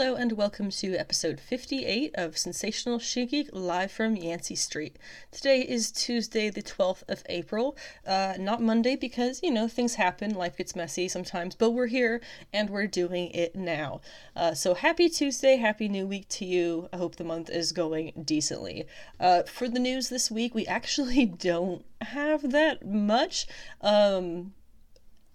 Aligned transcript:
Hello 0.00 0.14
and 0.14 0.32
welcome 0.32 0.70
to 0.70 0.96
episode 0.96 1.38
58 1.38 2.12
of 2.14 2.38
Sensational 2.38 2.98
She 2.98 3.26
Geek 3.26 3.50
live 3.52 3.92
from 3.92 4.16
Yancey 4.16 4.54
Street. 4.54 4.96
Today 5.30 5.60
is 5.60 5.92
Tuesday, 5.92 6.48
the 6.48 6.62
12th 6.62 7.02
of 7.06 7.22
April. 7.28 7.76
Uh, 8.06 8.32
not 8.38 8.62
Monday 8.62 8.96
because, 8.96 9.42
you 9.42 9.50
know, 9.50 9.68
things 9.68 9.96
happen, 9.96 10.34
life 10.34 10.56
gets 10.56 10.74
messy 10.74 11.06
sometimes, 11.06 11.54
but 11.54 11.72
we're 11.72 11.88
here 11.88 12.22
and 12.50 12.70
we're 12.70 12.86
doing 12.86 13.28
it 13.32 13.54
now. 13.54 14.00
Uh, 14.34 14.54
so 14.54 14.72
happy 14.72 15.10
Tuesday, 15.10 15.56
happy 15.56 15.86
new 15.86 16.06
week 16.06 16.26
to 16.30 16.46
you. 16.46 16.88
I 16.94 16.96
hope 16.96 17.16
the 17.16 17.24
month 17.24 17.50
is 17.50 17.70
going 17.70 18.22
decently. 18.24 18.86
Uh, 19.20 19.42
for 19.42 19.68
the 19.68 19.78
news 19.78 20.08
this 20.08 20.30
week, 20.30 20.54
we 20.54 20.66
actually 20.78 21.26
don't 21.26 21.84
have 22.00 22.52
that 22.52 22.86
much. 22.86 23.46
Um, 23.82 24.54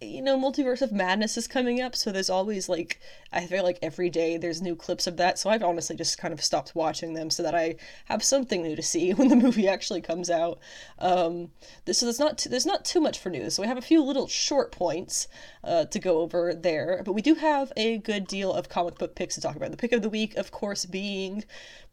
you 0.02 0.21
know, 0.21 0.38
Multiverse 0.38 0.82
of 0.82 0.91
Madness 0.91 1.38
is 1.38 1.48
coming 1.48 1.82
up, 1.82 1.95
so 1.95 2.12
there's 2.12 2.30
always 2.30 2.68
like 2.68 3.00
I 3.32 3.45
feel 3.48 3.64
like 3.64 3.80
every 3.82 4.09
day 4.09 4.38
there's 4.38 4.62
new 4.62 4.75
clips 4.75 5.07
of 5.07 5.18
that. 5.18 5.39
So 5.39 5.50
I've 5.50 5.64
honestly 5.64 5.95
just 5.95 6.17
kind 6.17 6.34
of 6.34 6.44
stopped 6.44 6.76
watching 6.76 7.13
them 7.13 7.30
so 7.30 7.44
that 7.44 7.55
I 7.55 7.76
have 8.05 8.23
something 8.23 8.62
new 8.62 8.76
to 8.76 8.81
see 8.81 9.13
when 9.13 9.30
the 9.30 9.36
movie 9.36 9.67
actually 9.67 10.02
comes 10.02 10.30
out. 10.30 10.59
Um, 11.00 11.52
this 11.86 12.00
so 12.00 12.05
there's 12.05 12.20
not 12.20 12.38
too, 12.38 12.50
there's 12.50 12.66
not 12.66 12.86
too 12.86 13.00
much 13.00 13.20
for 13.20 13.30
news. 13.30 13.55
So 13.55 13.62
we 13.62 13.67
have 13.67 13.77
a 13.77 13.81
few 13.81 14.03
little 14.03 14.27
short 14.27 14.72
points 14.72 15.27
uh, 15.63 15.86
to 15.86 16.00
go 16.00 16.20
over 16.20 16.53
there, 16.53 17.02
but 17.05 17.14
we 17.14 17.22
do 17.22 17.36
have 17.36 17.72
a 17.75 17.98
good 17.98 18.27
deal 18.27 18.53
of 18.53 18.70
comic 18.70 18.98
book 18.98 19.16
picks 19.16 19.36
to 19.36 19.41
talk 19.41 19.55
about. 19.55 19.72
The 19.72 19.77
pick 19.77 19.91
of 19.94 20.02
the 20.02 20.09
week, 20.09 20.36
of 20.36 20.52
course, 20.52 20.86
being 20.86 21.44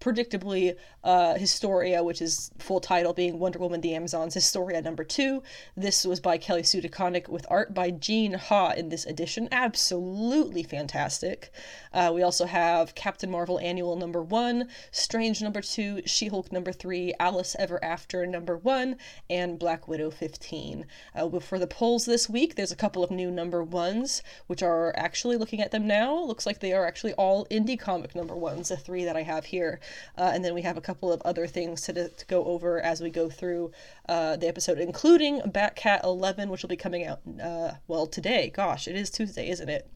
predictably 0.03 0.77
uh, 1.05 1.35
Historia, 1.35 2.03
which 2.03 2.21
is 2.21 2.51
full 2.59 2.81
title 2.81 3.13
being 3.13 3.39
Wonder 3.39 3.61
Woman: 3.61 3.81
The 3.81 3.95
Amazons 3.95 4.35
Historia 4.35 4.83
number 4.83 5.05
two. 5.05 5.43
This 5.77 6.05
was 6.05 6.19
by 6.19 6.39
Kelly 6.39 6.65
Sue 6.65 6.83
DeConnick 6.83 7.29
with 7.29 7.47
art 7.49 7.73
by 7.73 7.91
Gene 7.91 8.35
Ha 8.35 8.73
in 8.73 8.89
this 8.89 9.07
edition. 9.07 9.49
Absolutely 9.53 10.65
fantastic. 10.65 11.53
Uh, 11.93 12.11
we 12.13 12.23
also 12.23 12.47
have 12.47 12.95
Captain 12.95 13.31
Marvel 13.31 13.61
Annual 13.61 13.97
number 13.97 14.23
one, 14.23 14.69
Strange 14.91 15.41
number 15.41 15.61
two, 15.61 16.03
She 16.05 16.27
Hulk 16.29 16.51
number 16.51 16.73
three, 16.73 17.15
Alice 17.21 17.55
Ever 17.59 17.83
After 17.85 18.27
number 18.27 18.57
one, 18.57 18.97
and 19.31 19.59
Black 19.59 19.87
Widow 19.87 20.11
15. 20.11 20.87
Uh, 21.15 21.39
for 21.39 21.59
the 21.59 21.67
polls 21.67 22.07
this 22.07 22.29
week, 22.29 22.57
there's 22.57 22.73
a 22.73 22.77
couple 22.77 23.05
of 23.05 23.11
new 23.11 23.31
number 23.31 23.63
ones, 23.63 24.23
which 24.47 24.63
are 24.63 24.93
actually 24.97 25.37
looking 25.37 25.61
at 25.61 25.71
them 25.71 25.87
now. 25.87 26.19
Looks 26.19 26.47
like 26.47 26.59
they 26.59 26.73
are 26.73 26.87
actually 26.87 27.13
all 27.15 27.47
indie 27.47 27.79
comic 27.79 28.15
number 28.15 28.35
ones, 28.35 28.69
the 28.69 28.77
three 28.77 29.05
that 29.05 29.17
I 29.17 29.23
have 29.23 29.47
here. 29.47 29.81
Uh, 30.17 30.31
and 30.35 30.45
then 30.45 30.55
we 30.55 30.63
have 30.63 30.77
a 30.77 30.81
couple 30.81 31.13
of 31.13 31.21
other 31.23 31.47
things 31.47 31.83
to, 31.83 32.09
to 32.09 32.27
go 32.27 32.45
over 32.45 32.81
as 32.81 33.01
we 33.01 33.11
go 33.11 33.29
through 33.29 33.73
uh, 34.09 34.37
the 34.37 34.49
episode, 34.49 34.79
including 34.79 35.41
Batcat 35.43 36.05
11, 36.05 36.49
which 36.49 36.63
will 36.63 36.69
be 36.69 36.77
coming 36.77 37.07
out, 37.07 37.21
uh, 37.43 37.73
well, 37.89 38.07
today. 38.07 38.51
Gosh, 38.55 38.89
it 38.89 38.97
is 38.97 39.11
Tuesday, 39.11 39.49
isn't 39.49 39.69
it? 39.69 39.89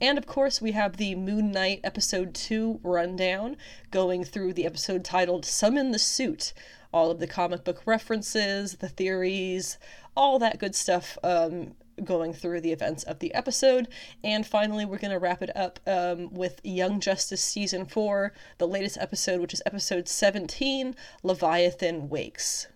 And 0.00 0.18
of 0.18 0.26
course, 0.26 0.60
we 0.60 0.72
have 0.72 0.96
the 0.96 1.14
Moon 1.14 1.52
Knight 1.52 1.80
episode 1.84 2.34
2 2.34 2.80
rundown, 2.82 3.56
going 3.90 4.24
through 4.24 4.54
the 4.54 4.66
episode 4.66 5.04
titled 5.04 5.44
Summon 5.44 5.92
the 5.92 5.98
Suit. 5.98 6.52
All 6.92 7.10
of 7.10 7.20
the 7.20 7.26
comic 7.26 7.64
book 7.64 7.82
references, 7.86 8.76
the 8.76 8.88
theories, 8.88 9.78
all 10.16 10.38
that 10.38 10.58
good 10.58 10.74
stuff 10.74 11.16
um, 11.22 11.74
going 12.04 12.32
through 12.32 12.60
the 12.60 12.72
events 12.72 13.02
of 13.04 13.18
the 13.18 13.32
episode. 13.34 13.88
And 14.22 14.46
finally, 14.46 14.84
we're 14.84 14.98
going 14.98 15.12
to 15.12 15.18
wrap 15.18 15.42
it 15.42 15.54
up 15.56 15.80
um, 15.86 16.32
with 16.32 16.60
Young 16.64 17.00
Justice 17.00 17.42
Season 17.42 17.86
4, 17.86 18.32
the 18.58 18.68
latest 18.68 18.98
episode, 18.98 19.40
which 19.40 19.54
is 19.54 19.62
episode 19.66 20.08
17 20.08 20.94
Leviathan 21.22 22.08
Wakes. 22.08 22.68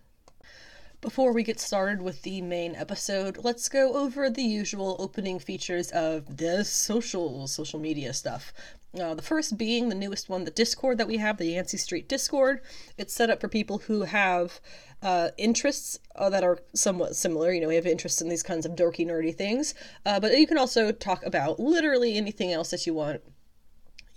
Before 0.99 1.31
we 1.31 1.43
get 1.43 1.59
started 1.59 2.01
with 2.01 2.23
the 2.23 2.41
main 2.41 2.75
episode, 2.75 3.37
let's 3.43 3.69
go 3.69 3.93
over 3.93 4.31
the 4.31 4.41
usual 4.41 4.95
opening 4.97 5.37
features 5.37 5.91
of 5.91 6.37
the 6.37 6.65
social 6.65 7.45
social 7.45 7.79
media 7.79 8.13
stuff. 8.13 8.51
Uh, 8.99 9.13
the 9.13 9.21
first 9.21 9.57
being 9.57 9.89
the 9.89 9.95
newest 9.95 10.29
one, 10.29 10.43
the 10.43 10.51
Discord 10.51 10.97
that 10.97 11.07
we 11.07 11.17
have, 11.17 11.37
the 11.37 11.45
Yancey 11.45 11.77
Street 11.77 12.07
Discord. 12.07 12.61
It's 12.97 13.13
set 13.13 13.29
up 13.29 13.39
for 13.39 13.47
people 13.47 13.79
who 13.79 14.03
have 14.03 14.59
uh, 15.01 15.29
interests 15.37 15.99
uh, 16.15 16.29
that 16.29 16.43
are 16.43 16.59
somewhat 16.73 17.15
similar. 17.15 17.51
You 17.51 17.61
know, 17.61 17.67
we 17.67 17.75
have 17.75 17.85
interests 17.85 18.21
in 18.21 18.29
these 18.29 18.43
kinds 18.43 18.65
of 18.65 18.73
dorky, 18.73 19.05
nerdy 19.05 19.35
things, 19.35 19.73
uh, 20.05 20.19
but 20.19 20.37
you 20.37 20.47
can 20.47 20.57
also 20.57 20.91
talk 20.91 21.25
about 21.25 21.59
literally 21.59 22.17
anything 22.17 22.51
else 22.51 22.71
that 22.71 22.87
you 22.87 22.93
want 22.93 23.21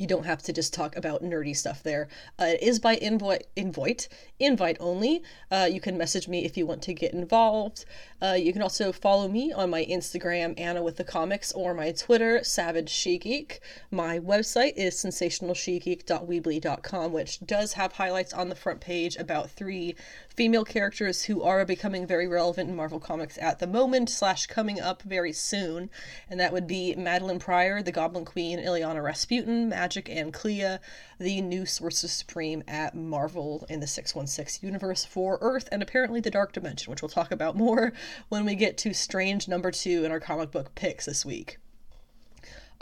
you 0.00 0.06
don't 0.06 0.25
have 0.25 0.43
to 0.43 0.50
just 0.50 0.72
talk 0.72 0.97
about 0.97 1.22
nerdy 1.22 1.55
stuff 1.55 1.83
there. 1.83 2.09
Uh, 2.38 2.47
it 2.47 2.62
is 2.62 2.78
by 2.78 2.94
invite, 2.94 3.47
invite, 3.55 4.09
invite 4.38 4.78
only. 4.81 5.22
Uh, 5.50 5.69
you 5.71 5.78
can 5.78 5.99
message 5.99 6.27
me 6.27 6.47
if 6.47 6.56
you 6.56 6.65
want 6.65 6.81
to 6.81 6.94
get 6.94 7.12
involved. 7.12 7.84
Uh, 8.22 8.33
you 8.33 8.55
can 8.55 8.62
also 8.62 8.93
follow 8.93 9.28
me 9.28 9.53
on 9.53 9.69
my 9.69 9.84
Instagram, 9.84 10.59
Anna 10.59 10.83
with 10.83 10.97
the 10.97 11.05
Comics, 11.05 11.53
or 11.53 11.75
my 11.75 11.93
Twitter, 11.93 12.43
Savage 12.43 12.88
She 12.88 13.19
Geek. 13.19 13.61
My 13.91 14.19
website 14.19 14.72
is 14.75 14.94
sensationalshegeek.weebly.com, 14.94 17.12
which 17.12 17.41
does 17.41 17.75
have 17.75 17.93
highlights 17.93 18.32
on 18.32 18.49
the 18.49 18.55
front 18.55 18.81
page 18.81 19.17
about 19.17 19.50
three 19.50 19.94
female 20.34 20.65
characters 20.65 21.25
who 21.25 21.43
are 21.43 21.67
becoming 21.67 22.06
very 22.06 22.27
relevant 22.27 22.71
in 22.71 22.77
Marvel 22.77 23.00
Comics 23.00 23.37
at 23.37 23.59
the 23.59 23.67
moment, 23.67 24.09
slash 24.09 24.47
coming 24.47 24.81
up 24.81 25.03
very 25.03 25.34
soon. 25.34 25.91
And 26.31 26.41
that 26.41 26.55
would 26.55 26.67
be 26.67 26.94
Madelyne 26.97 27.38
Pryor, 27.38 27.82
the 27.82 27.93
Goblin 27.93 28.25
Queen, 28.25 28.59
Illyana 28.59 29.03
Rasputin, 29.03 29.69
Mad 29.69 29.90
Magik 29.91 30.09
and 30.09 30.33
Clea, 30.33 30.78
the 31.19 31.41
new 31.41 31.67
Sorceress 31.67 32.12
Supreme 32.12 32.62
at 32.69 32.95
Marvel 32.95 33.67
in 33.69 33.81
the 33.81 33.89
616 33.89 34.65
universe 34.65 35.05
for 35.05 35.37
Earth 35.41 35.69
and 35.73 35.83
apparently 35.83 36.21
the 36.21 36.31
Dark 36.31 36.53
Dimension, 36.53 36.91
which 36.91 37.03
we'll 37.03 37.09
talk 37.09 37.33
about 37.33 37.56
more 37.56 37.93
when 38.29 38.45
we 38.45 38.55
get 38.55 38.79
to 38.79 38.95
Strange 38.95 39.49
number 39.49 39.73
two 39.73 40.05
in 40.05 40.12
our 40.12 40.21
comic 40.21 40.53
book 40.53 40.77
picks 40.77 41.06
this 41.06 41.27
week. 41.27 41.59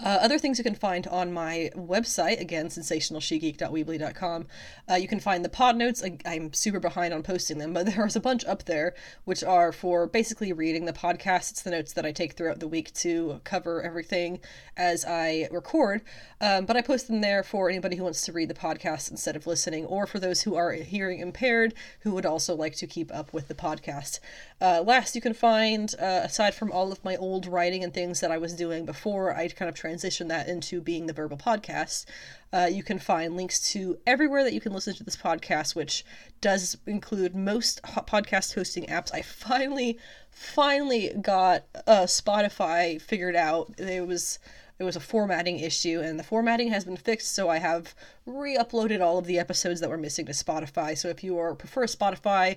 Uh, 0.01 0.19
other 0.21 0.39
things 0.39 0.59
you 0.59 0.65
can 0.65 0.77
find 0.77 1.09
on 1.09 1.33
my 1.33 1.71
website, 1.75 2.41
again, 2.41 2.69
sensationalshegeek.weebly.com. 2.69 4.47
Uh, 4.89 4.95
you 4.95 5.09
can 5.09 5.19
find 5.19 5.45
the 5.45 5.49
pod 5.49 5.77
notes. 5.77 6.05
I, 6.05 6.17
I'm 6.25 6.53
super 6.53 6.79
behind 6.79 7.13
on 7.13 7.25
posting 7.25 7.59
them, 7.59 7.73
but 7.73 7.87
there's 7.95 8.15
a 8.15 8.21
bunch 8.21 8.45
up 8.45 8.65
there 8.65 8.95
which 9.25 9.43
are 9.43 9.73
for 9.73 10.07
basically 10.07 10.53
reading 10.53 10.85
the 10.85 10.93
podcast. 10.93 11.51
It's 11.51 11.63
the 11.63 11.73
notes 11.73 11.95
that 11.95 12.07
I 12.07 12.13
take 12.13 12.35
throughout 12.35 12.61
the 12.61 12.69
week 12.69 12.95
to 12.95 13.41
cover 13.43 13.83
everything 13.83 14.39
as 14.77 15.05
I 15.05 15.49
record. 15.51 16.03
Um, 16.41 16.65
but 16.65 16.77
I 16.77 16.83
post 16.83 17.09
them 17.09 17.21
there 17.21 17.43
for 17.43 17.69
anybody 17.69 17.97
who 17.97 18.05
wants 18.05 18.23
to 18.27 18.33
read 18.33 18.51
the 18.51 18.55
podcast 18.55 19.11
instead 19.11 19.35
of 19.35 19.49
listening, 19.49 19.85
or 19.87 20.07
for 20.07 20.21
those 20.21 20.43
who 20.43 20.55
are 20.55 20.73
hearing 20.73 21.19
impaired 21.19 21.75
who 22.01 22.13
would 22.13 22.27
also 22.27 22.55
like 22.55 22.77
to 22.77 22.87
keep 22.87 23.13
up 23.13 23.33
with 23.33 23.49
the 23.49 23.55
podcast. 23.55 24.21
Uh, 24.61 24.83
last, 24.85 25.15
you 25.15 25.21
can 25.21 25.35
find, 25.35 25.95
uh, 26.01 26.23
aside 26.25 26.53
from 26.53 26.73
all 26.73 26.91
of 26.91 27.05
my 27.05 27.15
old 27.17 27.47
writing 27.47 27.85
and 27.85 27.95
things 27.95 28.19
that 28.21 28.33
I 28.33 28.39
was 28.39 28.55
doing 28.55 28.85
before 28.85 29.33
I 29.35 29.47
kind 29.49 29.69
of 29.69 29.77
transitioned 29.77 30.29
that 30.29 30.49
into 30.49 30.81
being 30.81 31.07
the 31.07 31.13
verbal 31.13 31.37
podcast, 31.37 32.07
uh, 32.53 32.69
you 32.71 32.83
can 32.83 32.99
find 32.99 33.37
links 33.37 33.61
to 33.73 33.99
everywhere 34.05 34.43
that 34.43 34.53
you 34.53 34.61
can 34.61 34.73
listen 34.73 34.95
to 34.95 35.05
this 35.05 35.17
podcast, 35.17 35.77
which 35.77 36.05
does 36.41 36.77
include 36.87 37.37
most 37.37 37.81
podcast 37.83 38.55
hosting 38.55 38.87
apps. 38.87 39.15
I 39.15 39.23
finally, 39.23 39.97
finally 40.31 41.13
got 41.21 41.65
uh, 41.87 42.03
Spotify 42.03 43.01
figured 43.01 43.37
out. 43.37 43.75
It 43.79 44.07
was 44.07 44.41
it 44.79 44.85
was 44.85 44.97
a 44.97 45.01
formatting 45.01 45.59
issue 45.59 46.01
and 46.01 46.19
the 46.19 46.25
formatting 46.25 46.69
has 46.69 46.85
been 46.85 46.97
fixed 46.97 47.35
so 47.35 47.49
i 47.49 47.59
have 47.59 47.97
re-uploaded 48.27 49.01
all 49.01 49.19
of 49.19 49.27
the 49.27 49.39
episodes 49.39 49.81
that 49.81 49.91
were 49.91 49.99
missing 49.99 50.25
to 50.25 50.33
spotify 50.33 50.97
so 50.97 51.09
if 51.09 51.25
you 51.25 51.37
are 51.37 51.55
prefer 51.55 51.85
spotify 51.85 52.57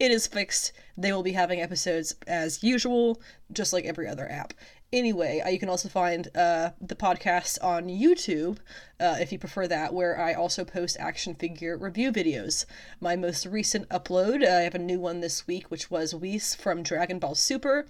it 0.00 0.10
is 0.10 0.26
fixed. 0.26 0.72
They 0.96 1.12
will 1.12 1.22
be 1.22 1.32
having 1.32 1.60
episodes 1.60 2.16
as 2.26 2.64
usual 2.64 3.20
just 3.52 3.72
like 3.72 3.84
every 3.84 4.08
other 4.08 4.28
app. 4.30 4.54
Anyway 4.92 5.40
uh, 5.40 5.48
you 5.48 5.58
can 5.60 5.68
also 5.68 5.88
find 5.88 6.28
uh, 6.34 6.70
the 6.80 6.96
podcast 6.96 7.62
on 7.62 7.86
youtube 7.86 8.58
uh, 8.98 9.16
if 9.20 9.30
you 9.30 9.38
prefer 9.38 9.68
that 9.68 9.94
where 9.94 10.20
i 10.20 10.34
also 10.34 10.64
post 10.64 10.96
action 10.98 11.32
figure 11.32 11.76
review 11.78 12.10
videos. 12.10 12.64
My 13.00 13.14
most 13.14 13.46
recent 13.46 13.88
upload 13.90 14.42
uh, 14.42 14.52
i 14.52 14.62
have 14.62 14.74
a 14.74 14.80
new 14.80 14.98
one 14.98 15.20
this 15.20 15.46
week 15.46 15.70
which 15.70 15.92
was 15.92 16.12
Whis 16.12 16.56
from 16.56 16.82
dragon 16.82 17.20
ball 17.20 17.36
super 17.36 17.86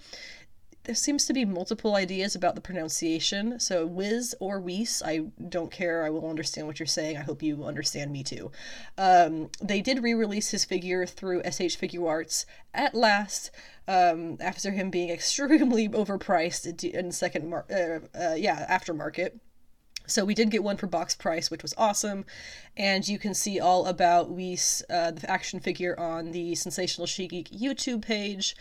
there 0.83 0.95
seems 0.95 1.25
to 1.25 1.33
be 1.33 1.45
multiple 1.45 1.95
ideas 1.95 2.35
about 2.35 2.55
the 2.55 2.61
pronunciation. 2.61 3.59
So 3.59 3.85
whiz 3.85 4.35
or 4.39 4.59
Weiss, 4.59 5.01
I 5.03 5.25
don't 5.49 5.71
care. 5.71 6.03
I 6.03 6.09
will 6.09 6.29
understand 6.29 6.67
what 6.67 6.79
you're 6.79 6.87
saying. 6.87 7.17
I 7.17 7.21
hope 7.21 7.43
you 7.43 7.63
understand 7.63 8.11
me 8.11 8.23
too. 8.23 8.51
Um, 8.97 9.49
they 9.61 9.81
did 9.81 10.01
re-release 10.01 10.49
his 10.49 10.65
figure 10.65 11.05
through 11.05 11.41
SH 11.43 11.77
Figuarts 11.77 12.45
at 12.73 12.95
last. 12.95 13.51
Um, 13.87 14.37
after 14.39 14.71
him 14.71 14.89
being 14.89 15.09
extremely 15.11 15.87
overpriced 15.89 16.83
in 16.83 17.11
second, 17.11 17.49
mar- 17.49 17.65
uh, 17.69 18.17
uh, 18.17 18.35
yeah, 18.35 18.65
aftermarket. 18.69 19.39
So 20.07 20.25
we 20.25 20.33
did 20.33 20.49
get 20.49 20.63
one 20.63 20.77
for 20.77 20.87
box 20.87 21.13
price, 21.15 21.51
which 21.51 21.61
was 21.61 21.75
awesome, 21.77 22.25
and 22.75 23.07
you 23.07 23.19
can 23.19 23.33
see 23.33 23.59
all 23.59 23.85
about 23.85 24.29
Weiss, 24.29 24.83
uh, 24.89 25.11
the 25.11 25.29
action 25.29 25.59
figure, 25.59 25.97
on 25.97 26.31
the 26.31 26.55
Sensational 26.55 27.07
She 27.07 27.27
Geek 27.27 27.49
YouTube 27.49 28.01
page. 28.01 28.55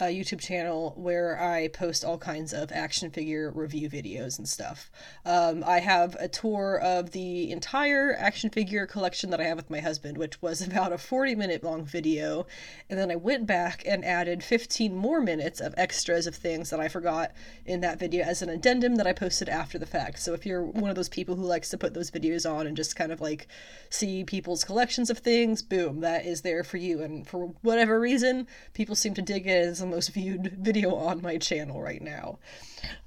Uh, 0.00 0.04
YouTube 0.04 0.40
channel 0.40 0.94
where 0.96 1.40
I 1.40 1.68
post 1.68 2.04
all 2.04 2.18
kinds 2.18 2.52
of 2.52 2.72
action 2.72 3.10
figure 3.10 3.52
review 3.54 3.88
videos 3.88 4.38
and 4.38 4.48
stuff. 4.48 4.90
Um, 5.24 5.62
I 5.66 5.80
have 5.80 6.16
a 6.18 6.28
tour 6.28 6.80
of 6.82 7.12
the 7.12 7.50
entire 7.52 8.14
action 8.18 8.50
figure 8.50 8.86
collection 8.86 9.30
that 9.30 9.40
I 9.40 9.44
have 9.44 9.56
with 9.56 9.70
my 9.70 9.80
husband, 9.80 10.18
which 10.18 10.40
was 10.42 10.60
about 10.66 10.92
a 10.92 10.98
40 10.98 11.34
minute 11.34 11.62
long 11.62 11.84
video. 11.84 12.46
And 12.90 12.98
then 12.98 13.10
I 13.10 13.16
went 13.16 13.46
back 13.46 13.84
and 13.86 14.04
added 14.04 14.42
15 14.42 14.94
more 14.96 15.20
minutes 15.20 15.60
of 15.60 15.74
extras 15.76 16.26
of 16.26 16.34
things 16.34 16.70
that 16.70 16.80
I 16.80 16.88
forgot 16.88 17.32
in 17.64 17.80
that 17.80 17.98
video 17.98 18.24
as 18.24 18.42
an 18.42 18.48
addendum 18.48 18.96
that 18.96 19.06
I 19.06 19.12
posted 19.12 19.48
after 19.48 19.78
the 19.78 19.86
fact. 19.86 20.18
So 20.18 20.32
if 20.34 20.46
you're 20.46 20.62
one 20.62 20.90
of 20.90 20.96
those 20.96 21.08
people 21.08 21.36
who 21.36 21.44
likes 21.44 21.68
to 21.70 21.78
put 21.78 21.94
those 21.94 22.10
videos 22.10 22.50
on 22.50 22.66
and 22.66 22.76
just 22.76 22.96
kind 22.96 23.12
of 23.12 23.20
like 23.20 23.46
see 23.90 24.24
people's 24.24 24.64
collections 24.64 25.10
of 25.10 25.18
things, 25.18 25.62
boom, 25.62 26.00
that 26.00 26.24
is 26.24 26.42
there 26.42 26.64
for 26.64 26.78
you. 26.78 27.02
And 27.02 27.26
for 27.26 27.54
whatever 27.62 28.00
reason, 28.00 28.46
people 28.72 28.94
seem 28.94 29.14
to 29.14 29.22
dig 29.22 29.46
it 29.46 29.50
as 29.50 29.81
the 29.82 29.86
most 29.86 30.12
viewed 30.14 30.52
video 30.58 30.94
on 30.94 31.20
my 31.20 31.36
channel 31.36 31.82
right 31.82 32.00
now. 32.00 32.38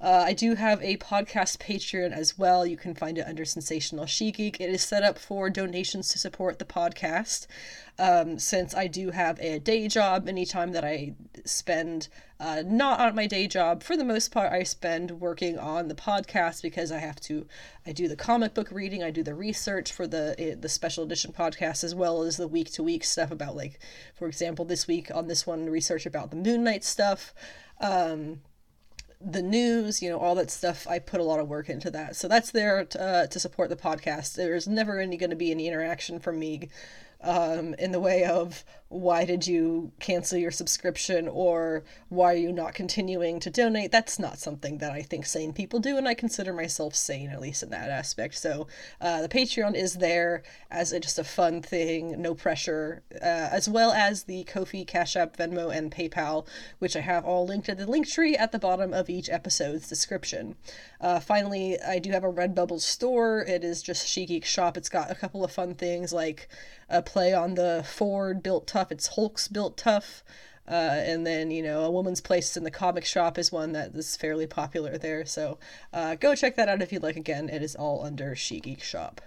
Uh, 0.00 0.24
I 0.26 0.32
do 0.32 0.54
have 0.54 0.82
a 0.82 0.96
podcast 0.98 1.58
Patreon 1.58 2.12
as 2.12 2.38
well. 2.38 2.64
You 2.64 2.76
can 2.76 2.94
find 2.94 3.18
it 3.18 3.26
under 3.26 3.44
Sensational 3.44 4.06
She 4.06 4.30
Geek. 4.30 4.60
It 4.60 4.70
is 4.70 4.82
set 4.82 5.02
up 5.02 5.18
for 5.18 5.50
donations 5.50 6.08
to 6.10 6.18
support 6.18 6.58
the 6.58 6.64
podcast. 6.64 7.46
Um, 7.98 8.38
since 8.38 8.74
I 8.74 8.88
do 8.88 9.10
have 9.10 9.40
a 9.40 9.58
day 9.58 9.88
job, 9.88 10.28
Any 10.28 10.44
time 10.44 10.72
that 10.72 10.84
I 10.84 11.14
spend 11.46 12.08
uh, 12.38 12.62
not 12.66 13.00
on 13.00 13.14
my 13.14 13.26
day 13.26 13.46
job, 13.46 13.82
for 13.82 13.96
the 13.96 14.04
most 14.04 14.30
part, 14.30 14.52
I 14.52 14.62
spend 14.64 15.12
working 15.12 15.58
on 15.58 15.88
the 15.88 15.94
podcast 15.94 16.60
because 16.60 16.92
I 16.92 16.98
have 16.98 17.18
to. 17.22 17.46
I 17.86 17.92
do 17.92 18.08
the 18.08 18.16
comic 18.16 18.52
book 18.52 18.70
reading, 18.70 19.02
I 19.02 19.10
do 19.10 19.22
the 19.22 19.34
research 19.34 19.92
for 19.92 20.06
the 20.06 20.34
eh, 20.38 20.54
the 20.58 20.68
special 20.68 21.04
edition 21.04 21.32
podcast, 21.32 21.82
as 21.82 21.94
well 21.94 22.22
as 22.22 22.36
the 22.36 22.48
week 22.48 22.70
to 22.72 22.82
week 22.82 23.04
stuff 23.04 23.30
about 23.30 23.56
like, 23.56 23.78
for 24.14 24.28
example, 24.28 24.66
this 24.66 24.86
week 24.86 25.10
on 25.14 25.28
this 25.28 25.46
one, 25.46 25.70
research 25.70 26.04
about 26.04 26.30
the 26.30 26.36
Moon 26.36 26.64
Knight 26.64 26.84
stuff. 26.84 27.32
Um, 27.80 28.40
the 29.18 29.42
news, 29.42 30.02
you 30.02 30.10
know, 30.10 30.18
all 30.18 30.34
that 30.34 30.50
stuff. 30.50 30.86
I 30.86 30.98
put 30.98 31.20
a 31.20 31.24
lot 31.24 31.40
of 31.40 31.48
work 31.48 31.70
into 31.70 31.90
that. 31.90 32.16
So 32.16 32.28
that's 32.28 32.50
there 32.50 32.84
to, 32.84 33.02
uh, 33.02 33.26
to 33.28 33.40
support 33.40 33.70
the 33.70 33.76
podcast. 33.76 34.34
There's 34.34 34.68
never 34.68 35.00
any 35.00 35.16
going 35.16 35.30
to 35.30 35.36
be 35.36 35.50
any 35.50 35.66
interaction 35.66 36.20
from 36.20 36.38
me 36.38 36.68
um, 37.20 37.74
in 37.74 37.92
the 37.92 38.00
way 38.00 38.24
of 38.24 38.64
why 38.88 39.24
did 39.24 39.46
you 39.46 39.90
cancel 39.98 40.38
your 40.38 40.52
subscription 40.52 41.26
or 41.26 41.82
why 42.08 42.32
are 42.32 42.36
you 42.36 42.52
not 42.52 42.72
continuing 42.72 43.40
to 43.40 43.50
donate? 43.50 43.90
That's 43.90 44.18
not 44.18 44.38
something 44.38 44.78
that 44.78 44.92
i 44.92 45.02
think 45.02 45.26
sane 45.26 45.52
people 45.52 45.80
do 45.80 45.96
and 45.96 46.06
i 46.06 46.14
consider 46.14 46.52
myself 46.52 46.94
sane 46.94 47.30
at 47.30 47.40
least 47.40 47.62
in 47.64 47.70
that 47.70 47.90
aspect. 47.90 48.36
So 48.36 48.68
uh, 49.00 49.22
the 49.22 49.28
patreon 49.28 49.74
is 49.74 49.94
there 49.94 50.44
as 50.70 50.92
a, 50.92 51.00
just 51.00 51.18
a 51.18 51.24
fun 51.24 51.62
thing 51.62 52.20
no 52.22 52.34
pressure 52.34 53.02
uh, 53.14 53.48
as 53.50 53.68
well 53.68 53.90
as 53.92 54.24
the 54.24 54.44
kofi 54.44 54.86
cash 54.86 55.16
app 55.16 55.36
venmo 55.36 55.74
and 55.76 55.90
paypal 55.90 56.46
which 56.78 56.94
i 56.94 57.00
have 57.00 57.24
all 57.24 57.44
linked 57.44 57.68
in 57.68 57.78
the 57.78 57.86
link 57.86 58.06
tree 58.06 58.36
at 58.36 58.52
the 58.52 58.58
bottom 58.58 58.92
of 58.92 59.10
each 59.10 59.28
episode's 59.28 59.88
description. 59.88 60.54
Uh, 61.00 61.18
finally 61.18 61.76
i 61.80 61.98
do 61.98 62.10
have 62.10 62.24
a 62.24 62.32
redbubble 62.32 62.80
store. 62.80 63.40
It 63.40 63.64
is 63.64 63.82
just 63.82 64.06
she 64.06 64.26
geek 64.26 64.44
shop. 64.44 64.76
It's 64.76 64.88
got 64.88 65.10
a 65.10 65.14
couple 65.16 65.44
of 65.44 65.50
fun 65.50 65.74
things 65.74 66.12
like 66.12 66.48
a 66.88 67.02
play 67.02 67.34
on 67.34 67.54
the 67.54 67.84
ford 67.86 68.42
built 68.42 68.66
tough. 68.76 68.92
It's 68.92 69.08
Hulk's 69.08 69.48
built 69.48 69.78
tough. 69.78 70.22
Uh, 70.68 71.00
and 71.10 71.26
then, 71.26 71.50
you 71.50 71.62
know, 71.62 71.84
A 71.84 71.90
Woman's 71.90 72.20
Place 72.20 72.56
in 72.56 72.64
the 72.64 72.70
Comic 72.70 73.04
Shop 73.06 73.38
is 73.38 73.50
one 73.50 73.72
that 73.72 73.94
is 73.94 74.16
fairly 74.16 74.46
popular 74.46 74.98
there. 74.98 75.24
So 75.24 75.58
uh, 75.92 76.16
go 76.16 76.34
check 76.34 76.56
that 76.56 76.68
out 76.68 76.82
if 76.82 76.92
you'd 76.92 77.02
like. 77.02 77.16
Again, 77.16 77.48
it 77.48 77.62
is 77.62 77.74
all 77.74 78.04
under 78.04 78.34
She 78.36 78.60
Geek 78.60 78.82
Shop. 78.82 79.22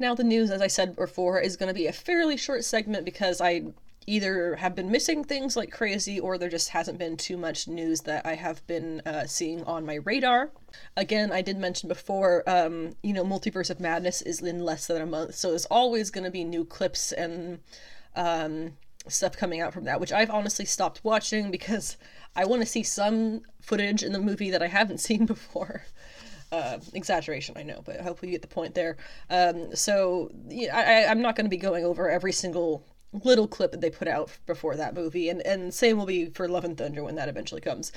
Now, 0.00 0.14
the 0.14 0.24
news, 0.24 0.50
as 0.50 0.62
I 0.62 0.66
said 0.66 0.96
before, 0.96 1.40
is 1.40 1.56
going 1.56 1.68
to 1.68 1.74
be 1.74 1.86
a 1.86 1.92
fairly 1.92 2.36
short 2.36 2.64
segment 2.64 3.04
because 3.04 3.40
I 3.40 3.66
either 4.06 4.56
have 4.56 4.74
been 4.74 4.90
missing 4.90 5.22
things 5.22 5.54
like 5.54 5.70
crazy 5.70 6.18
or 6.18 6.38
there 6.38 6.48
just 6.48 6.70
hasn't 6.70 6.98
been 6.98 7.16
too 7.16 7.36
much 7.36 7.68
news 7.68 8.00
that 8.00 8.24
I 8.24 8.34
have 8.34 8.66
been 8.66 9.02
uh, 9.04 9.26
seeing 9.26 9.62
on 9.64 9.84
my 9.84 9.96
radar. 9.96 10.50
Again, 10.96 11.30
I 11.30 11.42
did 11.42 11.58
mention 11.58 11.88
before, 11.88 12.42
um, 12.48 12.94
you 13.02 13.12
know, 13.12 13.24
Multiverse 13.24 13.68
of 13.68 13.80
Madness 13.80 14.22
is 14.22 14.40
in 14.40 14.64
less 14.64 14.86
than 14.86 15.02
a 15.02 15.06
month, 15.06 15.34
so 15.34 15.50
there's 15.50 15.66
always 15.66 16.10
going 16.10 16.24
to 16.24 16.30
be 16.30 16.42
new 16.42 16.64
clips 16.64 17.12
and 17.12 17.58
um, 18.16 18.72
stuff 19.08 19.36
coming 19.36 19.60
out 19.60 19.72
from 19.72 19.84
that, 19.84 20.00
which 20.00 20.12
I've 20.12 20.30
honestly 20.30 20.64
stopped 20.64 21.04
watching 21.04 21.50
because 21.50 21.96
I 22.36 22.44
want 22.44 22.62
to 22.62 22.66
see 22.66 22.82
some 22.82 23.42
footage 23.60 24.02
in 24.02 24.12
the 24.12 24.20
movie 24.20 24.50
that 24.50 24.62
I 24.62 24.68
haven't 24.68 24.98
seen 25.08 25.26
before. 25.26 25.84
Uh, 26.50 26.78
exaggeration, 26.94 27.54
I 27.58 27.62
know, 27.62 27.82
but 27.84 28.00
hopefully 28.00 28.30
you 28.30 28.38
get 28.38 28.42
the 28.42 28.48
point 28.48 28.74
there. 28.74 28.96
Um, 29.28 29.74
so 29.76 30.30
yeah, 30.48 30.74
I, 30.74 31.10
I'm 31.10 31.20
not 31.20 31.36
going 31.36 31.44
to 31.44 31.50
be 31.50 31.58
going 31.58 31.84
over 31.84 32.08
every 32.08 32.32
single 32.32 32.86
little 33.12 33.48
clip 33.48 33.72
that 33.72 33.80
they 33.80 33.90
put 33.90 34.08
out 34.08 34.30
before 34.46 34.76
that 34.76 34.94
movie, 34.94 35.28
and 35.28 35.42
and 35.42 35.74
same 35.74 35.98
will 35.98 36.06
be 36.06 36.30
for 36.30 36.48
Love 36.48 36.64
and 36.64 36.76
Thunder 36.76 37.02
when 37.02 37.16
that 37.16 37.28
eventually 37.28 37.60
comes. 37.60 37.92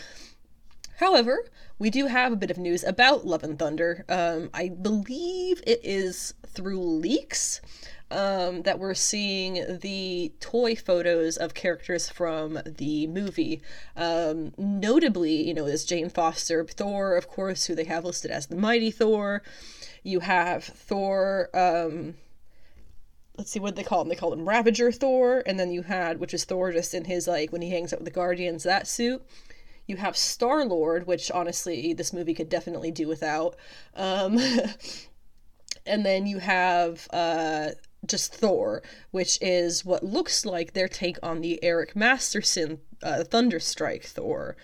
However, 0.97 1.45
we 1.79 1.89
do 1.89 2.07
have 2.07 2.31
a 2.31 2.35
bit 2.35 2.51
of 2.51 2.57
news 2.57 2.83
about 2.83 3.25
Love 3.25 3.43
and 3.43 3.57
Thunder. 3.57 4.05
Um, 4.07 4.49
I 4.53 4.69
believe 4.69 5.63
it 5.65 5.79
is 5.83 6.33
through 6.45 6.79
leaks 6.79 7.61
um, 8.11 8.63
that 8.63 8.77
we're 8.77 8.93
seeing 8.93 9.79
the 9.79 10.31
toy 10.39 10.75
photos 10.75 11.37
of 11.37 11.53
characters 11.53 12.09
from 12.09 12.59
the 12.65 13.07
movie. 13.07 13.61
Um, 13.95 14.53
notably, 14.57 15.47
you 15.47 15.53
know, 15.53 15.65
is 15.65 15.85
Jane 15.85 16.09
Foster 16.09 16.63
Thor, 16.65 17.15
of 17.15 17.27
course, 17.27 17.65
who 17.65 17.75
they 17.75 17.85
have 17.85 18.05
listed 18.05 18.29
as 18.29 18.47
the 18.47 18.55
Mighty 18.55 18.91
Thor. 18.91 19.41
You 20.03 20.19
have 20.19 20.63
Thor. 20.63 21.49
Um, 21.53 22.15
let's 23.37 23.51
see 23.51 23.59
what 23.59 23.75
they 23.75 23.83
call 23.83 24.01
him. 24.01 24.09
They 24.09 24.15
call 24.15 24.33
him 24.33 24.47
Ravager 24.47 24.91
Thor, 24.91 25.41
and 25.45 25.59
then 25.59 25.71
you 25.71 25.83
had, 25.83 26.19
which 26.19 26.33
is 26.33 26.43
Thor 26.43 26.71
just 26.71 26.93
in 26.93 27.05
his 27.05 27.27
like 27.27 27.51
when 27.51 27.61
he 27.61 27.69
hangs 27.69 27.93
out 27.93 27.99
with 27.99 28.05
the 28.05 28.11
Guardians, 28.11 28.63
that 28.63 28.87
suit. 28.87 29.23
You 29.87 29.97
have 29.97 30.15
Star 30.15 30.65
Lord, 30.65 31.07
which 31.07 31.31
honestly 31.31 31.93
this 31.93 32.13
movie 32.13 32.33
could 32.33 32.49
definitely 32.49 32.91
do 32.91 33.07
without. 33.07 33.55
Um, 33.95 34.37
and 35.85 36.05
then 36.05 36.27
you 36.27 36.39
have 36.39 37.07
uh, 37.11 37.69
just 38.05 38.33
Thor, 38.33 38.81
which 39.11 39.37
is 39.41 39.85
what 39.85 40.03
looks 40.03 40.45
like 40.45 40.73
their 40.73 40.87
take 40.87 41.17
on 41.21 41.41
the 41.41 41.63
Eric 41.63 41.95
Masterson 41.95 42.79
uh, 43.03 43.23
Thunderstrike 43.27 44.05
Thor. 44.05 44.55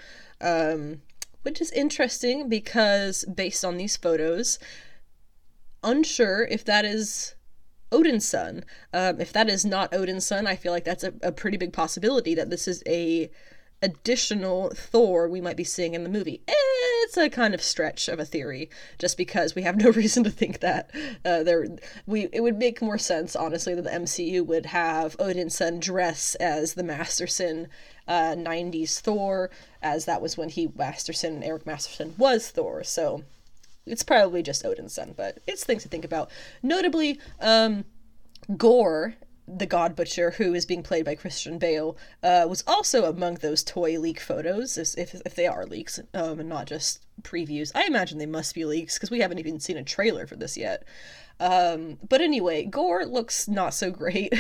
Um, 0.41 1.01
which 1.43 1.61
is 1.61 1.71
interesting 1.71 2.49
because 2.49 3.23
based 3.23 3.63
on 3.63 3.77
these 3.77 3.95
photos, 3.95 4.59
unsure 5.81 6.43
if 6.43 6.65
that 6.65 6.83
is 6.83 7.35
Odinson. 7.91 8.63
Um, 8.93 9.21
if 9.21 9.31
that 9.33 9.49
is 9.49 9.65
not 9.65 9.91
Odinson, 9.93 10.45
I 10.45 10.55
feel 10.55 10.73
like 10.73 10.83
that's 10.83 11.05
a, 11.05 11.13
a 11.21 11.31
pretty 11.31 11.57
big 11.57 11.71
possibility 11.71 12.35
that 12.35 12.49
this 12.49 12.67
is 12.67 12.83
a 12.85 13.29
additional 13.81 14.71
Thor 14.71 15.29
we 15.29 15.39
might 15.39 15.55
be 15.57 15.63
seeing 15.63 15.93
in 15.93 16.03
the 16.03 16.09
movie. 16.09 16.41
It's 17.07 17.15
a 17.15 17.29
kind 17.29 17.53
of 17.53 17.61
stretch 17.61 18.09
of 18.09 18.19
a 18.19 18.25
theory, 18.25 18.69
just 18.99 19.15
because 19.15 19.55
we 19.55 19.61
have 19.61 19.77
no 19.77 19.91
reason 20.01 20.25
to 20.25 20.29
think 20.29 20.59
that 20.59 20.91
uh, 21.23 21.41
there. 21.41 21.65
We 22.05 22.27
it 22.33 22.41
would 22.41 22.57
make 22.57 22.81
more 22.81 22.97
sense, 22.97 23.33
honestly, 23.33 23.73
that 23.73 23.85
the 23.85 23.89
MCU 23.89 24.45
would 24.45 24.65
have 24.65 25.15
Odinson 25.15 25.79
dress 25.79 26.35
as 26.35 26.73
the 26.73 26.83
Masterson 26.83 27.69
uh, 28.09 28.35
'90s 28.35 28.99
Thor, 28.99 29.49
as 29.81 30.03
that 30.03 30.21
was 30.21 30.35
when 30.35 30.49
he 30.49 30.69
Masterson 30.75 31.43
Eric 31.43 31.65
Masterson 31.65 32.13
was 32.17 32.49
Thor. 32.49 32.83
So 32.83 33.23
it's 33.85 34.03
probably 34.03 34.43
just 34.43 34.65
Odinson, 34.65 35.15
but 35.15 35.37
it's 35.47 35.63
things 35.63 35.83
to 35.83 35.89
think 35.89 36.03
about. 36.03 36.29
Notably, 36.61 37.21
um, 37.39 37.85
Gorr 38.57 39.15
the 39.47 39.65
God 39.65 39.95
Butcher, 39.95 40.31
who 40.31 40.53
is 40.53 40.65
being 40.65 40.83
played 40.83 41.05
by 41.05 41.15
Christian 41.15 41.57
Bale, 41.57 41.95
uh, 42.21 42.45
was 42.49 42.63
also 42.67 43.05
among 43.05 43.35
those 43.35 43.63
toy 43.63 43.97
leak 43.97 44.19
photos, 44.19 44.77
if, 44.77 45.15
if 45.15 45.35
they 45.35 45.47
are 45.47 45.65
leaks, 45.65 45.99
um, 46.13 46.39
and 46.39 46.49
not 46.49 46.67
just 46.67 47.05
previews. 47.21 47.71
I 47.73 47.85
imagine 47.85 48.17
they 48.17 48.25
must 48.25 48.53
be 48.53 48.65
leaks 48.65 48.95
because 48.95 49.09
we 49.11 49.21
haven't 49.21 49.39
even 49.39 49.59
seen 49.59 49.77
a 49.77 49.83
trailer 49.83 50.27
for 50.27 50.35
this 50.35 50.57
yet. 50.57 50.83
Um, 51.39 51.99
but 52.07 52.21
anyway, 52.21 52.63
Gorr 52.65 53.05
looks 53.05 53.47
not 53.47 53.73
so 53.73 53.91
great. 53.91 54.33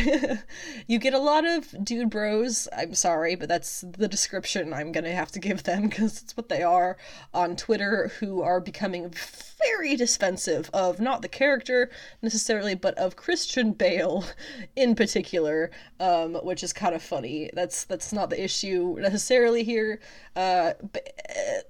you 0.87 0.97
get 0.97 1.13
a 1.13 1.19
lot 1.19 1.45
of 1.45 1.83
dude 1.83 2.09
bros, 2.09 2.67
I'm 2.75 2.95
sorry, 2.95 3.35
but 3.35 3.47
that's 3.47 3.81
the 3.81 4.07
description 4.07 4.73
I'm 4.73 4.91
gonna 4.91 5.13
have 5.13 5.31
to 5.33 5.39
give 5.39 5.63
them 5.63 5.89
because 5.89 6.21
it's 6.21 6.35
what 6.35 6.49
they 6.49 6.63
are 6.63 6.97
on 7.33 7.55
Twitter, 7.55 8.11
who 8.19 8.41
are 8.41 8.59
becoming 8.59 9.13
very 9.59 9.95
defensive 9.95 10.69
of 10.73 10.99
not 10.99 11.21
the 11.21 11.27
character 11.27 11.89
necessarily, 12.21 12.75
but 12.75 12.97
of 12.97 13.15
Christian 13.15 13.73
Bale 13.73 14.25
in 14.75 14.95
particular, 14.95 15.71
um, 15.99 16.35
which 16.35 16.63
is 16.63 16.73
kind 16.73 16.95
of 16.95 17.03
funny. 17.03 17.49
That's 17.53 17.85
that's 17.85 18.11
not 18.11 18.29
the 18.29 18.43
issue 18.43 18.95
necessarily 18.99 19.63
here. 19.63 19.99
Uh, 20.35 20.73
but, 20.91 21.07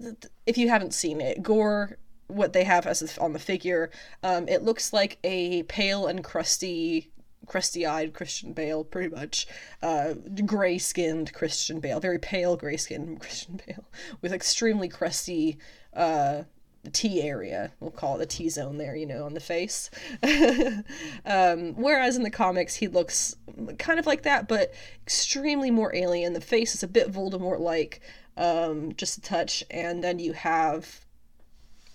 uh, 0.03 0.11
if 0.45 0.57
you 0.57 0.69
haven't 0.69 0.93
seen 0.93 1.19
it, 1.19 1.43
Gorr 1.43 1.97
what 2.27 2.53
they 2.53 2.63
have 2.63 2.85
as 2.85 3.17
on 3.17 3.33
the 3.33 3.39
figure. 3.39 3.89
Um, 4.23 4.47
it 4.47 4.63
looks 4.63 4.93
like 4.93 5.17
a 5.23 5.63
pale 5.63 6.07
and 6.07 6.23
crusty, 6.23 7.11
crusty-eyed 7.45 8.13
Christian 8.13 8.53
Bale, 8.53 8.83
pretty 8.83 9.13
much. 9.13 9.47
Uh, 9.81 10.13
gray-skinned 10.45 11.33
Christian 11.33 11.79
Bale, 11.79 11.99
very 11.99 12.19
pale 12.19 12.57
gray-skinned 12.57 13.19
Christian 13.21 13.59
Bale, 13.65 13.85
with 14.21 14.33
extremely 14.33 14.89
crusty 14.89 15.57
uh, 15.93 16.43
T 16.91 17.21
area. 17.21 17.71
We'll 17.79 17.91
call 17.91 18.15
it 18.15 18.19
the 18.19 18.25
T 18.25 18.49
zone 18.49 18.77
there, 18.77 18.95
you 18.95 19.05
know, 19.05 19.25
on 19.25 19.33
the 19.33 19.39
face. 19.39 19.89
um, 21.25 21.73
whereas 21.75 22.17
in 22.17 22.23
the 22.23 22.29
comics, 22.29 22.75
he 22.75 22.87
looks 22.87 23.35
kind 23.77 23.99
of 23.99 24.05
like 24.05 24.23
that, 24.23 24.47
but 24.47 24.73
extremely 25.05 25.71
more 25.71 25.95
alien. 25.95 26.33
The 26.33 26.41
face 26.41 26.75
is 26.75 26.83
a 26.83 26.87
bit 26.87 27.11
Voldemort 27.11 27.59
like, 27.59 28.01
um, 28.35 28.93
just 28.95 29.17
a 29.17 29.21
touch. 29.21 29.63
And 29.69 30.03
then 30.03 30.19
you 30.19 30.33
have. 30.33 31.05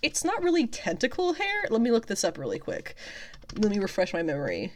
It's 0.03 0.25
not 0.25 0.43
really 0.43 0.67
tentacle 0.67 1.35
hair. 1.35 1.67
Let 1.71 1.81
me 1.81 1.91
look 1.91 2.07
this 2.07 2.25
up 2.25 2.37
really 2.37 2.59
quick. 2.59 2.97
Let 3.57 3.71
me 3.71 3.79
refresh 3.79 4.13
my 4.13 4.23
memory. 4.23 4.73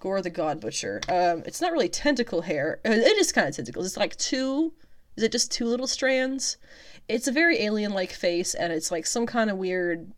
Gorr 0.00 0.22
the 0.22 0.30
God 0.30 0.60
Butcher. 0.60 1.00
Um, 1.08 1.42
it's 1.44 1.60
not 1.60 1.72
really 1.72 1.88
tentacle 1.88 2.42
hair. 2.42 2.80
Uh, 2.86 2.92
it 2.92 3.18
is 3.18 3.32
kind 3.32 3.48
of 3.48 3.56
tentacles. 3.56 3.86
It's 3.86 3.96
like 3.96 4.16
two. 4.16 4.72
Is 5.16 5.24
it 5.24 5.32
just 5.32 5.50
two 5.50 5.64
little 5.64 5.88
strands? 5.88 6.56
It's 7.08 7.26
a 7.26 7.32
very 7.32 7.60
alien 7.62 7.92
like 7.92 8.12
face, 8.12 8.54
and 8.54 8.72
it's 8.72 8.92
like 8.92 9.06
some 9.06 9.26
kind 9.26 9.50
of 9.50 9.56
weird 9.56 10.12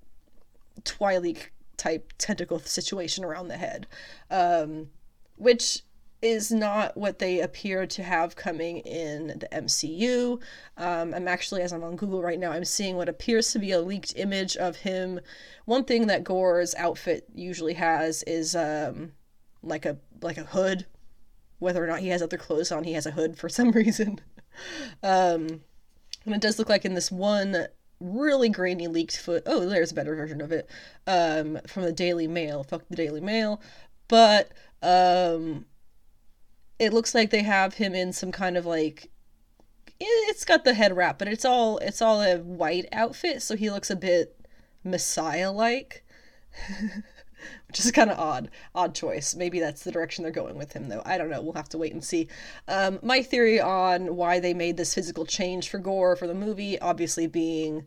Twilight 0.85 1.49
type 1.79 2.13
tentacle 2.19 2.59
situation 2.59 3.25
around 3.25 3.49
the 3.49 3.57
head. 3.57 3.87
Um, 4.31 4.91
which 5.37 5.83
is 6.23 6.51
not 6.51 6.97
what 6.97 7.19
they 7.19 7.41
appear 7.41 7.87
to 7.87 8.03
have 8.03 8.37
coming 8.37 8.79
in 8.79 9.29
the 9.29 9.49
MCU. 9.53 10.41
Um, 10.77 11.15
I'm 11.15 11.27
actually, 11.27 11.63
as 11.63 11.73
I'm 11.73 11.83
on 11.83 11.97
Google 11.97 12.23
right 12.23 12.39
now, 12.39 12.53
I'm 12.53 12.65
seeing 12.65 12.97
what 12.97 13.09
appears 13.09 13.53
to 13.53 13.59
be 13.59 13.73
a 13.73 13.81
leaked 13.81 14.15
image 14.17 14.57
of 14.57 14.77
him. 14.77 15.21
One 15.65 15.85
thing 15.85 16.07
that 16.09 16.25
Gorr's 16.25 16.75
outfit 16.75 17.27
usually 17.35 17.75
has 17.75 18.23
is 18.25 18.55
um, 18.55 19.13
like 19.63 19.87
a 19.87 19.97
like 20.21 20.39
a 20.39 20.45
hood. 20.45 20.87
Whether 21.59 21.85
or 21.85 21.87
not 21.87 22.01
he 22.01 22.09
has 22.09 22.23
other 22.23 22.39
clothes 22.39 22.73
on, 22.73 22.85
he 22.85 22.95
has 22.95 23.07
a 23.07 23.11
hood 23.11 23.37
for 23.39 23.49
some 23.51 23.71
reason. 23.71 24.21
um, 25.03 25.63
and 26.27 26.35
it 26.35 26.41
does 26.41 26.59
look 26.59 26.69
like 26.69 26.85
in 26.85 26.95
this 26.95 27.11
one 27.11 27.67
really 28.01 28.49
grainy 28.49 28.89
leaked 28.89 29.17
foot. 29.17 29.43
Oh, 29.47 29.67
there's 29.67 29.93
a 29.93 29.95
better 29.95 30.15
version 30.15 30.41
of 30.41 30.53
it 30.53 30.69
um, 31.07 31.59
from 31.67 31.83
the 31.83 31.93
Daily 31.93 32.27
Mail. 32.27 32.63
Fuck 32.63 32.83
the 32.89 32.97
Daily 32.97 33.21
Mail. 33.21 33.61
But 34.09 34.53
um, 34.83 35.67
it 36.81 36.93
looks 36.93 37.15
like 37.15 37.31
they 37.31 37.43
have 37.43 37.75
him 37.75 37.95
in 37.95 38.13
some 38.13 38.33
kind 38.33 38.57
of 38.57 38.67
like 38.67 39.11
it's 40.01 40.47
got 40.47 40.65
the 40.65 40.73
head 40.73 40.97
wrap, 40.97 41.19
but 41.19 41.29
it's 41.29 41.45
all 41.45 41.79
it's 41.79 42.01
all 42.01 42.23
a 42.23 42.39
white 42.39 42.87
outfit, 42.91 43.43
so 43.43 43.55
he 43.55 43.71
looks 43.71 43.91
a 43.91 43.97
bit 43.97 44.37
messiah 44.83 45.53
like. 45.53 46.05
which 47.69 47.81
is 47.81 47.91
kind 47.93 48.11
of 48.11 48.19
odd. 48.19 48.51
Odd 48.75 48.95
choice. 48.95 49.35
Maybe 49.35 49.61
that's 49.61 49.85
the 49.85 49.93
direction 49.93 50.23
they're 50.23 50.33
going 50.33 50.57
with 50.57 50.73
him, 50.73 50.89
though. 50.89 51.03
I 51.05 51.19
don't 51.19 51.31
know. 51.31 51.41
We'll 51.41 51.53
have 51.53 51.69
to 51.71 51.79
wait 51.79 51.93
and 51.93 52.03
see. 52.05 52.29
Um, 52.69 52.99
my 53.03 53.23
theory 53.23 53.61
on 53.61 54.17
why 54.17 54.41
they 54.41 54.55
made 54.55 54.77
this 54.77 54.95
physical 54.95 55.25
change 55.25 55.69
for 55.69 55.79
Gorr 55.79 56.17
for 56.17 56.27
the 56.27 56.35
movie, 56.35 56.79
obviously 56.81 57.27
being 57.27 57.87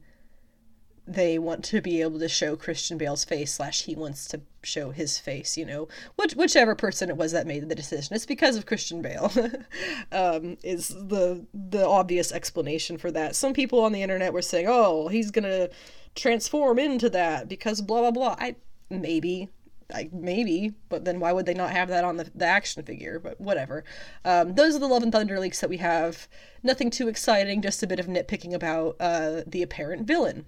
they 1.05 1.38
want 1.38 1.63
to 1.65 1.81
be 1.81 2.01
able 2.01 2.19
to 2.19 2.29
show 2.29 2.55
Christian 2.55 2.98
Bale's 2.98 3.25
face 3.25 3.53
slash 3.53 3.83
he 3.83 3.95
wants 3.95 4.25
to 4.29 4.41
show 4.63 4.91
his 4.91 5.19
face, 5.19 5.57
you 5.57 5.65
know, 5.65 5.88
which 6.15 6.33
whichever 6.36 6.75
person 6.75 7.10
it 7.10 7.17
was 7.17 7.33
that 7.33 7.48
made 7.48 7.67
the 7.67 7.75
decision. 7.75 8.15
It's 8.15 8.25
because 8.25 8.55
of 8.55 8.65
Christian 8.65 9.01
Bale, 9.01 9.31
um, 10.12 10.57
is 10.63 10.89
the 10.89 11.45
the 11.53 11.86
obvious 11.86 12.31
explanation 12.31 12.98
for 12.98 13.12
that. 13.12 13.36
Some 13.36 13.53
people 13.53 13.81
on 13.81 13.91
the 13.91 14.01
internet 14.01 14.33
were 14.33 14.41
saying, 14.41 14.67
"Oh, 14.69 15.10
he's 15.10 15.31
gonna 15.31 15.69
transform 16.15 16.79
into 16.79 17.10
that 17.10 17.50
because 17.50 17.81
blah 17.81 18.00
blah 18.01 18.12
blah." 18.12 18.36
I 18.39 18.55
maybe 18.89 19.50
like 19.91 20.13
maybe 20.13 20.74
but 20.88 21.03
then 21.03 21.19
why 21.19 21.33
would 21.33 21.45
they 21.45 21.53
not 21.53 21.72
have 21.72 21.89
that 21.89 22.05
on 22.05 22.15
the, 22.15 22.29
the 22.33 22.45
action 22.45 22.81
figure 22.83 23.19
but 23.19 23.39
whatever 23.39 23.83
um, 24.24 24.55
those 24.55 24.75
are 24.75 24.79
the 24.79 24.88
love 24.88 25.03
and 25.03 25.12
thunder 25.12 25.39
leaks 25.39 25.60
that 25.60 25.69
we 25.69 25.77
have 25.77 26.27
nothing 26.63 26.89
too 26.89 27.10
exciting 27.10 27.62
just 27.62 27.83
a 27.83 27.88
bit 27.88 28.00
of 28.00 28.07
nitpicking 28.07 28.53
about 28.53 28.95
uh, 29.00 29.41
the 29.45 29.62
apparent 29.62 30.07
villain 30.07 30.45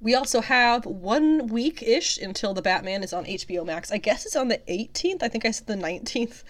we 0.00 0.14
also 0.14 0.40
have 0.40 0.84
one 0.84 1.46
week 1.46 1.82
ish 1.82 2.18
until 2.18 2.52
the 2.52 2.62
Batman 2.62 3.02
is 3.02 3.12
on 3.12 3.24
HBO 3.24 3.64
Max. 3.64 3.90
I 3.90 3.98
guess 3.98 4.26
it's 4.26 4.36
on 4.36 4.48
the 4.48 4.60
18th. 4.68 5.22
I 5.22 5.28
think 5.28 5.44
I 5.46 5.50
said 5.50 5.66
the 5.66 5.74
19th. 5.74 6.42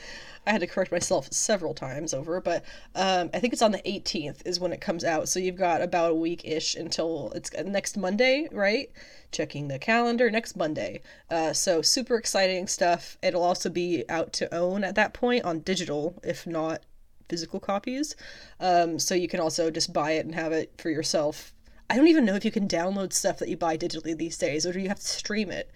I 0.46 0.52
had 0.52 0.60
to 0.60 0.66
correct 0.66 0.92
myself 0.92 1.32
several 1.32 1.74
times 1.74 2.14
over, 2.14 2.40
but 2.40 2.64
um, 2.94 3.30
I 3.34 3.40
think 3.40 3.52
it's 3.52 3.62
on 3.62 3.72
the 3.72 3.82
18th 3.82 4.46
is 4.46 4.60
when 4.60 4.72
it 4.72 4.80
comes 4.80 5.04
out. 5.04 5.28
So 5.28 5.40
you've 5.40 5.56
got 5.56 5.82
about 5.82 6.12
a 6.12 6.14
week 6.14 6.44
ish 6.44 6.76
until 6.76 7.32
it's 7.34 7.52
next 7.52 7.96
Monday, 7.96 8.48
right? 8.52 8.90
Checking 9.32 9.66
the 9.66 9.78
calendar 9.78 10.30
next 10.30 10.56
Monday. 10.56 11.02
Uh, 11.30 11.52
so 11.52 11.82
super 11.82 12.16
exciting 12.16 12.68
stuff. 12.68 13.18
It'll 13.22 13.42
also 13.42 13.68
be 13.68 14.04
out 14.08 14.32
to 14.34 14.54
own 14.54 14.84
at 14.84 14.94
that 14.94 15.14
point 15.14 15.44
on 15.44 15.60
digital, 15.60 16.20
if 16.22 16.46
not 16.46 16.84
physical 17.28 17.58
copies. 17.58 18.14
Um, 18.60 19.00
so 19.00 19.16
you 19.16 19.26
can 19.26 19.40
also 19.40 19.70
just 19.70 19.92
buy 19.92 20.12
it 20.12 20.26
and 20.26 20.34
have 20.34 20.52
it 20.52 20.72
for 20.78 20.90
yourself. 20.90 21.52
I 21.88 21.96
don't 21.96 22.08
even 22.08 22.24
know 22.24 22.34
if 22.34 22.44
you 22.44 22.50
can 22.50 22.66
download 22.68 23.12
stuff 23.12 23.38
that 23.38 23.48
you 23.48 23.56
buy 23.56 23.76
digitally 23.76 24.16
these 24.16 24.36
days, 24.36 24.66
or 24.66 24.72
do 24.72 24.80
you 24.80 24.88
have 24.88 25.00
to 25.00 25.06
stream 25.06 25.50
it? 25.50 25.70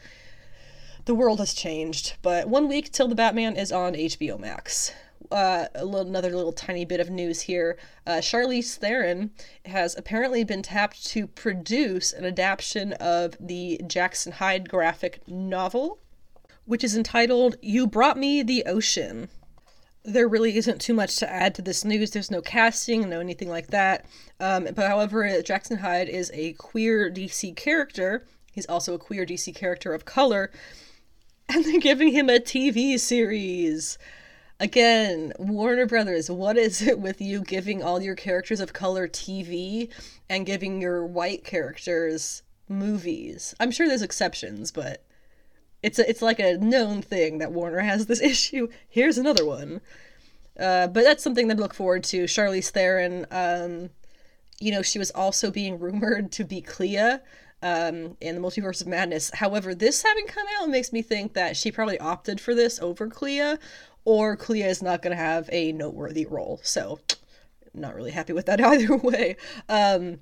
the 1.05 1.15
world 1.15 1.39
has 1.39 1.55
changed. 1.55 2.15
But 2.23 2.49
one 2.49 2.69
week 2.69 2.93
till 2.93 3.09
the 3.09 3.15
Batman 3.15 3.57
is 3.57 3.73
on 3.73 3.95
HBO 3.95 4.39
Max. 4.39 4.93
Uh, 5.31 5.67
a 5.75 5.85
little, 5.85 6.09
another 6.09 6.35
little 6.35 6.53
tiny 6.53 6.85
bit 6.85 7.01
of 7.01 7.11
news 7.11 7.43
here. 7.43 7.79
Uh, 8.07 8.21
Charlize 8.21 8.77
Theron 8.77 9.31
has 9.67 9.97
apparently 9.97 10.45
been 10.45 10.63
tapped 10.63 11.05
to 11.09 11.27
produce 11.27 12.13
an 12.13 12.25
adaptation 12.25 12.95
of 12.95 13.37
the 13.39 13.81
Jackson 13.87 14.33
Hyde 14.33 14.69
graphic 14.69 15.27
novel, 15.29 15.99
which 16.65 16.83
is 16.83 16.97
entitled 16.97 17.57
You 17.63 17.87
Brought 17.87 18.19
Me 18.19 18.43
the 18.43 18.65
Ocean. 18.65 19.29
There 20.03 20.29
really 20.29 20.57
isn't 20.57 20.81
too 20.81 20.95
much 20.95 21.17
to 21.17 21.31
add 21.31 21.55
to 21.57 21.63
this 21.63 21.85
news. 21.85 22.11
There's 22.11 22.31
no 22.31 22.41
casting, 22.41 23.09
no 23.09 23.21
anything 23.21 23.49
like 23.51 23.69
that. 23.69 24.07
Um, 24.39 24.69
but 24.75 24.89
however, 24.89 25.43
Jackson 25.43 25.79
Hyde 25.79 26.09
is 26.09 26.31
a 26.33 26.55
queer 26.55 27.11
DC 27.11 27.55
character. 27.57 28.27
He's 28.53 28.67
also 28.67 28.95
a 28.95 28.99
queer 28.99 29.27
DC 29.27 29.55
character 29.55 29.93
of 29.93 30.05
color 30.05 30.51
and 31.51 31.65
they're 31.65 31.81
giving 31.81 32.13
him 32.13 32.31
a 32.31 32.39
TV 32.39 32.99
series. 32.99 33.99
Again, 34.61 35.33
Warner 35.39 35.87
Brothers, 35.87 36.31
what 36.31 36.57
is 36.57 36.83
it 36.83 37.01
with 37.01 37.21
you 37.21 37.43
giving 37.43 37.83
all 37.83 38.01
your 38.01 38.15
characters 38.15 38.61
of 38.61 38.73
color 38.73 39.09
TV 39.09 39.89
and 40.29 40.47
giving 40.47 40.81
your 40.81 41.05
white 41.05 41.45
characters 41.45 42.43
movies? 42.69 43.55
I'm 43.59 43.71
sure 43.71 43.89
there's 43.89 44.03
exceptions, 44.03 44.71
but 44.71 45.03
it's 45.83 45.99
a, 45.99 46.09
it's 46.09 46.23
like 46.23 46.41
a 46.41 46.59
known 46.59 47.03
thing 47.03 47.39
that 47.39 47.53
Warner 47.53 47.81
has 47.81 48.07
this 48.07 48.21
issue. 48.23 48.69
Here's 48.89 49.19
another 49.19 49.45
one. 49.45 49.81
Uh, 50.59 50.87
but 50.89 51.05
that's 51.05 51.23
something 51.23 51.49
to 51.49 51.55
look 51.55 51.75
forward 51.75 52.05
to. 52.05 52.25
Charlize 52.25 52.71
Theron, 52.71 53.27
um, 53.31 53.91
you 54.61 54.71
know, 54.73 54.83
she 54.83 54.99
was 54.99 55.11
also 55.13 55.51
being 55.51 55.79
rumored 55.79 56.33
to 56.33 56.45
be 56.45 56.61
Clea 56.61 57.19
um, 57.63 58.17
in 58.21 58.35
the 58.35 58.41
Multiverse 58.41 58.83
of 58.83 58.87
Madness. 58.87 59.31
However, 59.35 59.75
this 59.75 60.03
having 60.03 60.27
come 60.27 60.47
out 60.61 60.69
makes 60.69 60.93
me 60.93 61.03
think 61.03 61.33
that 61.33 61.57
she 61.57 61.73
probably 61.73 61.99
opted 61.99 62.41
for 62.41 62.55
this 62.55 62.79
over 62.81 63.09
Clea, 63.09 63.57
or 64.05 64.37
Clea 64.37 64.63
is 64.63 64.83
not 64.83 65.03
going 65.03 65.17
to 65.17 65.23
have 65.23 65.49
a 65.53 65.73
noteworthy 65.73 66.27
role. 66.27 66.61
So, 66.63 67.01
not 67.73 67.95
really 67.95 68.11
happy 68.11 68.33
with 68.33 68.47
that 68.47 68.61
either 68.65 68.97
way. 68.97 69.37
Um, 69.69 70.21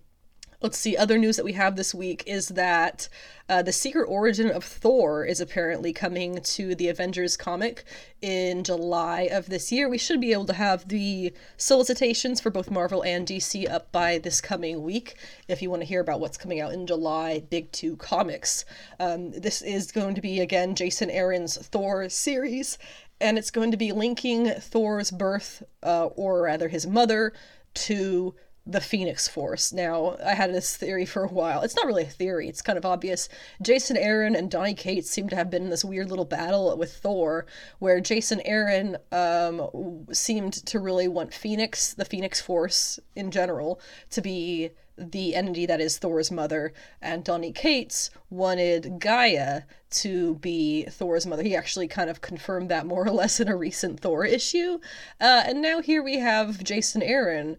let's 0.61 0.77
see, 0.79 0.97
other 0.97 1.19
news 1.19 1.37
that 1.37 1.45
we 1.45 1.53
have 1.53 1.77
this 1.77 1.95
week 1.95 2.25
is 2.27 2.49
that 2.49 3.09
uh, 3.49 3.63
the 3.63 3.73
secret 3.73 4.07
origin 4.07 4.51
of 4.51 4.65
Thor 4.65 5.25
is 5.25 5.41
apparently 5.41 5.93
coming 5.93 6.41
to 6.43 6.75
the 6.75 6.89
Avengers 6.89 7.37
comic 7.37 7.85
in 8.21 8.65
July 8.65 9.29
of 9.31 9.47
this 9.47 9.71
year. 9.71 9.89
We 9.89 9.99
should 9.99 10.21
be 10.21 10.33
able 10.33 10.47
to 10.47 10.55
have 10.55 10.89
the 10.89 11.33
solicitations 11.57 12.41
for 12.41 12.51
both 12.51 12.73
Marvel 12.73 13.05
and 13.05 13.25
DC 13.25 13.71
up 13.71 13.93
by 13.93 14.19
this 14.19 14.41
coming 14.41 14.83
week 14.83 15.15
if 15.47 15.63
you 15.63 15.71
want 15.71 15.83
to 15.83 15.87
hear 15.89 16.01
about 16.01 16.19
what's 16.19 16.37
coming 16.37 16.61
out 16.61 16.73
in 16.73 16.89
July, 16.89 17.41
Big 17.49 17.71
Two 17.71 17.97
Comics. 17.97 18.65
Um, 18.99 19.31
this 19.31 19.63
is 19.63 19.93
going 19.93 20.17
to 20.17 20.21
be, 20.21 20.41
again, 20.41 20.75
Jason 20.75 21.09
Aaron's 21.09 21.57
Thor 21.57 22.09
series, 22.09 22.79
and 23.21 23.39
it's 23.39 23.53
going 23.53 23.71
to 23.71 23.77
be 23.77 23.93
linking 23.93 24.51
Thor's 24.59 25.13
birth, 25.13 25.63
uh, 25.85 26.07
or 26.07 26.43
rather 26.43 26.67
his 26.67 26.85
mother, 26.85 27.33
to 27.75 28.35
the 28.69 28.81
Phoenix 28.83 29.27
Force. 29.27 29.73
Now, 29.73 30.17
I 30.25 30.35
had 30.35 30.53
this 30.53 30.77
theory 30.77 31.07
for 31.07 31.25
a 31.25 31.29
while. 31.29 31.63
It's 31.63 31.75
not 31.75 31.87
really 31.87 32.03
a 32.03 32.07
theory, 32.07 32.49
it's 32.49 32.61
kind 32.61 32.77
of 32.77 32.85
obvious. 32.85 33.29
Jason 33.63 33.97
Aaron 33.97 34.37
and 34.37 34.51
Donny 34.51 34.75
Cates 34.75 35.11
seem 35.11 35.29
to 35.31 35.37
have 35.37 35.51
been 35.51 35.65
in 35.65 35.71
this 35.71 35.85
weird 35.85 36.11
little 36.11 36.27
battle 36.27 36.77
with 36.77 36.93
Thor, 36.93 37.47
where 37.79 37.99
Jason 38.01 38.43
Aaron 38.45 38.99
um, 39.11 40.07
seemed 40.13 40.53
to 40.67 40.79
really 40.79 41.09
want 41.09 41.33
Phoenix, 41.33 41.95
the 41.95 42.05
Phoenix 42.05 42.43
Force 42.43 43.01
in 43.17 43.31
general, 43.31 43.81
to 44.11 44.21
be 44.21 44.71
the 44.99 45.35
entity 45.35 45.65
that 45.65 45.81
is 45.81 45.97
Thor's 45.97 46.31
mother, 46.31 46.73
and 47.01 47.25
Donny 47.25 47.53
Cates 47.53 48.11
wanted 48.29 48.99
Gaia 48.99 49.63
to 49.91 50.35
be 50.37 50.85
Thor's 50.91 51.27
mother. 51.27 51.43
He 51.43 51.57
actually 51.57 51.89
kind 51.89 52.11
of 52.11 52.21
confirmed 52.21 52.69
that 52.69 52.85
more 52.85 53.07
or 53.07 53.13
less 53.13 53.41
in 53.41 53.49
a 53.49 53.57
recent 53.57 54.01
Thor 54.01 54.27
issue. 54.27 54.79
Uh, 55.21 55.45
and 55.47 55.63
now 55.63 55.81
here 55.81 56.03
we 56.03 56.19
have 56.19 56.63
Jason 56.63 57.03
Aaron 57.03 57.57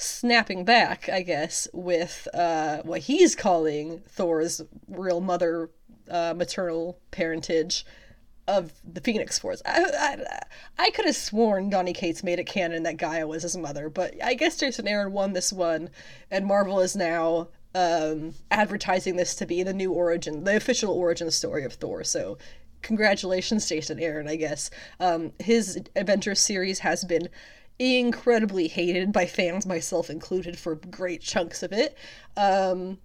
snapping 0.00 0.64
back, 0.64 1.08
I 1.08 1.22
guess, 1.22 1.68
with 1.72 2.26
uh, 2.32 2.78
what 2.82 3.02
he's 3.02 3.34
calling 3.34 4.00
Thor's 4.08 4.62
real 4.88 5.20
mother 5.20 5.70
uh, 6.10 6.34
maternal 6.34 6.98
parentage 7.10 7.84
of 8.48 8.72
the 8.84 9.00
Phoenix 9.00 9.38
Force. 9.38 9.62
I, 9.64 9.84
I, 9.98 10.42
I 10.78 10.90
could 10.90 11.04
have 11.04 11.14
sworn 11.14 11.70
Donny 11.70 11.92
Cates 11.92 12.24
made 12.24 12.38
it 12.38 12.46
canon 12.46 12.82
that 12.84 12.96
Gaia 12.96 13.26
was 13.26 13.42
his 13.42 13.56
mother, 13.56 13.90
but 13.90 14.14
I 14.24 14.34
guess 14.34 14.56
Jason 14.56 14.88
Aaron 14.88 15.12
won 15.12 15.34
this 15.34 15.52
one, 15.52 15.90
and 16.30 16.46
Marvel 16.46 16.80
is 16.80 16.96
now 16.96 17.48
um, 17.74 18.34
advertising 18.50 19.16
this 19.16 19.34
to 19.36 19.46
be 19.46 19.62
the 19.62 19.74
new 19.74 19.92
origin, 19.92 20.44
the 20.44 20.56
official 20.56 20.92
origin 20.92 21.30
story 21.30 21.64
of 21.64 21.74
Thor. 21.74 22.02
So, 22.04 22.38
congratulations, 22.82 23.68
Jason 23.68 24.00
Aaron, 24.00 24.26
I 24.26 24.36
guess. 24.36 24.70
Um, 24.98 25.32
his 25.38 25.78
Avengers 25.94 26.40
series 26.40 26.80
has 26.80 27.04
been 27.04 27.28
incredibly 27.80 28.68
hated 28.68 29.10
by 29.10 29.24
fans, 29.24 29.64
myself 29.64 30.10
included, 30.10 30.58
for 30.58 30.74
great 30.74 31.22
chunks 31.22 31.62
of 31.62 31.72
it. 31.72 31.96
Um, 32.36 32.98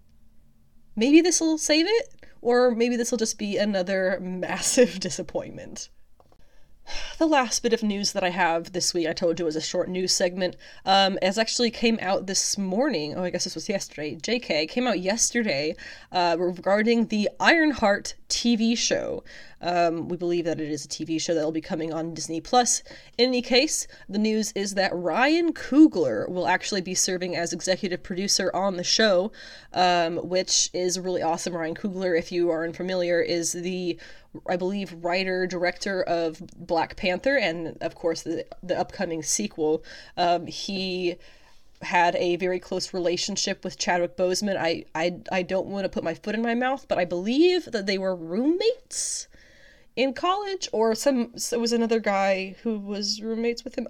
maybe 0.97 1.21
this 1.21 1.39
will 1.39 1.57
save 1.57 1.85
it, 1.87 2.13
or 2.41 2.71
maybe 2.71 2.97
this 2.97 3.09
will 3.09 3.17
just 3.17 3.39
be 3.39 3.57
another 3.57 4.19
massive 4.21 4.99
disappointment. 4.99 5.89
The 7.17 7.25
last 7.25 7.63
bit 7.63 7.73
of 7.73 7.81
news 7.81 8.11
that 8.11 8.23
I 8.23 8.29
have 8.29 8.73
this 8.73 8.93
week, 8.93 9.07
I 9.07 9.13
told 9.13 9.39
you 9.39 9.45
was 9.45 9.55
a 9.55 9.61
short 9.61 9.89
news 9.89 10.11
segment, 10.11 10.55
um, 10.85 11.17
as 11.19 11.39
actually 11.39 11.71
came 11.71 11.97
out 11.99 12.27
this 12.27 12.59
morning. 12.59 13.15
Oh, 13.15 13.23
I 13.23 13.31
guess 13.31 13.45
this 13.45 13.55
was 13.55 13.67
yesterday. 13.67 14.17
JK 14.17 14.69
came 14.69 14.85
out 14.85 14.99
yesterday 14.99 15.75
uh, 16.11 16.35
regarding 16.37 17.07
the 17.07 17.29
Ironheart 17.39 18.13
TV 18.29 18.77
show. 18.77 19.23
Um, 19.61 20.07
we 20.09 20.17
believe 20.17 20.45
that 20.45 20.59
it 20.59 20.69
is 20.69 20.85
a 20.85 20.87
TV 20.87 21.19
show 21.19 21.33
that 21.33 21.43
will 21.43 21.51
be 21.51 21.61
coming 21.61 21.93
on 21.93 22.13
Disney 22.13 22.41
Plus. 22.41 22.83
In 23.17 23.29
any 23.29 23.41
case, 23.41 23.87
the 24.09 24.17
news 24.17 24.51
is 24.53 24.73
that 24.75 24.93
Ryan 24.93 25.53
Coogler 25.53 26.29
will 26.29 26.47
actually 26.47 26.81
be 26.81 26.93
serving 26.95 27.35
as 27.35 27.53
executive 27.53 28.03
producer 28.03 28.51
on 28.53 28.77
the 28.77 28.83
show, 28.83 29.31
um, 29.73 30.17
which 30.17 30.69
is 30.73 30.99
really 30.99 31.21
awesome. 31.21 31.55
Ryan 31.55 31.75
Coogler, 31.75 32.17
if 32.17 32.31
you 32.31 32.49
are 32.49 32.63
unfamiliar, 32.63 33.21
is 33.21 33.53
the 33.53 33.97
I 34.47 34.57
believe 34.57 34.93
writer 35.03 35.47
director 35.47 36.03
of 36.03 36.41
Black 36.57 36.97
Panther 36.97 37.37
and 37.37 37.77
of 37.81 37.95
course 37.95 38.23
the 38.23 38.45
the 38.61 38.77
upcoming 38.77 39.23
sequel. 39.23 39.83
Um, 40.17 40.47
he 40.47 41.15
had 41.81 42.15
a 42.15 42.35
very 42.37 42.59
close 42.59 42.93
relationship 42.93 43.63
with 43.63 43.77
Chadwick 43.77 44.17
Boseman. 44.17 44.57
I 44.57 44.85
I 44.93 45.19
I 45.31 45.43
don't 45.43 45.67
want 45.67 45.85
to 45.85 45.89
put 45.89 46.03
my 46.03 46.13
foot 46.13 46.35
in 46.35 46.41
my 46.41 46.55
mouth, 46.55 46.85
but 46.87 46.97
I 46.97 47.05
believe 47.05 47.65
that 47.65 47.85
they 47.85 47.97
were 47.97 48.15
roommates 48.15 49.27
in 49.95 50.13
college 50.13 50.67
or 50.71 50.93
some 50.95 51.37
so 51.37 51.57
it 51.57 51.61
was 51.61 51.73
another 51.73 51.99
guy 51.99 52.55
who 52.63 52.79
was 52.79 53.21
roommates 53.21 53.63
with 53.63 53.75
him 53.77 53.87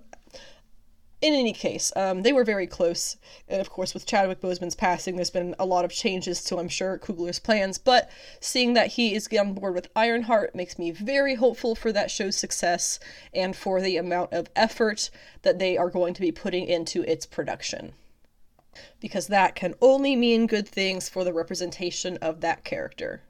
in 1.26 1.34
any 1.34 1.54
case, 1.54 1.92
um, 1.96 2.22
they 2.22 2.34
were 2.34 2.44
very 2.44 2.68
close. 2.68 3.18
And 3.48 3.60
of 3.60 3.70
course, 3.70 3.94
with 3.94 4.06
Chadwick 4.06 4.42
Boseman's 4.42 4.76
passing, 4.76 5.16
there's 5.16 5.30
been 5.30 5.56
a 5.58 5.66
lot 5.66 5.86
of 5.86 5.92
changes 5.92 6.44
to, 6.44 6.60
I'm 6.60 6.70
sure, 6.70 7.00
Coogler's 7.00 7.40
plans. 7.40 7.78
But 7.78 8.12
seeing 8.40 8.74
that 8.74 8.92
he 8.92 9.16
is 9.16 9.28
on 9.38 9.54
board 9.54 9.74
with 9.74 9.90
Ironheart 9.96 10.54
makes 10.54 10.78
me 10.78 10.92
very 10.92 11.36
hopeful 11.36 11.74
for 11.74 11.92
that 11.94 12.12
show's 12.12 12.36
success 12.36 13.00
and 13.34 13.56
for 13.56 13.82
the 13.82 13.98
amount 13.98 14.34
of 14.34 14.50
effort 14.56 15.10
that 15.42 15.58
they 15.58 15.78
are 15.78 15.90
going 15.90 16.14
to 16.14 16.22
be 16.22 16.32
putting 16.32 16.68
into 16.68 17.02
its 17.04 17.26
production. 17.26 17.94
Because 19.00 19.28
that 19.28 19.56
can 19.56 19.74
only 19.82 20.16
mean 20.16 20.48
good 20.48 20.68
things 20.68 21.10
for 21.10 21.24
the 21.24 21.34
representation 21.34 22.18
of 22.18 22.42
that 22.42 22.64
character. 22.64 23.24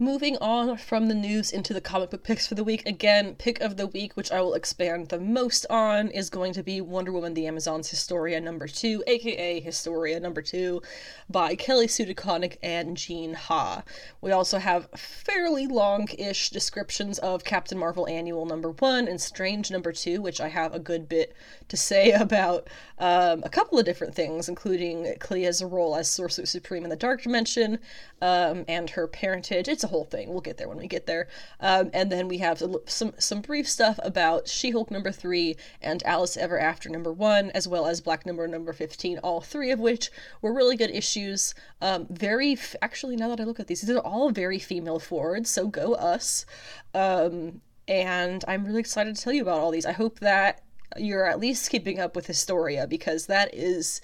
Moving 0.00 0.36
on 0.38 0.76
from 0.76 1.06
the 1.06 1.14
news 1.14 1.52
into 1.52 1.72
the 1.72 1.80
comic 1.80 2.10
book 2.10 2.24
picks 2.24 2.48
for 2.48 2.56
the 2.56 2.64
week. 2.64 2.84
Again, 2.84 3.36
pick 3.36 3.60
of 3.60 3.76
the 3.76 3.86
week, 3.86 4.16
which 4.16 4.32
I 4.32 4.40
will 4.40 4.54
expand 4.54 5.08
the 5.08 5.20
most 5.20 5.66
on, 5.70 6.08
is 6.08 6.30
going 6.30 6.52
to 6.54 6.64
be 6.64 6.80
Wonder 6.80 7.12
Woman 7.12 7.34
the 7.34 7.46
Amazons 7.46 7.90
Historia 7.90 8.40
number 8.40 8.66
two, 8.66 9.04
aka 9.06 9.60
Historia 9.60 10.18
number 10.18 10.42
two, 10.42 10.82
by 11.30 11.54
Kelly 11.54 11.86
Sue 11.86 12.06
DeConnick 12.06 12.56
and 12.60 12.96
Gene 12.96 13.34
Ha. 13.34 13.84
We 14.20 14.32
also 14.32 14.58
have 14.58 14.90
fairly 14.96 15.68
long 15.68 16.08
ish 16.18 16.50
descriptions 16.50 17.20
of 17.20 17.44
Captain 17.44 17.78
Marvel 17.78 18.08
Annual 18.08 18.46
number 18.46 18.72
one 18.72 19.06
and 19.06 19.20
Strange 19.20 19.70
number 19.70 19.92
two, 19.92 20.20
which 20.20 20.40
I 20.40 20.48
have 20.48 20.74
a 20.74 20.80
good 20.80 21.08
bit 21.08 21.36
to 21.68 21.76
say 21.76 22.10
about 22.24 22.66
um, 22.98 23.44
a 23.44 23.48
couple 23.48 23.78
of 23.78 23.84
different 23.84 24.16
things, 24.16 24.48
including 24.48 25.14
Clea's 25.20 25.62
role 25.62 25.94
as 25.94 26.10
Sorcerer 26.10 26.46
Supreme 26.46 26.82
in 26.82 26.90
the 26.90 26.96
Dark 26.96 27.22
Dimension 27.22 27.78
um, 28.20 28.64
and 28.66 28.90
her 28.90 29.06
parentage. 29.06 29.68
It's 29.68 29.83
a 29.84 29.88
whole 29.88 30.04
thing. 30.04 30.30
We'll 30.30 30.40
get 30.40 30.56
there 30.56 30.68
when 30.68 30.78
we 30.78 30.88
get 30.88 31.06
there. 31.06 31.28
Um, 31.60 31.90
and 31.94 32.10
then 32.10 32.26
we 32.26 32.38
have 32.38 32.62
some 32.86 33.14
some 33.18 33.40
brief 33.40 33.68
stuff 33.68 34.00
about 34.02 34.48
She-Hulk 34.48 34.90
number 34.90 35.12
three 35.12 35.56
and 35.80 36.02
Alice 36.04 36.36
Ever 36.36 36.58
After 36.58 36.88
number 36.88 37.12
one, 37.12 37.50
as 37.50 37.68
well 37.68 37.86
as 37.86 38.00
Black 38.00 38.26
number 38.26 38.48
number 38.48 38.72
fifteen. 38.72 39.18
All 39.18 39.40
three 39.40 39.70
of 39.70 39.78
which 39.78 40.10
were 40.42 40.52
really 40.52 40.76
good 40.76 40.90
issues. 40.90 41.54
Um, 41.80 42.06
very 42.10 42.54
f- 42.54 42.74
actually, 42.82 43.16
now 43.16 43.28
that 43.28 43.40
I 43.40 43.44
look 43.44 43.60
at 43.60 43.68
these, 43.68 43.82
these 43.82 43.94
are 43.94 44.00
all 44.00 44.30
very 44.30 44.58
female 44.58 44.98
forward. 44.98 45.46
So 45.46 45.68
go 45.68 45.94
us. 45.94 46.46
Um, 46.94 47.60
and 47.86 48.44
I'm 48.48 48.64
really 48.64 48.80
excited 48.80 49.14
to 49.14 49.22
tell 49.22 49.32
you 49.32 49.42
about 49.42 49.60
all 49.60 49.70
these. 49.70 49.86
I 49.86 49.92
hope 49.92 50.20
that 50.20 50.62
you're 50.96 51.26
at 51.26 51.38
least 51.40 51.70
keeping 51.70 52.00
up 52.00 52.16
with 52.16 52.26
Historia 52.26 52.86
because 52.86 53.26
that 53.26 53.54
is 53.54 54.00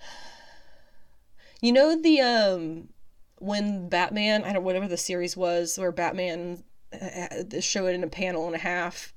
you 1.60 1.72
know 1.72 2.00
the 2.00 2.20
um 2.20 2.88
when 3.42 3.88
Batman, 3.88 4.44
I 4.44 4.52
don't 4.52 4.64
whatever 4.64 4.86
the 4.86 4.96
series 4.96 5.36
was, 5.36 5.76
where 5.76 5.92
Batman 5.92 6.62
uh, 6.92 7.60
showed 7.60 7.94
in 7.94 8.04
a 8.04 8.08
panel 8.08 8.46
and 8.46 8.54
a 8.54 8.58
half, 8.58 9.12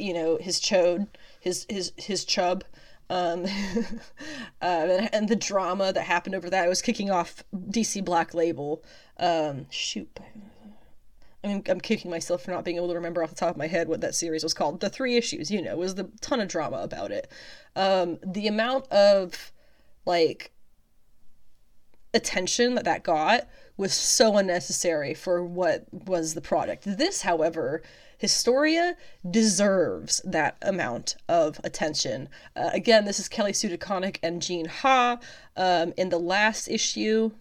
you 0.00 0.12
know, 0.12 0.38
his 0.40 0.60
chode, 0.60 1.06
his 1.40 1.66
his 1.68 1.92
his 1.96 2.24
chub, 2.24 2.64
um, 3.10 3.44
uh, 4.62 4.64
and, 4.64 5.14
and, 5.14 5.28
the 5.28 5.36
drama 5.36 5.92
that 5.92 6.02
happened 6.02 6.34
over 6.34 6.50
that. 6.50 6.68
Was 6.68 6.82
kicking 6.82 7.10
off 7.10 7.44
DC 7.54 8.04
Black 8.04 8.34
Label. 8.34 8.82
Um, 9.18 9.66
shoot. 9.70 10.18
I 11.44 11.48
mean, 11.48 11.62
I'm 11.68 11.80
kicking 11.80 12.10
myself 12.10 12.42
for 12.42 12.50
not 12.50 12.64
being 12.64 12.78
able 12.78 12.88
to 12.88 12.94
remember 12.94 13.22
off 13.22 13.30
the 13.30 13.36
top 13.36 13.50
of 13.50 13.56
my 13.58 13.66
head 13.66 13.86
what 13.86 14.00
that 14.00 14.14
series 14.14 14.42
was 14.42 14.54
called. 14.54 14.80
The 14.80 14.88
three 14.88 15.16
issues, 15.16 15.50
you 15.50 15.60
know, 15.60 15.76
was 15.76 15.94
the 15.94 16.10
ton 16.22 16.40
of 16.40 16.48
drama 16.48 16.78
about 16.78 17.12
it. 17.12 17.30
Um, 17.76 18.18
the 18.24 18.48
amount 18.48 18.88
of 18.88 19.52
like 20.06 20.53
attention 22.14 22.74
that 22.74 22.84
that 22.84 23.02
got 23.02 23.48
was 23.76 23.92
so 23.92 24.36
unnecessary 24.36 25.14
for 25.14 25.44
what 25.44 25.84
was 25.92 26.34
the 26.34 26.40
product. 26.40 26.84
This, 26.86 27.22
however, 27.22 27.82
Historia 28.18 28.96
deserves 29.28 30.22
that 30.24 30.56
amount 30.62 31.16
of 31.28 31.60
attention. 31.64 32.28
Uh, 32.56 32.70
again, 32.72 33.04
this 33.04 33.18
is 33.18 33.28
Kelly 33.28 33.52
Sue 33.52 33.76
DeConnick 33.76 34.18
and 34.22 34.40
Gene 34.40 34.66
Ha. 34.66 35.18
Um, 35.56 35.92
in 35.96 36.08
the 36.08 36.18
last 36.18 36.68
issue, 36.68 37.32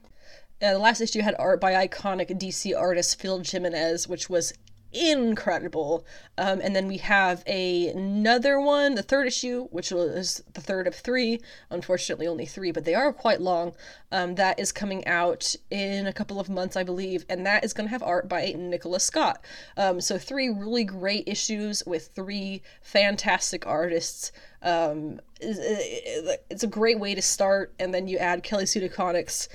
uh, 0.61 0.73
the 0.73 0.79
last 0.79 1.01
issue 1.01 1.21
had 1.21 1.35
art 1.37 1.61
by 1.61 1.87
iconic 1.87 2.29
DC 2.39 2.77
artist 2.77 3.19
Phil 3.19 3.41
Jimenez, 3.45 4.07
which 4.07 4.29
was 4.29 4.53
incredible. 4.93 6.05
Um, 6.37 6.61
and 6.61 6.75
then 6.75 6.87
we 6.87 6.97
have 6.97 7.43
a, 7.47 7.87
another 7.87 8.59
one, 8.59 8.95
the 8.95 9.03
third 9.03 9.27
issue, 9.27 9.67
which 9.71 9.91
is 9.91 10.43
the 10.53 10.61
third 10.61 10.87
of 10.87 10.95
three. 10.95 11.39
Unfortunately, 11.69 12.27
only 12.27 12.45
three, 12.45 12.71
but 12.71 12.85
they 12.85 12.95
are 12.95 13.11
quite 13.11 13.41
long. 13.41 13.73
Um, 14.11 14.35
that 14.35 14.59
is 14.59 14.71
coming 14.71 15.05
out 15.07 15.55
in 15.69 16.07
a 16.07 16.13
couple 16.13 16.39
of 16.39 16.49
months, 16.49 16.75
I 16.75 16.83
believe, 16.83 17.25
and 17.29 17.45
that 17.45 17.63
is 17.63 17.73
going 17.73 17.87
to 17.87 17.91
have 17.91 18.03
art 18.03 18.29
by 18.29 18.53
Nicola 18.57 18.99
Scott. 18.99 19.43
Um, 19.77 20.01
so 20.01 20.17
three 20.17 20.49
really 20.49 20.83
great 20.83 21.27
issues 21.27 21.83
with 21.85 22.09
three 22.15 22.61
fantastic 22.81 23.65
artists. 23.65 24.31
Um, 24.61 25.19
it's 25.39 26.63
a 26.63 26.67
great 26.67 26.99
way 26.99 27.15
to 27.15 27.21
start, 27.21 27.73
and 27.79 27.93
then 27.93 28.07
you 28.07 28.17
add 28.17 28.43
Kelly 28.43 28.65
Sue 28.65 28.87
DeConnick's 28.87 29.49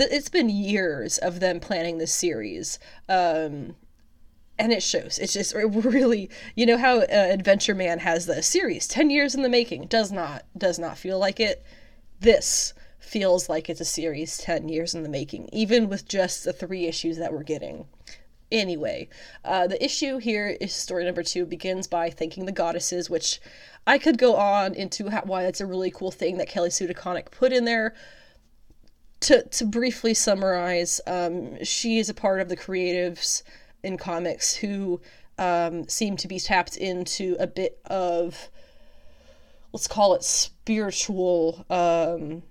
it's 0.00 0.28
been 0.28 0.48
years 0.48 1.18
of 1.18 1.40
them 1.40 1.60
planning 1.60 1.98
this 1.98 2.14
series. 2.14 2.78
Um, 3.08 3.76
and 4.58 4.72
it 4.72 4.82
shows. 4.82 5.18
It's 5.18 5.32
just 5.32 5.54
really, 5.54 6.30
you 6.54 6.66
know 6.66 6.78
how 6.78 6.98
uh, 6.98 7.06
Adventure 7.08 7.74
Man 7.74 7.98
has 8.00 8.26
the 8.26 8.42
series 8.42 8.86
10 8.86 9.10
years 9.10 9.34
in 9.34 9.42
the 9.42 9.48
making. 9.48 9.86
Does 9.86 10.12
not 10.12 10.44
does 10.56 10.78
not 10.78 10.98
feel 10.98 11.18
like 11.18 11.40
it. 11.40 11.64
This 12.20 12.74
feels 12.98 13.48
like 13.48 13.68
it's 13.68 13.80
a 13.80 13.84
series 13.84 14.38
10 14.38 14.68
years 14.68 14.94
in 14.94 15.02
the 15.02 15.08
making, 15.08 15.48
even 15.52 15.88
with 15.88 16.08
just 16.08 16.44
the 16.44 16.52
three 16.52 16.86
issues 16.86 17.18
that 17.18 17.32
we're 17.32 17.42
getting. 17.42 17.86
Anyway, 18.50 19.08
uh, 19.44 19.66
the 19.66 19.82
issue 19.82 20.18
here 20.18 20.56
Historia 20.60 21.06
number 21.06 21.22
two 21.22 21.46
begins 21.46 21.86
by 21.86 22.10
thanking 22.10 22.44
the 22.44 22.52
goddesses, 22.52 23.08
which 23.08 23.40
I 23.86 23.98
could 23.98 24.18
go 24.18 24.36
on 24.36 24.74
into 24.74 25.08
how, 25.08 25.22
why 25.22 25.44
it's 25.46 25.60
a 25.60 25.66
really 25.66 25.90
cool 25.90 26.10
thing 26.10 26.36
that 26.36 26.48
Kelly 26.48 26.70
Sue 26.70 26.86
DeConnick 26.86 27.30
put 27.30 27.52
in 27.52 27.64
there. 27.64 27.94
To, 29.20 29.42
to 29.42 29.64
briefly 29.64 30.14
summarize, 30.14 31.00
um, 31.06 31.62
she 31.64 31.98
is 31.98 32.08
a 32.08 32.14
part 32.14 32.40
of 32.40 32.48
the 32.48 32.56
creatives 32.56 33.42
in 33.82 33.96
comics 33.96 34.54
who 34.56 35.00
um, 35.38 35.88
seem 35.88 36.16
to 36.16 36.28
be 36.28 36.38
tapped 36.38 36.76
into 36.76 37.36
a 37.38 37.46
bit 37.46 37.80
of 37.86 38.50
let's 39.72 39.88
call 39.88 40.14
it 40.14 40.22
spiritual 40.22 41.64
um, 41.70 42.42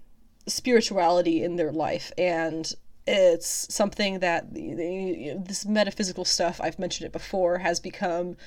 spirituality 0.48 1.44
in 1.44 1.56
their 1.56 1.72
life. 1.72 2.12
And 2.18 2.74
it's 3.08 3.74
something 3.74 4.20
that 4.20 4.54
this 4.54 5.66
metaphysical 5.66 6.24
stuff 6.24 6.62
i've 6.62 6.78
mentioned 6.78 7.06
it 7.06 7.12
before 7.12 7.58
has 7.58 7.80
become 7.80 8.38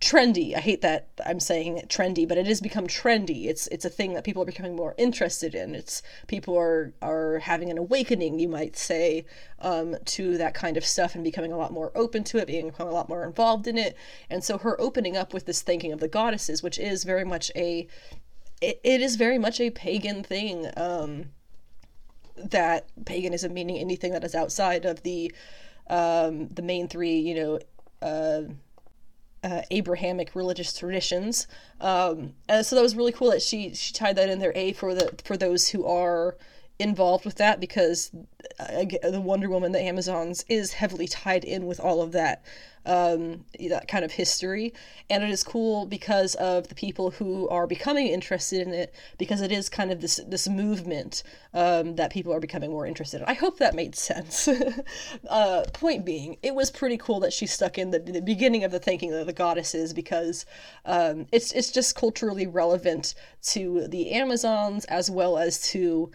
trendy. 0.00 0.54
I 0.54 0.60
hate 0.60 0.82
that 0.82 1.08
I'm 1.24 1.40
saying 1.40 1.82
trendy, 1.88 2.28
but 2.28 2.38
it 2.38 2.46
has 2.46 2.60
become 2.60 2.86
trendy. 2.86 3.46
It's 3.46 3.66
it's 3.68 3.84
a 3.84 3.90
thing 3.90 4.14
that 4.14 4.24
people 4.24 4.42
are 4.42 4.46
becoming 4.46 4.76
more 4.76 4.94
interested 4.98 5.54
in. 5.54 5.74
It's 5.74 6.02
people 6.26 6.56
are 6.56 6.92
are 7.00 7.38
having 7.38 7.70
an 7.70 7.78
awakening, 7.78 8.38
you 8.38 8.48
might 8.48 8.76
say, 8.76 9.24
um, 9.60 9.96
to 10.04 10.36
that 10.38 10.54
kind 10.54 10.76
of 10.76 10.84
stuff 10.84 11.14
and 11.14 11.24
becoming 11.24 11.52
a 11.52 11.56
lot 11.56 11.72
more 11.72 11.92
open 11.94 12.24
to 12.24 12.38
it, 12.38 12.46
being 12.46 12.72
a 12.78 12.84
lot 12.84 13.08
more 13.08 13.24
involved 13.24 13.66
in 13.66 13.78
it. 13.78 13.96
And 14.28 14.44
so 14.44 14.58
her 14.58 14.80
opening 14.80 15.16
up 15.16 15.32
with 15.32 15.46
this 15.46 15.62
thinking 15.62 15.92
of 15.92 16.00
the 16.00 16.08
goddesses, 16.08 16.62
which 16.62 16.78
is 16.78 17.04
very 17.04 17.24
much 17.24 17.50
a 17.56 17.86
it, 18.60 18.80
it 18.84 19.00
is 19.00 19.16
very 19.16 19.38
much 19.38 19.60
a 19.60 19.70
pagan 19.70 20.22
thing. 20.22 20.70
Um, 20.76 21.26
that 22.36 22.86
paganism 23.06 23.54
meaning 23.54 23.78
anything 23.78 24.12
that 24.12 24.22
is 24.22 24.34
outside 24.34 24.84
of 24.84 25.02
the 25.02 25.32
um, 25.88 26.48
the 26.48 26.62
main 26.62 26.88
three, 26.88 27.16
you 27.16 27.34
know, 27.34 27.60
uh, 28.02 28.42
uh, 29.46 29.62
Abrahamic 29.70 30.34
religious 30.34 30.76
traditions. 30.76 31.46
Um, 31.80 32.32
and 32.48 32.66
so 32.66 32.74
that 32.74 32.82
was 32.82 32.96
really 32.96 33.12
cool 33.12 33.30
that 33.30 33.42
she 33.42 33.74
she 33.74 33.92
tied 33.92 34.16
that 34.16 34.28
in 34.28 34.40
there. 34.40 34.52
A 34.56 34.72
for 34.72 34.92
the 34.94 35.14
for 35.24 35.36
those 35.36 35.68
who 35.68 35.86
are 35.86 36.36
involved 36.78 37.24
with 37.24 37.36
that 37.36 37.60
because 37.60 38.10
uh, 38.58 38.84
the 39.10 39.20
Wonder 39.20 39.48
Woman, 39.48 39.72
the 39.72 39.80
Amazons, 39.80 40.44
is 40.48 40.72
heavily 40.72 41.06
tied 41.06 41.44
in 41.44 41.66
with 41.66 41.78
all 41.78 42.02
of 42.02 42.12
that 42.12 42.42
um, 42.86 43.44
that 43.68 43.88
kind 43.88 44.04
of 44.04 44.12
history, 44.12 44.72
and 45.10 45.22
it 45.22 45.30
is 45.30 45.42
cool 45.42 45.86
because 45.86 46.34
of 46.36 46.68
the 46.68 46.74
people 46.74 47.10
who 47.10 47.48
are 47.48 47.66
becoming 47.66 48.06
interested 48.06 48.66
in 48.66 48.72
it 48.72 48.94
because 49.18 49.40
it 49.40 49.52
is 49.52 49.68
kind 49.68 49.90
of 49.90 50.00
this 50.00 50.20
this 50.26 50.48
movement 50.48 51.22
um, 51.52 51.96
that 51.96 52.10
people 52.10 52.32
are 52.32 52.40
becoming 52.40 52.70
more 52.70 52.86
interested 52.86 53.20
in. 53.20 53.26
I 53.26 53.34
hope 53.34 53.58
that 53.58 53.74
made 53.74 53.96
sense. 53.96 54.48
uh, 55.28 55.64
point 55.72 56.04
being, 56.04 56.38
it 56.42 56.54
was 56.54 56.70
pretty 56.70 56.96
cool 56.96 57.20
that 57.20 57.32
she 57.32 57.46
stuck 57.46 57.76
in 57.76 57.90
the, 57.90 57.98
the 57.98 58.22
beginning 58.22 58.64
of 58.64 58.70
the 58.70 58.78
thinking 58.78 59.12
of 59.12 59.26
the 59.26 59.32
goddesses 59.32 59.92
because 59.92 60.46
um, 60.84 61.26
it's 61.32 61.52
it's 61.52 61.72
just 61.72 61.96
culturally 61.96 62.46
relevant 62.46 63.14
to 63.42 63.86
the 63.88 64.12
Amazons 64.12 64.84
as 64.86 65.10
well 65.10 65.36
as 65.36 65.60
to 65.70 66.10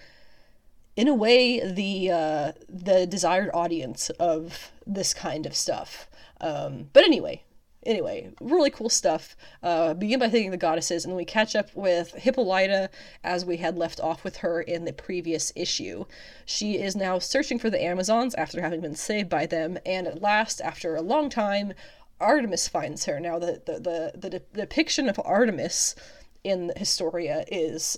in 0.95 1.07
a 1.07 1.15
way 1.15 1.59
the 1.59 2.11
uh, 2.11 2.51
the 2.69 3.05
desired 3.07 3.49
audience 3.53 4.09
of 4.11 4.71
this 4.85 5.13
kind 5.13 5.45
of 5.45 5.55
stuff. 5.55 6.07
Um, 6.41 6.89
but 6.91 7.03
anyway, 7.03 7.43
anyway, 7.85 8.31
really 8.41 8.69
cool 8.69 8.89
stuff. 8.89 9.35
Uh, 9.63 9.93
begin 9.93 10.19
by 10.19 10.29
thanking 10.29 10.51
the 10.51 10.57
goddesses, 10.57 11.05
and 11.05 11.11
then 11.11 11.17
we 11.17 11.25
catch 11.25 11.55
up 11.55 11.69
with 11.75 12.13
Hippolyta 12.13 12.89
as 13.23 13.45
we 13.45 13.57
had 13.57 13.77
left 13.77 13.99
off 13.99 14.23
with 14.23 14.37
her 14.37 14.61
in 14.61 14.85
the 14.85 14.93
previous 14.93 15.53
issue. 15.55 16.05
She 16.45 16.77
is 16.77 16.95
now 16.95 17.19
searching 17.19 17.59
for 17.59 17.69
the 17.69 17.83
Amazons 17.83 18.35
after 18.35 18.61
having 18.61 18.81
been 18.81 18.95
saved 18.95 19.29
by 19.29 19.45
them, 19.45 19.77
and 19.85 20.07
at 20.07 20.21
last, 20.21 20.61
after 20.61 20.95
a 20.95 21.01
long 21.01 21.29
time, 21.29 21.73
Artemis 22.19 22.67
finds 22.67 23.05
her. 23.05 23.19
Now, 23.19 23.39
the 23.39 23.61
the 23.65 23.73
the, 23.73 24.11
the, 24.15 24.29
the 24.29 24.61
depiction 24.61 25.09
of 25.09 25.19
Artemis 25.23 25.95
in 26.43 26.71
Historia 26.75 27.45
is 27.47 27.97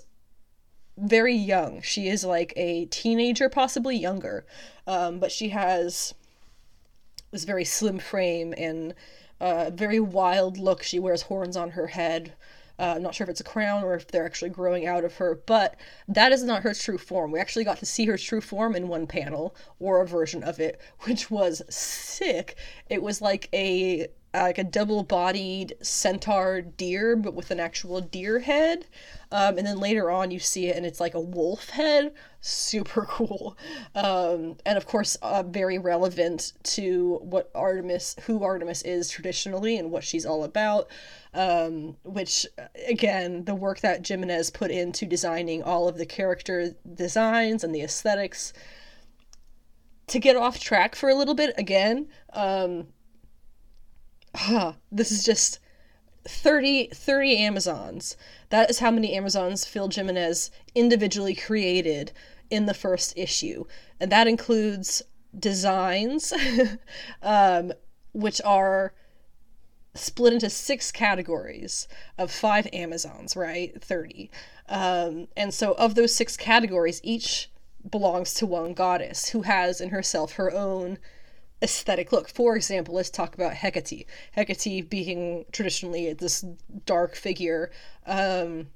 very 0.98 1.36
young. 1.36 1.82
She 1.82 2.08
is 2.08 2.24
like 2.24 2.54
a 2.56 2.86
teenager, 2.86 3.50
possibly 3.50 3.96
younger, 3.98 4.46
um, 4.86 5.20
but 5.20 5.32
she 5.32 5.50
has 5.50 6.14
this 7.34 7.44
very 7.44 7.66
slim 7.66 8.00
frame 8.00 8.54
and 8.58 8.94
a 9.42 9.46
uh, 9.46 9.70
very 9.72 10.00
wild 10.00 10.58
look. 10.58 10.84
She 10.84 11.00
wears 11.00 11.24
horns 11.24 11.58
on 11.58 11.72
her 11.72 11.88
head. 11.88 12.34
Uh, 12.80 12.94
I'm 12.96 13.04
not 13.04 13.14
sure 13.14 13.26
if 13.26 13.30
it's 13.30 13.42
a 13.42 13.44
crown 13.44 13.84
or 13.84 13.96
if 13.96 14.08
they're 14.08 14.26
actually 14.26 14.50
growing 14.50 14.88
out 14.88 15.04
of 15.04 15.16
her, 15.16 15.40
but 15.46 15.76
that 16.08 16.32
is 16.32 16.44
not 16.44 16.64
her 16.64 16.74
true 16.74 16.98
form. 16.98 17.32
We 17.32 17.40
actually 17.40 17.66
got 17.66 17.78
to 17.80 17.86
see 17.86 18.06
her 18.06 18.18
true 18.18 18.42
form 18.42 18.76
in 18.76 18.88
one 18.88 19.06
panel 19.06 19.56
or 19.80 20.02
a 20.02 20.08
version 20.08 20.44
of 20.44 20.60
it, 20.60 20.80
which 21.02 21.30
was 21.30 21.62
sick. 21.70 22.56
It 22.90 23.04
was 23.04 23.22
like 23.22 23.50
a 23.54 24.08
like 24.34 24.58
a 24.58 24.64
double-bodied 24.64 25.76
centaur 25.82 26.62
deer, 26.62 27.16
but 27.16 27.36
with 27.36 27.52
an 27.52 27.60
actual 27.60 28.02
deer 28.02 28.40
head. 28.40 28.86
Um, 29.32 29.58
and 29.58 29.66
then 29.66 29.80
later 29.80 30.10
on, 30.10 30.32
you 30.32 30.40
see 30.40 30.68
it, 30.68 30.76
and 30.76 30.86
it's 30.86 31.00
like 31.00 31.14
a 31.14 31.20
wolf 31.20 31.70
head. 31.70 32.14
Super 32.42 33.06
cool, 33.06 33.58
um, 33.96 34.58
and 34.66 34.78
of 34.78 34.86
course, 34.86 35.16
uh, 35.22 35.44
very 35.44 35.78
relevant 35.78 36.52
to 36.64 37.20
what 37.22 37.50
Artemis, 37.56 38.18
who 38.26 38.44
Artemis 38.44 38.82
is 38.82 39.10
traditionally, 39.10 39.78
and 39.78 39.92
what 39.92 40.04
she's 40.04 40.26
all 40.26 40.44
about. 40.44 40.88
Um, 41.34 41.96
which, 42.04 42.46
again, 42.88 43.46
the 43.46 43.56
work 43.56 43.80
that 43.80 44.06
Jimenez 44.06 44.50
put 44.50 44.72
into 44.72 45.06
designing 45.06 45.64
all 45.64 45.88
of 45.88 45.98
the 45.98 46.06
character 46.06 46.76
designs 46.94 47.64
and 47.64 47.74
the 47.74 47.82
aesthetics. 47.82 48.54
To 50.08 50.20
get 50.20 50.36
off 50.36 50.60
track 50.60 50.96
for 50.96 51.10
a 51.10 51.16
little 51.16 51.34
bit, 51.34 51.56
again, 51.58 52.08
um, 52.34 52.88
huh, 54.36 54.74
this 54.92 55.12
is 55.12 55.24
just 55.24 55.60
30, 56.26 56.90
30 56.94 57.38
Amazons. 57.38 58.18
That 58.50 58.70
is 58.70 58.80
how 58.80 58.92
many 58.92 59.14
Amazons 59.14 59.66
Phil 59.66 59.90
Jimenez 59.90 60.52
individually 60.74 61.36
created 61.36 62.12
in 62.50 62.66
the 62.66 62.74
first 62.74 63.18
issue. 63.18 63.66
And 64.00 64.12
that 64.12 64.28
includes 64.28 65.02
designs, 65.38 66.34
um, 67.22 67.74
which 68.14 68.42
are 68.46 68.94
split 69.96 70.34
into 70.34 70.50
six 70.50 70.92
categories 70.92 71.88
of 72.18 72.32
five 72.32 72.68
Amazons, 72.74 73.36
right? 73.36 73.82
30. 73.84 74.32
Um, 74.70 75.28
and 75.36 75.54
so, 75.54 75.74
of 75.74 75.96
those 75.96 76.16
six 76.16 76.38
categories, 76.38 77.02
each 77.04 77.52
belongs 77.90 78.34
to 78.36 78.46
one 78.46 78.74
goddess 78.74 79.30
who 79.30 79.42
has 79.42 79.82
in 79.82 79.90
herself 79.90 80.34
her 80.34 80.52
own 80.52 80.98
aesthetic 81.64 82.12
look. 82.12 82.30
For 82.30 82.56
example, 82.56 82.94
let's 82.94 83.10
talk 83.10 83.34
about 83.34 83.54
Hecate. 83.54 84.06
Hecate 84.34 84.90
being 84.90 85.46
traditionally 85.52 86.14
this 86.14 86.46
dark 86.86 87.16
figure. 87.16 87.72
Um, 88.06 88.68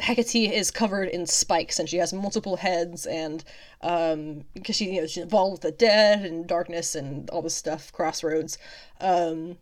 Hecate 0.00 0.52
is 0.52 0.70
covered 0.70 1.08
in 1.08 1.26
spikes 1.26 1.78
and 1.78 1.88
she 1.88 1.96
has 1.96 2.12
multiple 2.12 2.56
heads 2.56 3.06
and 3.06 3.42
um 3.80 4.44
because 4.52 4.76
she 4.76 4.92
you 4.92 5.00
know 5.00 5.06
she's 5.06 5.22
involved 5.22 5.52
with 5.52 5.60
the 5.62 5.70
dead 5.70 6.22
and 6.22 6.46
darkness 6.46 6.94
and 6.94 7.30
all 7.30 7.40
this 7.40 7.54
stuff 7.54 7.90
crossroads 7.92 8.58
um 9.00 9.56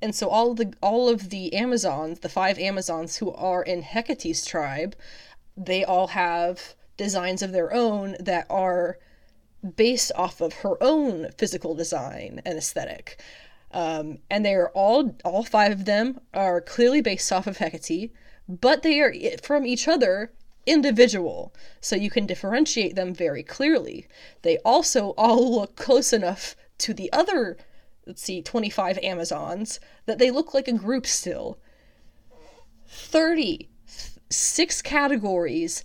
and 0.00 0.14
so 0.14 0.28
all 0.28 0.52
of 0.52 0.58
the 0.58 0.72
all 0.80 1.08
of 1.08 1.30
the 1.30 1.52
amazons 1.52 2.20
the 2.20 2.28
five 2.28 2.60
amazons 2.60 3.16
who 3.16 3.32
are 3.32 3.62
in 3.62 3.82
Hecate's 3.82 4.44
tribe 4.44 4.94
they 5.56 5.84
all 5.84 6.08
have 6.08 6.74
designs 6.96 7.42
of 7.42 7.50
their 7.50 7.72
own 7.72 8.14
that 8.20 8.46
are 8.48 8.98
based 9.74 10.12
off 10.14 10.40
of 10.40 10.54
her 10.54 10.82
own 10.82 11.28
physical 11.36 11.74
design 11.74 12.40
and 12.44 12.58
aesthetic. 12.58 13.20
Um, 13.72 14.18
and 14.30 14.44
they 14.44 14.54
are 14.54 14.70
all, 14.70 15.16
all 15.24 15.42
five 15.44 15.72
of 15.72 15.84
them 15.84 16.20
are 16.32 16.60
clearly 16.60 17.00
based 17.00 17.32
off 17.32 17.46
of 17.46 17.58
Hecate, 17.58 18.12
but 18.48 18.82
they 18.82 19.00
are 19.00 19.12
from 19.42 19.66
each 19.66 19.88
other 19.88 20.32
individual, 20.66 21.54
so 21.80 21.96
you 21.96 22.10
can 22.10 22.26
differentiate 22.26 22.96
them 22.96 23.14
very 23.14 23.42
clearly. 23.42 24.06
They 24.42 24.58
also 24.58 25.10
all 25.16 25.52
look 25.58 25.76
close 25.76 26.12
enough 26.12 26.56
to 26.78 26.92
the 26.92 27.12
other, 27.12 27.56
let's 28.06 28.22
see, 28.22 28.42
25 28.42 28.98
Amazons 29.02 29.80
that 30.06 30.18
they 30.18 30.30
look 30.30 30.54
like 30.54 30.68
a 30.68 30.72
group 30.72 31.06
still. 31.06 31.58
30, 32.88 33.68
six 34.30 34.82
categories 34.82 35.84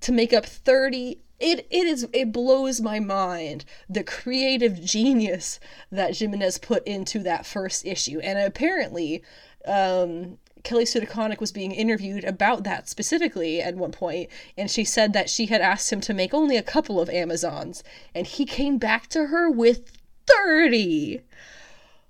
to 0.00 0.12
make 0.12 0.32
up 0.32 0.46
30 0.46 1.20
it 1.38 1.66
it 1.70 1.86
is 1.86 2.08
it 2.12 2.32
blows 2.32 2.80
my 2.80 2.98
mind 2.98 3.64
the 3.88 4.02
creative 4.02 4.82
genius 4.82 5.60
that 5.90 6.16
Jimenez 6.16 6.58
put 6.58 6.86
into 6.86 7.18
that 7.20 7.46
first 7.46 7.84
issue. 7.84 8.20
And 8.20 8.38
apparently, 8.38 9.22
um, 9.66 10.38
Kelly 10.62 10.86
Sue 10.86 11.00
DeConnick 11.00 11.40
was 11.40 11.52
being 11.52 11.72
interviewed 11.72 12.24
about 12.24 12.64
that 12.64 12.88
specifically 12.88 13.60
at 13.60 13.76
one 13.76 13.92
point, 13.92 14.30
and 14.56 14.70
she 14.70 14.84
said 14.84 15.12
that 15.12 15.30
she 15.30 15.46
had 15.46 15.60
asked 15.60 15.92
him 15.92 16.00
to 16.02 16.14
make 16.14 16.34
only 16.34 16.56
a 16.56 16.62
couple 16.62 17.00
of 17.00 17.10
Amazons, 17.10 17.84
and 18.14 18.26
he 18.26 18.44
came 18.44 18.78
back 18.78 19.06
to 19.08 19.26
her 19.26 19.50
with 19.50 19.92
30. 20.26 21.20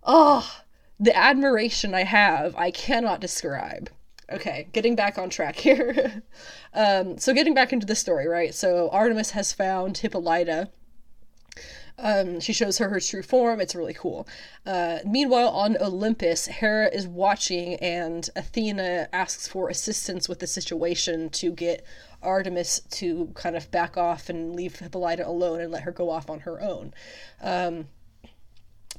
Oh, 0.05 0.63
the 0.99 1.15
admiration 1.15 1.95
I 1.95 2.05
have, 2.05 2.57
I 2.57 2.71
cannot 2.71 3.21
describe 3.21 3.91
okay, 4.31 4.69
getting 4.73 4.97
back 4.97 5.19
on 5.19 5.31
track 5.31 5.57
here. 5.57 6.23
um, 6.75 7.19
so 7.19 7.33
getting 7.33 7.55
back 7.55 7.73
into 7.73 7.87
the 7.87 7.97
story, 7.97 8.27
right? 8.29 8.55
So 8.55 8.89
Artemis 8.91 9.31
has 9.31 9.53
found 9.53 9.99
Hippolyta. 9.99 10.71
Um, 11.99 12.41
she 12.41 12.53
shows 12.53 12.77
her 12.79 12.91
her 12.91 13.01
true 13.01 13.23
form. 13.23 13.61
It's 13.61 13.75
really 13.75 13.95
cool. 13.95 14.29
Uh, 14.67 14.99
meanwhile, 15.07 15.49
on 15.49 15.79
Olympus, 15.81 16.47
Hera 16.47 16.89
is 16.93 17.07
watching, 17.09 17.77
and 17.77 18.29
Athena 18.37 19.09
asks 19.15 19.49
for 19.49 19.71
assistance 19.71 20.29
with 20.29 20.41
the 20.41 20.47
situation 20.47 21.31
to 21.31 21.53
get 21.53 21.87
Artemis 22.23 22.81
to 22.91 23.31
kind 23.35 23.57
of 23.57 23.71
back 23.71 23.97
off 23.97 24.29
and 24.29 24.55
leave 24.55 24.77
Hippolyta 24.77 25.27
alone 25.27 25.61
and 25.61 25.73
let 25.73 25.85
her 25.85 25.93
go 25.93 26.11
off 26.11 26.29
on 26.29 26.41
her 26.41 26.61
own. 26.61 26.93
Um, 27.41 27.89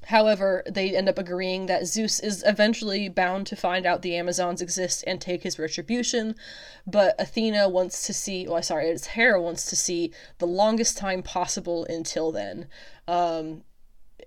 However, 0.07 0.63
they 0.65 0.95
end 0.95 1.09
up 1.09 1.19
agreeing 1.19 1.65
that 1.65 1.85
Zeus 1.85 2.21
is 2.21 2.41
eventually 2.47 3.09
bound 3.09 3.45
to 3.47 3.57
find 3.57 3.85
out 3.85 4.01
the 4.01 4.15
Amazons 4.15 4.61
exist 4.61 5.03
and 5.05 5.19
take 5.19 5.43
his 5.43 5.59
retribution, 5.59 6.33
but 6.85 7.13
Athena 7.19 7.67
wants 7.67 8.07
to 8.07 8.13
see, 8.13 8.47
well, 8.47 8.63
sorry, 8.63 8.87
it's 8.87 9.07
Hera 9.07 9.41
wants 9.41 9.65
to 9.65 9.75
see 9.75 10.13
the 10.37 10.47
longest 10.47 10.97
time 10.97 11.23
possible 11.23 11.85
until 11.89 12.31
then. 12.31 12.67
Um, 13.05 13.63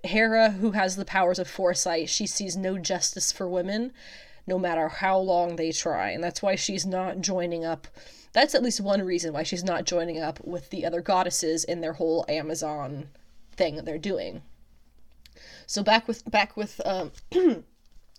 Hera, 0.03 0.51
who 0.51 0.71
has 0.71 0.97
the 0.97 1.05
powers 1.05 1.39
of 1.39 1.47
foresight, 1.47 2.09
she 2.09 2.27
sees 2.27 2.55
no 2.55 2.77
justice 2.77 3.31
for 3.31 3.49
women, 3.49 3.91
no 4.45 4.59
matter 4.59 4.87
how 4.87 5.17
long 5.17 5.55
they 5.55 5.71
try, 5.71 6.11
and 6.11 6.23
that's 6.23 6.43
why 6.43 6.53
she's 6.53 6.85
not 6.85 7.21
joining 7.21 7.65
up. 7.65 7.87
That's 8.33 8.53
at 8.53 8.61
least 8.61 8.81
one 8.81 9.01
reason 9.01 9.33
why 9.33 9.41
she's 9.41 9.63
not 9.63 9.85
joining 9.85 10.19
up 10.19 10.45
with 10.45 10.69
the 10.69 10.85
other 10.85 11.01
goddesses 11.01 11.63
in 11.63 11.81
their 11.81 11.93
whole 11.93 12.23
Amazon 12.29 13.07
thing 13.55 13.77
they're 13.77 13.97
doing. 13.97 14.43
So 15.71 15.83
back 15.83 16.05
with 16.05 16.29
back 16.29 16.57
with 16.57 16.81
um, 16.83 17.13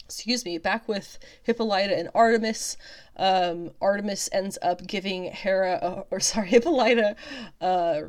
excuse 0.07 0.43
me, 0.43 0.57
back 0.57 0.88
with 0.88 1.19
Hippolyta 1.43 1.95
and 1.95 2.09
Artemis. 2.15 2.79
Um, 3.19 3.73
Artemis 3.79 4.31
ends 4.33 4.57
up 4.62 4.87
giving 4.87 5.25
Hera, 5.25 6.07
or 6.11 6.19
sorry, 6.33 6.49
Hippolyta, 6.49 7.15
uh, 7.61 8.05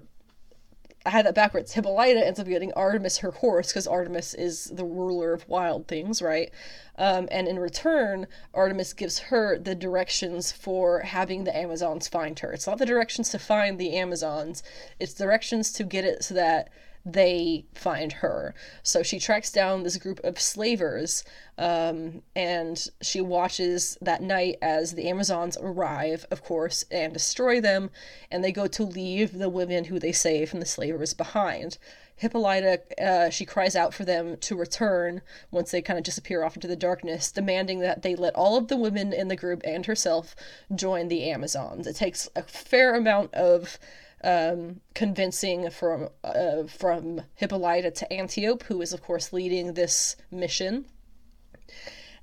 I 1.05 1.09
had 1.09 1.25
that 1.25 1.35
backwards. 1.35 1.73
Hippolyta 1.73 2.25
ends 2.25 2.39
up 2.39 2.47
getting 2.47 2.71
Artemis 2.71 3.17
her 3.17 3.31
horse 3.31 3.67
because 3.67 3.85
Artemis 3.85 4.33
is 4.33 4.71
the 4.73 4.85
ruler 4.85 5.33
of 5.33 5.45
wild 5.49 5.89
things, 5.89 6.21
right? 6.21 6.49
Um, 6.97 7.27
and 7.29 7.45
in 7.45 7.59
return, 7.59 8.27
Artemis 8.53 8.93
gives 8.93 9.19
her 9.19 9.59
the 9.59 9.75
directions 9.75 10.53
for 10.53 11.01
having 11.01 11.43
the 11.43 11.53
Amazons 11.53 12.07
find 12.07 12.39
her. 12.39 12.53
It's 12.53 12.67
not 12.67 12.77
the 12.77 12.85
directions 12.85 13.27
to 13.31 13.39
find 13.39 13.77
the 13.77 13.97
Amazons, 13.97 14.63
it's 15.01 15.13
directions 15.13 15.73
to 15.73 15.83
get 15.83 16.05
it 16.05 16.23
so 16.23 16.33
that 16.35 16.69
they 17.05 17.65
find 17.75 18.13
her. 18.13 18.55
So 18.81 19.03
she 19.03 19.19
tracks 19.19 19.51
down 19.51 19.83
this 19.83 19.97
group 19.97 20.19
of 20.23 20.39
slavers 20.39 21.23
um, 21.57 22.21
and 22.35 22.87
she 23.01 23.19
watches 23.19 23.97
that 24.01 24.21
night 24.21 24.57
as 24.61 24.93
the 24.93 25.09
Amazons 25.09 25.57
arrive, 25.61 26.25
of 26.31 26.43
course, 26.43 26.85
and 26.89 27.13
destroy 27.13 27.59
them. 27.59 27.89
And 28.31 28.43
they 28.43 28.51
go 28.51 28.67
to 28.67 28.83
leave 28.83 29.33
the 29.37 29.49
women 29.49 29.85
who 29.85 29.99
they 29.99 30.13
save 30.13 30.49
from 30.49 30.61
the 30.61 30.65
slavers 30.65 31.13
behind. 31.13 31.77
Hippolyta, 32.15 32.81
uh, 33.03 33.29
she 33.29 33.45
cries 33.45 33.75
out 33.75 33.93
for 33.93 34.05
them 34.05 34.37
to 34.37 34.55
return 34.55 35.21
once 35.51 35.71
they 35.71 35.81
kind 35.81 35.97
of 35.97 36.05
disappear 36.05 36.43
off 36.43 36.55
into 36.55 36.67
the 36.67 36.75
darkness, 36.75 37.31
demanding 37.31 37.79
that 37.79 38.01
they 38.01 38.15
let 38.15 38.35
all 38.35 38.55
of 38.55 38.67
the 38.67 38.77
women 38.77 39.11
in 39.11 39.27
the 39.27 39.35
group 39.35 39.61
and 39.65 39.87
herself 39.87 40.35
join 40.73 41.07
the 41.07 41.29
Amazons. 41.29 41.87
It 41.87 41.95
takes 41.95 42.29
a 42.35 42.43
fair 42.43 42.95
amount 42.95 43.33
of 43.33 43.77
um, 44.23 44.79
convincing 44.93 45.69
from 45.69 46.09
uh, 46.23 46.63
from 46.63 47.21
Hippolyta 47.35 47.91
to 47.91 48.13
Antiope, 48.13 48.63
who 48.63 48.81
is 48.81 48.93
of 48.93 49.01
course 49.01 49.33
leading 49.33 49.73
this 49.73 50.15
mission. 50.31 50.85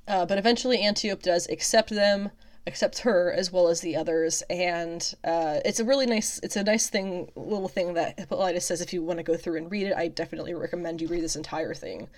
Uh, 0.08 0.26
but 0.26 0.38
eventually, 0.38 0.84
Antiope 0.84 1.22
does 1.22 1.48
accept 1.48 1.90
them, 1.90 2.30
accept 2.66 3.00
her 3.00 3.32
as 3.32 3.52
well 3.52 3.68
as 3.68 3.80
the 3.80 3.94
others, 3.94 4.42
and 4.50 5.14
uh, 5.24 5.60
it's 5.64 5.78
a 5.78 5.84
really 5.84 6.06
nice, 6.06 6.40
it's 6.42 6.56
a 6.56 6.64
nice 6.64 6.88
thing, 6.88 7.30
little 7.36 7.68
thing 7.68 7.94
that 7.94 8.18
Hippolyta 8.18 8.60
says. 8.60 8.80
If 8.80 8.92
you 8.92 9.02
want 9.02 9.18
to 9.18 9.22
go 9.22 9.36
through 9.36 9.58
and 9.58 9.70
read 9.70 9.86
it, 9.86 9.94
I 9.96 10.08
definitely 10.08 10.54
recommend 10.54 11.00
you 11.00 11.08
read 11.08 11.22
this 11.22 11.36
entire 11.36 11.74
thing. 11.74 12.08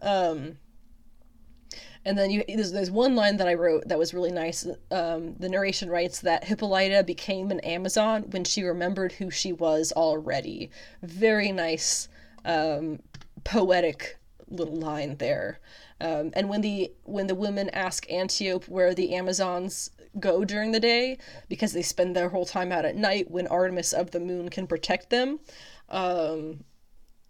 Um, 0.00 0.58
and 2.04 2.18
then 2.18 2.30
you 2.30 2.44
there's, 2.48 2.72
there's 2.72 2.90
one 2.90 3.16
line 3.16 3.36
that 3.38 3.48
I 3.48 3.54
wrote 3.54 3.88
that 3.88 3.98
was 3.98 4.14
really 4.14 4.32
nice. 4.32 4.66
Um, 4.90 5.34
the 5.38 5.48
narration 5.48 5.88
writes 5.88 6.20
that 6.20 6.44
Hippolyta 6.44 7.02
became 7.04 7.50
an 7.50 7.60
Amazon 7.60 8.24
when 8.30 8.44
she 8.44 8.62
remembered 8.62 9.12
who 9.12 9.30
she 9.30 9.52
was 9.52 9.92
already. 9.92 10.70
Very 11.02 11.52
nice, 11.52 12.08
um, 12.44 13.00
poetic 13.44 14.18
little 14.48 14.76
line 14.76 15.16
there. 15.16 15.60
Um, 16.00 16.30
and 16.34 16.48
when 16.48 16.60
the 16.60 16.92
when 17.04 17.26
the 17.26 17.34
women 17.34 17.70
ask 17.70 18.10
Antiope 18.10 18.68
where 18.68 18.94
the 18.94 19.14
Amazons 19.14 19.90
go 20.20 20.44
during 20.44 20.72
the 20.72 20.80
day 20.80 21.18
because 21.48 21.72
they 21.72 21.82
spend 21.82 22.14
their 22.14 22.28
whole 22.28 22.46
time 22.46 22.70
out 22.70 22.84
at 22.84 22.96
night 22.96 23.30
when 23.30 23.46
Artemis 23.46 23.92
of 23.92 24.10
the 24.10 24.20
Moon 24.20 24.48
can 24.48 24.66
protect 24.66 25.10
them. 25.10 25.40
Um, 25.88 26.64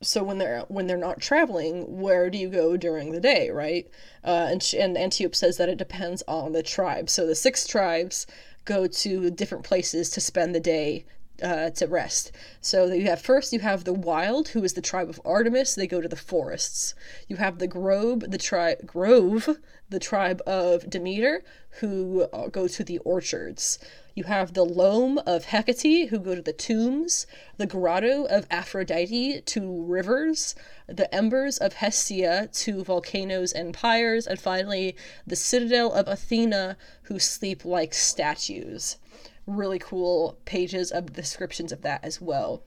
so 0.03 0.23
when 0.23 0.39
they're 0.39 0.65
when 0.69 0.87
they're 0.87 0.97
not 0.97 1.21
traveling, 1.21 2.01
where 2.01 2.31
do 2.31 2.39
you 2.39 2.49
go 2.49 2.77
during 2.77 3.13
the 3.13 3.21
day, 3.21 3.51
right? 3.51 3.89
Uh, 4.23 4.49
and 4.51 4.63
she, 4.63 4.79
and 4.79 4.97
Antiope 4.97 5.35
says 5.35 5.57
that 5.57 5.69
it 5.69 5.79
depends 5.79 6.23
on 6.29 6.53
the 6.53 6.63
tribe. 6.63 7.09
So 7.09 7.27
the 7.27 7.35
six 7.35 7.67
tribes 7.67 8.27
go 8.65 8.87
to 8.87 9.31
different 9.31 9.65
places 9.65 10.11
to 10.11 10.21
spend 10.21 10.55
the 10.55 10.61
day 10.61 11.05
uh, 11.43 11.71
to 11.71 11.87
rest. 11.87 12.33
So 12.61 12.87
you 12.87 13.07
have 13.07 13.21
first 13.21 13.53
you 13.53 13.61
have 13.61 13.85
the 13.85 13.93
wild, 13.93 14.49
who 14.49 14.63
is 14.63 14.75
the 14.75 14.81
tribe 14.81 15.09
of 15.09 15.21
Artemis. 15.25 15.75
They 15.75 15.87
go 15.87 16.01
to 16.01 16.09
the 16.09 16.17
forests. 16.17 16.95
You 17.29 17.37
have 17.37 17.59
the 17.59 17.67
grove, 17.67 18.21
the 18.21 18.39
tribe 18.39 18.87
grove, 18.87 19.49
the 19.89 19.99
tribe 19.99 20.41
of 20.47 20.89
Demeter, 20.89 21.43
who 21.81 22.23
uh, 22.33 22.49
go 22.49 22.69
to 22.69 22.85
the 22.85 22.99
orchards. 22.99 23.79
You 24.17 24.25
have 24.25 24.55
the 24.55 24.65
loam 24.65 25.19
of 25.27 25.47
Hecate, 25.47 26.09
who 26.11 26.21
go 26.21 26.37
to 26.37 26.43
the 26.43 26.53
tombs, 26.53 27.27
the 27.57 27.67
grotto 27.67 28.27
of 28.27 28.47
Aphrodite 28.49 29.41
to 29.41 29.83
rivers, 29.83 30.55
the 30.87 31.13
embers 31.13 31.59
of 31.59 31.75
Hestia 31.75 32.49
to 32.53 32.85
volcanoes 32.85 33.53
and 33.53 33.75
pyres, 33.75 34.29
and 34.29 34.39
finally 34.39 34.95
the 35.27 35.35
citadel 35.35 35.93
of 35.93 36.07
Athena, 36.07 36.77
who 37.03 37.19
sleep 37.19 37.65
like 37.65 37.93
statues. 37.93 38.99
Really 39.49 39.81
cool 39.81 40.39
pages 40.45 40.93
of 40.93 41.13
descriptions 41.13 41.73
of 41.73 41.83
that 41.83 42.05
as 42.05 42.21
well. 42.21 42.63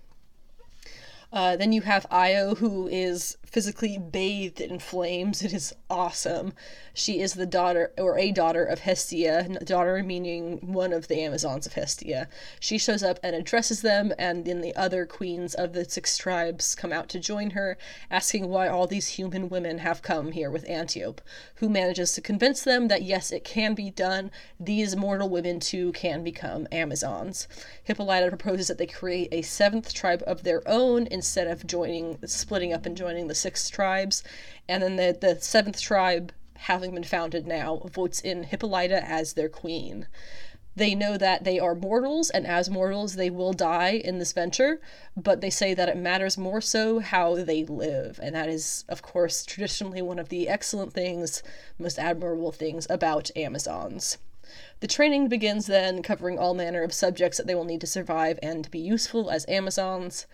Uh, 1.32 1.58
then 1.58 1.74
you 1.74 1.82
have 1.82 2.06
Io, 2.10 2.56
who 2.56 2.88
is 2.88 3.38
physically 3.46 3.98
bathed 3.98 4.62
in 4.62 4.80
flames. 4.80 5.42
It 5.42 5.54
is 5.54 5.74
awesome. 5.90 6.54
She 6.94 7.20
is 7.22 7.34
the 7.34 7.46
daughter, 7.46 7.92
or 7.98 8.18
a 8.18 8.32
daughter 8.32 8.64
of 8.64 8.80
Hestia, 8.80 9.60
daughter 9.64 10.02
meaning 10.04 10.74
one 10.74 10.94
of 10.94 11.08
the 11.08 11.22
Amazons 11.22 11.66
of 11.66 11.74
Hestia. 11.74 12.28
She 12.60 12.78
shows 12.78 13.04
up 13.04 13.20
and 13.24 13.36
addresses 13.36 13.82
them, 13.82 14.14
and 14.18 14.46
then 14.46 14.62
the 14.62 14.76
other 14.76 15.06
queens 15.06 15.54
of 15.54 15.74
the 15.74 15.86
six 15.86 16.18
tribes 16.18 16.76
come 16.76 16.92
out 16.92 17.08
to 17.10 17.20
join 17.20 17.52
her, 17.52 17.78
asking 18.10 18.48
why 18.48 18.68
all 18.68 18.88
these 18.88 19.08
human 19.08 19.50
women 19.50 19.80
have 19.80 20.02
come 20.02 20.32
here 20.32 20.50
with 20.50 20.70
Antiope, 20.70 21.22
who 21.56 21.70
manages 21.70 22.14
to 22.14 22.22
convince 22.22 22.64
them 22.64 22.88
that 22.88 23.04
yes, 23.04 23.32
it 23.32 23.44
can 23.44 23.76
be 23.76 23.90
done. 23.90 24.32
These 24.60 24.96
mortal 24.96 25.30
women 25.30 25.60
too 25.60 25.92
can 25.92 26.24
become 26.24 26.68
Amazons. 26.72 27.48
Hippolyta 27.84 28.30
proposes 28.30 28.68
that 28.68 28.78
they 28.78 28.88
create 28.88 29.30
a 29.32 29.42
seventh 29.42 29.94
tribe 29.94 30.24
of 30.26 30.44
their 30.44 30.68
own 30.68 31.08
instead 31.18 31.48
of 31.48 31.68
joining, 31.68 32.18
splitting 32.26 32.72
up 32.72 32.86
and 32.86 32.96
joining 32.96 33.28
the 33.28 33.36
six 33.36 33.70
tribes, 33.70 34.24
and 34.70 34.82
then 34.82 34.96
the, 34.96 35.18
the 35.20 35.42
seventh 35.42 35.82
tribe, 35.82 36.32
having 36.56 36.94
been 36.94 37.04
founded 37.04 37.46
now, 37.46 37.82
votes 37.92 38.20
in 38.22 38.44
Hippolyta 38.44 39.04
as 39.04 39.34
their 39.34 39.50
queen. 39.50 40.08
They 40.76 40.94
know 40.94 41.18
that 41.18 41.44
they 41.44 41.60
are 41.60 41.74
mortals, 41.74 42.30
and 42.30 42.46
as 42.46 42.70
mortals, 42.70 43.16
they 43.16 43.32
will 43.32 43.52
die 43.52 43.94
in 43.94 44.20
this 44.20 44.32
venture, 44.32 44.80
but 45.16 45.42
they 45.42 45.50
say 45.50 45.74
that 45.74 45.90
it 45.90 45.98
matters 45.98 46.38
more 46.38 46.62
so 46.62 47.00
how 47.00 47.36
they 47.36 47.66
live. 47.66 48.20
And 48.22 48.36
that 48.36 48.48
is, 48.48 48.86
of 48.88 49.02
course, 49.02 49.44
traditionally 49.44 50.04
one 50.04 50.20
of 50.20 50.30
the 50.30 50.48
excellent 50.48 50.94
things, 50.94 51.42
most 51.80 51.98
admirable 51.98 52.52
things 52.52 52.86
about 52.92 53.32
Amazons. 53.36 54.20
The 54.80 54.88
training 54.88 55.30
begins 55.30 55.66
then, 55.66 56.04
covering 56.04 56.38
all 56.38 56.54
manner 56.54 56.84
of 56.84 56.94
subjects 56.94 57.38
that 57.38 57.48
they 57.48 57.56
will 57.56 57.66
need 57.66 57.82
to 57.82 57.88
survive 57.88 58.38
and 58.44 58.64
to 58.64 58.70
be 58.70 58.80
useful 58.80 59.32
as 59.32 59.46
Amazons. 59.50 60.28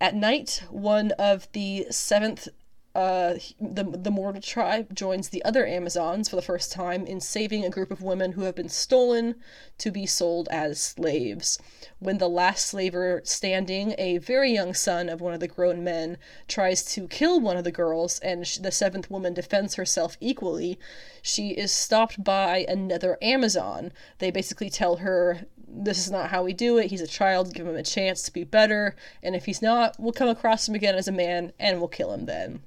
At 0.00 0.14
night, 0.14 0.62
one 0.70 1.12
of 1.12 1.50
the 1.52 1.86
seventh 1.90 2.48
uh, 2.94 3.34
the 3.58 3.84
the 3.84 4.10
mortal 4.10 4.42
tribe 4.42 4.94
joins 4.94 5.30
the 5.30 5.42
other 5.44 5.66
Amazons 5.66 6.28
for 6.28 6.36
the 6.36 6.42
first 6.42 6.70
time 6.70 7.06
in 7.06 7.20
saving 7.20 7.64
a 7.64 7.70
group 7.70 7.90
of 7.90 8.02
women 8.02 8.32
who 8.32 8.42
have 8.42 8.54
been 8.54 8.68
stolen 8.68 9.36
to 9.78 9.90
be 9.90 10.04
sold 10.04 10.46
as 10.50 10.78
slaves. 10.78 11.58
When 12.00 12.18
the 12.18 12.28
last 12.28 12.66
slaver 12.66 13.22
standing, 13.24 13.94
a 13.96 14.18
very 14.18 14.52
young 14.52 14.74
son 14.74 15.08
of 15.08 15.22
one 15.22 15.32
of 15.32 15.40
the 15.40 15.48
grown 15.48 15.82
men, 15.82 16.18
tries 16.48 16.84
to 16.92 17.08
kill 17.08 17.40
one 17.40 17.56
of 17.56 17.64
the 17.64 17.72
girls, 17.72 18.18
and 18.18 18.44
the 18.44 18.70
seventh 18.70 19.10
woman 19.10 19.32
defends 19.32 19.76
herself 19.76 20.18
equally, 20.20 20.78
she 21.22 21.50
is 21.50 21.72
stopped 21.72 22.22
by 22.22 22.66
another 22.68 23.16
Amazon. 23.22 23.92
They 24.18 24.30
basically 24.30 24.68
tell 24.68 24.96
her 24.96 25.46
this 25.74 25.98
is 25.98 26.10
not 26.10 26.30
how 26.30 26.44
we 26.44 26.52
do 26.52 26.78
it. 26.78 26.90
He's 26.90 27.00
a 27.00 27.06
child. 27.06 27.54
Give 27.54 27.66
him 27.66 27.76
a 27.76 27.82
chance 27.82 28.22
to 28.22 28.32
be 28.32 28.44
better. 28.44 28.94
And 29.22 29.34
if 29.34 29.46
he's 29.46 29.62
not, 29.62 29.96
we'll 29.98 30.12
come 30.12 30.28
across 30.28 30.68
him 30.68 30.74
again 30.74 30.94
as 30.94 31.08
a 31.08 31.12
man 31.12 31.52
and 31.58 31.78
we'll 31.78 31.88
kill 31.88 32.12
him 32.12 32.26
then. 32.26 32.62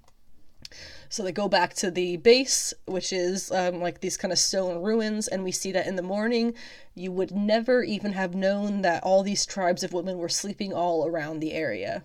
So 1.07 1.23
they 1.23 1.31
go 1.31 1.47
back 1.47 1.75
to 1.75 1.91
the 1.91 2.17
base, 2.17 2.73
which 2.85 3.13
is 3.13 3.51
um, 3.51 3.79
like 3.79 4.01
these 4.01 4.17
kind 4.17 4.31
of 4.31 4.39
stone 4.39 4.81
ruins, 4.81 5.27
and 5.27 5.43
we 5.43 5.51
see 5.51 5.71
that 5.71 5.87
in 5.87 5.95
the 5.95 6.01
morning. 6.01 6.55
You 6.95 7.11
would 7.11 7.31
never 7.31 7.83
even 7.83 8.13
have 8.13 8.33
known 8.33 8.81
that 8.81 9.03
all 9.03 9.21
these 9.21 9.45
tribes 9.45 9.83
of 9.83 9.93
women 9.93 10.17
were 10.17 10.29
sleeping 10.29 10.73
all 10.73 11.07
around 11.07 11.39
the 11.39 11.53
area. 11.53 12.03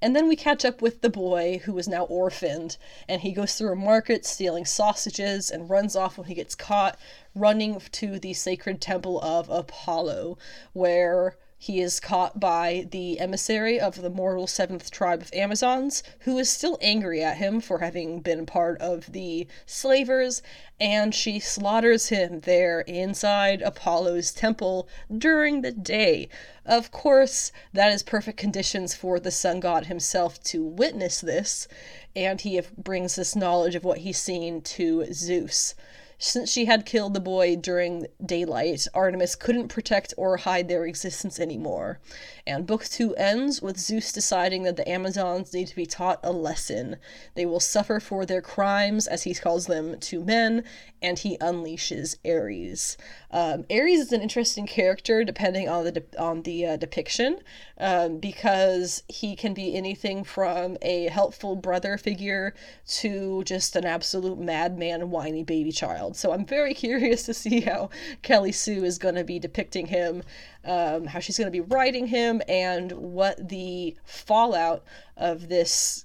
And 0.00 0.14
then 0.14 0.28
we 0.28 0.36
catch 0.36 0.64
up 0.64 0.80
with 0.80 1.00
the 1.00 1.10
boy 1.10 1.60
who 1.64 1.76
is 1.78 1.88
now 1.88 2.04
orphaned, 2.04 2.76
and 3.08 3.22
he 3.22 3.32
goes 3.32 3.54
through 3.54 3.72
a 3.72 3.76
market 3.76 4.24
stealing 4.24 4.64
sausages 4.64 5.50
and 5.50 5.68
runs 5.68 5.96
off 5.96 6.16
when 6.16 6.28
he 6.28 6.34
gets 6.34 6.54
caught, 6.54 6.96
running 7.40 7.80
to 7.92 8.18
the 8.18 8.34
sacred 8.34 8.80
temple 8.80 9.20
of 9.20 9.48
Apollo, 9.48 10.38
where 10.72 11.36
he 11.60 11.80
is 11.80 11.98
caught 11.98 12.38
by 12.38 12.86
the 12.92 13.18
emissary 13.18 13.80
of 13.80 14.00
the 14.00 14.10
mortal 14.10 14.46
seventh 14.46 14.92
tribe 14.92 15.20
of 15.20 15.34
Amazons, 15.34 16.04
who 16.20 16.38
is 16.38 16.48
still 16.48 16.78
angry 16.80 17.20
at 17.20 17.38
him 17.38 17.60
for 17.60 17.80
having 17.80 18.20
been 18.20 18.46
part 18.46 18.80
of 18.80 19.12
the 19.12 19.44
slavers, 19.66 20.40
and 20.78 21.12
she 21.12 21.40
slaughters 21.40 22.10
him 22.10 22.40
there 22.40 22.82
inside 22.82 23.60
Apollo's 23.62 24.30
temple 24.30 24.88
during 25.12 25.62
the 25.62 25.72
day. 25.72 26.28
Of 26.64 26.92
course, 26.92 27.50
that 27.72 27.92
is 27.92 28.04
perfect 28.04 28.38
conditions 28.38 28.94
for 28.94 29.18
the 29.18 29.32
sun 29.32 29.58
god 29.58 29.86
himself 29.86 30.40
to 30.44 30.62
witness 30.62 31.20
this, 31.20 31.66
and 32.14 32.40
he 32.40 32.60
brings 32.76 33.16
this 33.16 33.34
knowledge 33.34 33.74
of 33.74 33.82
what 33.82 33.98
he's 33.98 34.18
seen 34.18 34.62
to 34.62 35.12
Zeus. 35.12 35.74
Since 36.20 36.50
she 36.50 36.64
had 36.64 36.84
killed 36.84 37.14
the 37.14 37.20
boy 37.20 37.54
during 37.54 38.08
daylight, 38.24 38.88
Artemis 38.92 39.36
couldn't 39.36 39.68
protect 39.68 40.12
or 40.16 40.38
hide 40.38 40.66
their 40.66 40.84
existence 40.84 41.38
anymore. 41.38 42.00
And 42.48 42.66
book 42.66 42.84
two 42.86 43.14
ends 43.16 43.60
with 43.60 43.78
Zeus 43.78 44.10
deciding 44.10 44.62
that 44.62 44.76
the 44.76 44.88
Amazons 44.88 45.52
need 45.52 45.68
to 45.68 45.76
be 45.76 45.84
taught 45.84 46.18
a 46.22 46.32
lesson. 46.32 46.96
They 47.34 47.44
will 47.44 47.60
suffer 47.60 48.00
for 48.00 48.24
their 48.24 48.40
crimes, 48.40 49.06
as 49.06 49.24
he 49.24 49.34
calls 49.34 49.66
them, 49.66 50.00
to 50.00 50.24
men, 50.24 50.64
and 51.02 51.18
he 51.18 51.36
unleashes 51.38 52.16
Ares. 52.24 52.96
Um, 53.30 53.66
Ares 53.70 54.00
is 54.00 54.12
an 54.12 54.22
interesting 54.22 54.66
character 54.66 55.24
depending 55.24 55.68
on 55.68 55.84
the 55.84 55.92
de- 55.92 56.18
on 56.18 56.42
the 56.42 56.64
uh, 56.64 56.76
depiction, 56.78 57.40
um, 57.76 58.16
because 58.18 59.02
he 59.08 59.36
can 59.36 59.52
be 59.52 59.76
anything 59.76 60.24
from 60.24 60.78
a 60.80 61.08
helpful 61.08 61.54
brother 61.54 61.98
figure 61.98 62.54
to 62.86 63.44
just 63.44 63.76
an 63.76 63.84
absolute 63.84 64.38
madman, 64.38 65.10
whiny 65.10 65.44
baby 65.44 65.70
child. 65.70 66.16
So 66.16 66.32
I'm 66.32 66.46
very 66.46 66.72
curious 66.86 67.24
to 67.24 67.34
see 67.34 67.60
how 67.60 67.90
Kelly 68.22 68.52
Sue 68.52 68.84
is 68.84 68.96
going 68.96 69.16
to 69.16 69.24
be 69.24 69.38
depicting 69.38 69.88
him, 69.88 70.22
um, 70.68 71.06
how 71.06 71.18
she's 71.18 71.38
going 71.38 71.50
to 71.50 71.50
be 71.50 71.60
writing 71.60 72.06
him, 72.06 72.42
and 72.46 72.92
what 72.92 73.48
the 73.48 73.96
fallout 74.04 74.84
of 75.16 75.48
this 75.48 76.04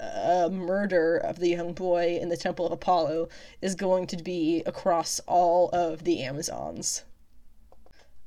uh, 0.00 0.48
murder 0.50 1.16
of 1.16 1.38
the 1.38 1.48
young 1.48 1.72
boy 1.72 2.18
in 2.20 2.28
the 2.28 2.36
Temple 2.36 2.66
of 2.66 2.72
Apollo 2.72 3.28
is 3.60 3.74
going 3.74 4.06
to 4.08 4.16
be 4.16 4.62
across 4.66 5.20
all 5.26 5.68
of 5.70 6.04
the 6.04 6.22
Amazons. 6.22 7.04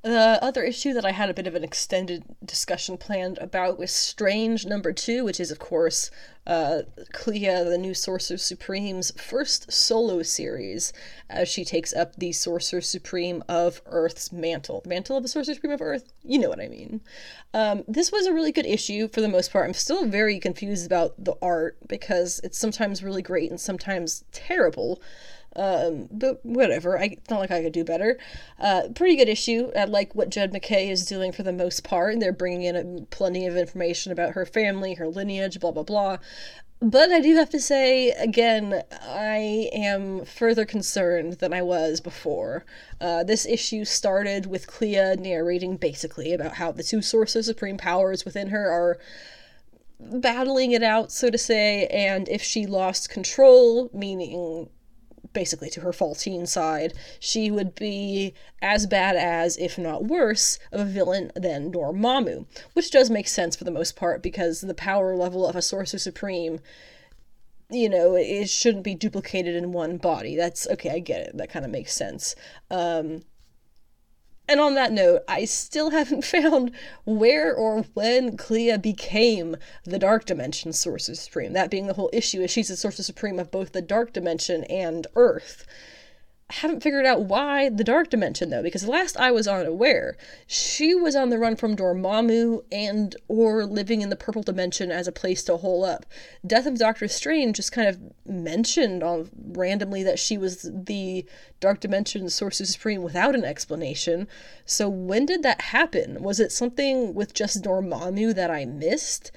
The 0.02 0.38
other 0.40 0.62
issue 0.64 0.94
that 0.94 1.06
I 1.06 1.12
had 1.12 1.32
a 1.32 1.34
bit 1.34 1.48
of 1.48 1.56
an 1.56 1.64
extended 1.64 2.24
discussion 2.46 2.96
planned 2.96 3.40
about 3.40 3.80
was 3.80 3.92
Strange 3.92 4.66
number 4.66 4.94
two, 4.94 5.26
which 5.26 5.40
is, 5.40 5.50
of 5.50 5.58
course, 5.58 6.12
uh, 6.48 6.84
Clea, 7.12 7.64
the 7.64 7.78
new 7.78 7.94
Sorcerer 7.94 8.38
Supreme's 8.38 9.12
first 9.20 9.72
solo 9.72 10.22
series, 10.22 10.94
as 11.30 11.48
she 11.48 11.66
takes 11.66 11.94
up 11.94 12.16
the 12.16 12.32
Sorcerer 12.32 12.82
Supreme 12.82 13.44
of 13.50 13.82
Earth's 13.86 14.32
mantle. 14.32 14.84
Mantle 14.86 15.18
of 15.18 15.24
the 15.24 15.30
Sorcerer 15.30 15.56
Supreme 15.56 15.74
of 15.74 15.82
Earth? 15.82 16.14
You 16.24 16.40
know 16.40 16.50
what 16.50 16.60
I 16.60 16.68
mean. 16.68 17.02
Um, 17.54 17.84
this 17.88 18.12
was 18.12 18.26
a 18.26 18.34
really 18.34 18.52
good 18.52 18.66
issue 18.66 19.08
for 19.08 19.22
the 19.22 19.28
most 19.28 19.52
part. 19.52 19.66
I'm 19.66 19.74
still 19.74 20.06
very 20.06 20.40
confused 20.40 20.86
about 20.86 21.16
the 21.24 21.36
art 21.42 21.78
because 21.88 22.40
it's 22.44 22.58
sometimes 22.58 23.04
really 23.04 23.22
great 23.22 23.50
and 23.50 23.60
sometimes 23.60 24.24
terrible. 24.32 25.02
Um, 25.56 26.10
but 26.12 26.46
whatever. 26.46 27.00
I 27.00 27.18
not 27.30 27.40
like 27.40 27.52
I 27.52 27.64
could 27.64 27.74
do 27.74 27.84
better. 27.84 28.20
Uh, 28.60 28.90
pretty 28.94 29.16
good 29.16 29.30
issue. 29.30 29.72
I 29.76 29.86
like 29.86 30.14
what 30.14 30.30
Jed 30.30 30.52
MacKay 30.52 30.90
is 30.90 31.06
doing 31.06 31.32
for 31.32 31.44
the 31.44 31.54
most 31.54 31.84
part. 31.84 32.14
And 32.14 32.22
They're 32.22 32.34
bringing 32.34 32.64
in 32.76 33.08
plenty 33.10 33.48
of 33.48 33.56
information 33.56 34.12
about 34.12 34.34
her 34.34 34.46
family, 34.46 34.96
her 34.96 35.08
lineage, 35.08 35.60
blah 35.60 35.72
blah 35.72 35.84
blah. 35.84 36.18
But 36.82 37.12
I 37.12 37.22
do 37.22 37.36
have 37.36 37.50
to 37.52 37.60
say, 37.60 38.10
again, 38.12 38.84
I 39.02 39.70
am 39.74 40.26
further 40.26 40.66
concerned 40.66 41.34
than 41.34 41.54
I 41.54 41.62
was 41.62 42.02
before. 42.02 42.66
Uh, 43.00 43.24
this 43.24 43.46
issue 43.46 43.86
started 43.86 44.46
with 44.46 44.68
Clea 44.68 45.16
narrating 45.16 45.78
basically 45.78 46.34
about 46.34 46.56
how 46.56 46.74
the 46.74 46.84
two 46.84 47.02
sources 47.02 47.48
of 47.48 47.56
supreme 47.56 47.78
powers 47.78 48.26
within 48.26 48.50
her 48.50 48.70
are 48.70 49.00
battling 50.00 50.74
it 50.74 50.84
out, 50.84 51.12
so 51.12 51.30
to 51.30 51.38
say, 51.38 51.88
and 51.88 52.28
if 52.28 52.44
she 52.44 52.66
lost 52.68 53.10
control, 53.10 53.90
meaning 53.94 54.70
basically 55.36 55.70
to 55.70 55.82
her 55.82 55.94
Faltine 55.94 56.48
side, 56.48 56.94
she 57.20 57.52
would 57.52 57.76
be 57.76 58.34
as 58.64 58.88
bad 58.88 59.16
as, 59.16 59.56
if 59.58 59.78
not 59.78 60.06
worse, 60.06 60.58
of 60.72 60.80
a 60.80 60.86
villain 60.86 61.32
than 61.36 61.72
Dormammu, 61.72 62.48
which 62.74 62.90
does 62.90 63.12
make 63.12 63.28
sense 63.28 63.56
for 63.56 63.64
the 63.64 63.70
most 63.70 63.96
part 63.96 64.24
because 64.24 64.62
the 64.62 64.74
power 64.74 65.16
level 65.16 65.46
of 65.46 65.56
a 65.56 65.62
Sorcerer 65.62 66.00
Supreme, 66.00 66.60
you 67.70 67.88
know, 67.88 68.16
it 68.16 68.50
shouldn't 68.50 68.84
be 68.84 68.96
duplicated 68.96 69.56
in 69.56 69.72
one 69.72 69.98
body. 69.98 70.36
That's 70.36 70.66
okay, 70.68 70.90
I 70.90 71.00
get 71.00 71.22
it. 71.22 71.38
That 71.38 71.52
kind 71.52 71.66
of 71.66 71.70
makes 71.70 71.94
sense. 71.94 72.36
Um, 72.72 73.22
and 74.48 74.60
on 74.60 74.76
that 74.76 74.92
note, 74.92 75.24
I 75.28 75.46
still 75.46 75.90
haven't 75.92 76.24
found 76.24 76.72
where 77.06 77.54
or 77.54 77.84
when 77.94 78.38
Clea 78.38 78.78
became 78.78 79.58
the 79.84 80.00
Dark 80.00 80.26
Dimension 80.26 80.74
Sorcerer 80.74 81.16
Supreme. 81.16 81.54
That 81.54 81.72
being 81.72 81.88
the 81.88 81.94
whole 81.94 82.10
issue 82.14 82.42
is 82.42 82.52
she's 82.52 82.68
the 82.68 82.78
Sorcerer 82.78 83.04
Supreme 83.04 83.40
of 83.40 83.52
both 83.52 83.72
the 83.72 83.82
Dark 83.82 84.14
Dimension 84.14 84.64
and 84.66 85.08
Earth 85.16 85.66
haven't 86.52 86.84
figured 86.84 87.06
out 87.06 87.24
why 87.24 87.70
the 87.70 87.84
dark 87.84 88.10
dimension 88.10 88.50
though 88.50 88.62
because 88.62 88.88
last 88.88 89.18
i 89.18 89.32
was 89.32 89.48
unaware 89.48 90.16
she 90.46 90.94
was 90.94 91.16
on 91.16 91.30
the 91.30 91.40
run 91.40 91.56
from 91.56 91.76
dormammu 91.76 92.64
and 92.72 93.16
or 93.28 93.66
living 93.66 94.02
in 94.02 94.10
the 94.10 94.16
purple 94.16 94.44
dimension 94.44 94.92
as 94.92 95.08
a 95.08 95.12
place 95.12 95.44
to 95.44 95.58
hole 95.58 95.84
up. 95.84 96.06
Death 96.46 96.66
of 96.66 96.78
doctor 96.78 97.08
strange 97.08 97.56
just 97.58 97.72
kind 97.72 97.88
of 97.88 98.00
mentioned 98.26 99.04
on 99.04 99.30
randomly 99.36 100.04
that 100.04 100.20
she 100.20 100.38
was 100.38 100.70
the 100.74 101.26
dark 101.60 101.80
dimension 101.80 102.30
sorcerer 102.30 102.66
supreme 102.66 103.02
without 103.02 103.36
an 103.36 103.44
explanation. 103.44 104.28
So 104.66 104.88
when 104.88 105.26
did 105.26 105.44
that 105.44 105.62
happen? 105.62 106.22
Was 106.22 106.40
it 106.40 106.52
something 106.52 107.14
with 107.14 107.34
just 107.34 107.64
dormammu 107.64 108.36
that 108.36 108.52
i 108.52 108.66
missed 108.66 109.32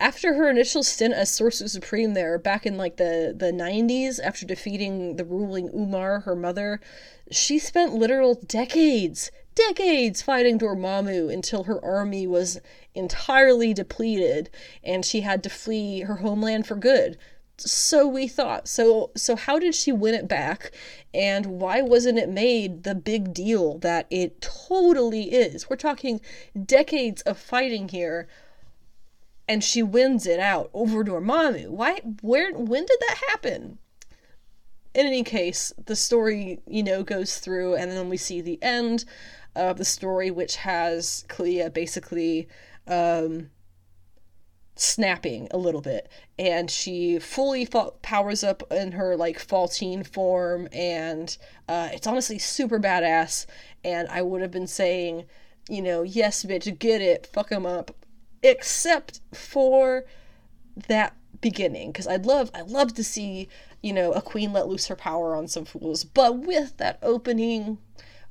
after 0.00 0.34
her 0.34 0.48
initial 0.48 0.82
stint 0.82 1.14
as 1.14 1.30
Sorcerer 1.30 1.68
Supreme 1.68 2.14
there 2.14 2.38
back 2.38 2.66
in 2.66 2.76
like 2.76 2.96
the 2.96 3.34
the 3.36 3.52
90s 3.52 4.20
after 4.22 4.46
defeating 4.46 5.16
the 5.16 5.24
ruling 5.24 5.70
Umar 5.74 6.20
her 6.20 6.36
mother 6.36 6.80
she 7.30 7.58
spent 7.58 7.94
literal 7.94 8.34
decades 8.34 9.30
decades 9.58 10.22
fighting 10.22 10.56
Dormammu 10.58 11.32
until 11.32 11.64
her 11.64 11.84
army 11.84 12.26
was 12.26 12.60
entirely 12.94 13.74
depleted 13.74 14.50
and 14.84 15.04
she 15.04 15.22
had 15.22 15.42
to 15.42 15.50
flee 15.50 16.02
her 16.02 16.16
homeland 16.16 16.66
for 16.66 16.76
good. 16.76 17.18
So 17.56 18.06
we 18.06 18.28
thought. 18.28 18.68
So 18.68 19.10
so 19.16 19.34
how 19.34 19.58
did 19.58 19.74
she 19.74 19.90
win 19.90 20.14
it 20.14 20.28
back? 20.28 20.70
And 21.12 21.46
why 21.46 21.82
wasn't 21.82 22.18
it 22.18 22.28
made 22.28 22.84
the 22.84 22.94
big 22.94 23.34
deal 23.34 23.78
that 23.78 24.06
it 24.10 24.40
totally 24.40 25.32
is? 25.32 25.68
We're 25.68 25.74
talking 25.74 26.20
decades 26.64 27.22
of 27.22 27.36
fighting 27.36 27.88
here 27.88 28.28
and 29.48 29.64
she 29.64 29.82
wins 29.82 30.26
it 30.26 30.38
out 30.38 30.70
over 30.74 31.02
Dormammu. 31.02 31.70
Why? 31.70 32.00
Where? 32.20 32.52
When 32.52 32.84
did 32.84 32.98
that 33.00 33.18
happen? 33.30 33.78
In 34.94 35.06
any 35.06 35.24
case, 35.24 35.72
the 35.86 35.96
story 35.96 36.60
you 36.66 36.82
know 36.82 37.02
goes 37.02 37.38
through, 37.38 37.74
and 37.74 37.90
then 37.90 38.08
we 38.08 38.16
see 38.16 38.40
the 38.40 38.62
end 38.62 39.04
of 39.56 39.78
the 39.78 39.84
story, 39.84 40.30
which 40.30 40.56
has 40.56 41.24
Clea 41.28 41.68
basically 41.70 42.48
um, 42.86 43.50
snapping 44.76 45.48
a 45.50 45.58
little 45.58 45.80
bit, 45.80 46.08
and 46.38 46.70
she 46.70 47.18
fully 47.18 47.66
powers 48.02 48.44
up 48.44 48.62
in 48.70 48.92
her 48.92 49.16
like 49.16 49.38
Faltine 49.38 50.04
form, 50.04 50.68
and 50.72 51.36
uh, 51.68 51.88
it's 51.92 52.06
honestly 52.06 52.38
super 52.38 52.78
badass. 52.78 53.46
And 53.84 54.08
I 54.08 54.22
would 54.22 54.42
have 54.42 54.50
been 54.50 54.66
saying, 54.66 55.24
you 55.68 55.82
know, 55.82 56.02
yes, 56.02 56.44
bitch, 56.44 56.78
get 56.78 57.00
it, 57.00 57.26
fuck 57.26 57.50
him 57.50 57.66
up, 57.66 57.94
except 58.42 59.20
for 59.32 60.04
that 60.88 61.14
beginning 61.40 61.92
because 61.92 62.06
I'd 62.06 62.26
love 62.26 62.50
I'd 62.54 62.68
love 62.70 62.94
to 62.94 63.04
see 63.04 63.48
you 63.82 63.92
know 63.92 64.12
a 64.12 64.20
queen 64.20 64.52
let 64.52 64.68
loose 64.68 64.86
her 64.88 64.96
power 64.96 65.36
on 65.36 65.48
some 65.48 65.64
fools. 65.64 66.04
But 66.04 66.38
with 66.38 66.76
that 66.78 66.98
opening 67.02 67.78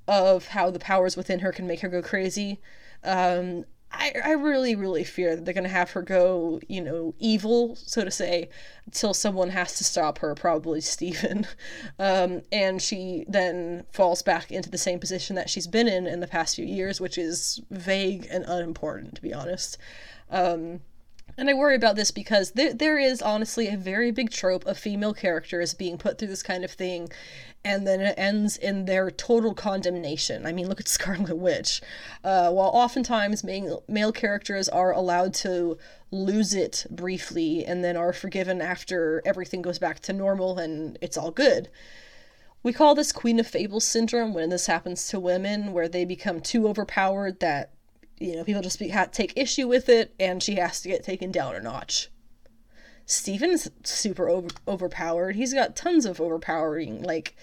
of 0.07 0.47
how 0.47 0.71
the 0.71 0.79
powers 0.79 1.17
within 1.17 1.39
her 1.39 1.51
can 1.51 1.67
make 1.67 1.81
her 1.81 1.89
go 1.89 2.01
crazy 2.01 2.61
um 3.03 3.65
I, 3.91 4.13
I 4.23 4.31
really 4.31 4.75
really 4.75 5.03
fear 5.03 5.35
that 5.35 5.45
they're 5.45 5.53
gonna 5.53 5.69
have 5.69 5.91
her 5.91 6.01
go 6.01 6.59
you 6.67 6.81
know 6.81 7.13
evil 7.19 7.75
so 7.75 8.03
to 8.03 8.11
say 8.11 8.49
until 8.85 9.13
someone 9.13 9.49
has 9.49 9.77
to 9.77 9.83
stop 9.83 10.19
her 10.19 10.35
probably 10.35 10.81
Stephen 10.81 11.47
um, 11.99 12.41
and 12.51 12.81
she 12.81 13.25
then 13.27 13.85
falls 13.91 14.21
back 14.21 14.51
into 14.51 14.69
the 14.69 14.77
same 14.77 14.99
position 14.99 15.35
that 15.35 15.49
she's 15.49 15.67
been 15.67 15.87
in 15.87 16.05
in 16.05 16.19
the 16.19 16.27
past 16.27 16.55
few 16.55 16.65
years 16.65 16.99
which 16.99 17.17
is 17.17 17.61
vague 17.69 18.27
and 18.29 18.43
unimportant 18.45 19.15
to 19.15 19.21
be 19.21 19.33
honest. 19.33 19.77
Um, 20.29 20.81
and 21.37 21.49
I 21.49 21.53
worry 21.53 21.75
about 21.75 21.95
this 21.95 22.09
because 22.09 22.51
there, 22.51 22.73
there 22.73 22.97
is 22.97 23.21
honestly 23.21 23.67
a 23.67 23.77
very 23.77 24.09
big 24.09 24.31
trope 24.31 24.65
of 24.65 24.77
female 24.77 25.13
characters 25.13 25.75
being 25.75 25.97
put 25.97 26.17
through 26.17 26.29
this 26.29 26.41
kind 26.41 26.63
of 26.63 26.71
thing, 26.71 27.09
and 27.67 27.85
then 27.85 27.99
it 27.99 28.15
ends 28.17 28.55
in 28.55 28.85
their 28.85 29.11
total 29.11 29.53
condemnation. 29.53 30.45
I 30.45 30.53
mean, 30.53 30.69
look 30.69 30.79
at 30.79 30.87
Scarlet 30.97 31.35
Witch. 31.35 31.81
Uh, 32.23 32.49
while 32.51 32.69
oftentimes 32.69 33.43
male, 33.43 33.83
male 33.89 34.13
characters 34.13 34.69
are 34.69 34.93
allowed 34.93 35.33
to 35.35 35.77
lose 36.09 36.53
it 36.53 36.85
briefly 36.89 37.65
and 37.65 37.83
then 37.83 37.97
are 37.97 38.13
forgiven 38.13 38.61
after 38.61 39.21
everything 39.25 39.61
goes 39.61 39.79
back 39.79 39.99
to 39.99 40.13
normal 40.13 40.57
and 40.57 40.97
it's 41.01 41.17
all 41.17 41.31
good. 41.31 41.67
We 42.63 42.71
call 42.71 42.95
this 42.95 43.11
Queen 43.11 43.37
of 43.37 43.47
Fables 43.47 43.83
syndrome 43.83 44.33
when 44.33 44.49
this 44.49 44.67
happens 44.67 45.07
to 45.09 45.19
women, 45.19 45.73
where 45.73 45.89
they 45.89 46.05
become 46.05 46.39
too 46.39 46.67
overpowered 46.67 47.39
that 47.41 47.71
you 48.17 48.35
know, 48.35 48.43
people 48.43 48.61
just 48.61 48.79
be, 48.79 48.89
ha- 48.89 49.07
take 49.11 49.33
issue 49.35 49.67
with 49.67 49.89
it, 49.89 50.13
and 50.19 50.41
she 50.41 50.55
has 50.55 50.81
to 50.81 50.89
get 50.89 51.03
taken 51.03 51.31
down 51.31 51.55
a 51.55 51.61
notch. 51.61 52.09
Stephen's 53.07 53.67
super 53.83 54.29
over- 54.29 54.49
overpowered. 54.67 55.35
He's 55.35 55.53
got 55.53 55.75
tons 55.75 56.05
of 56.05 56.21
overpowering. 56.21 57.01
Like, 57.01 57.35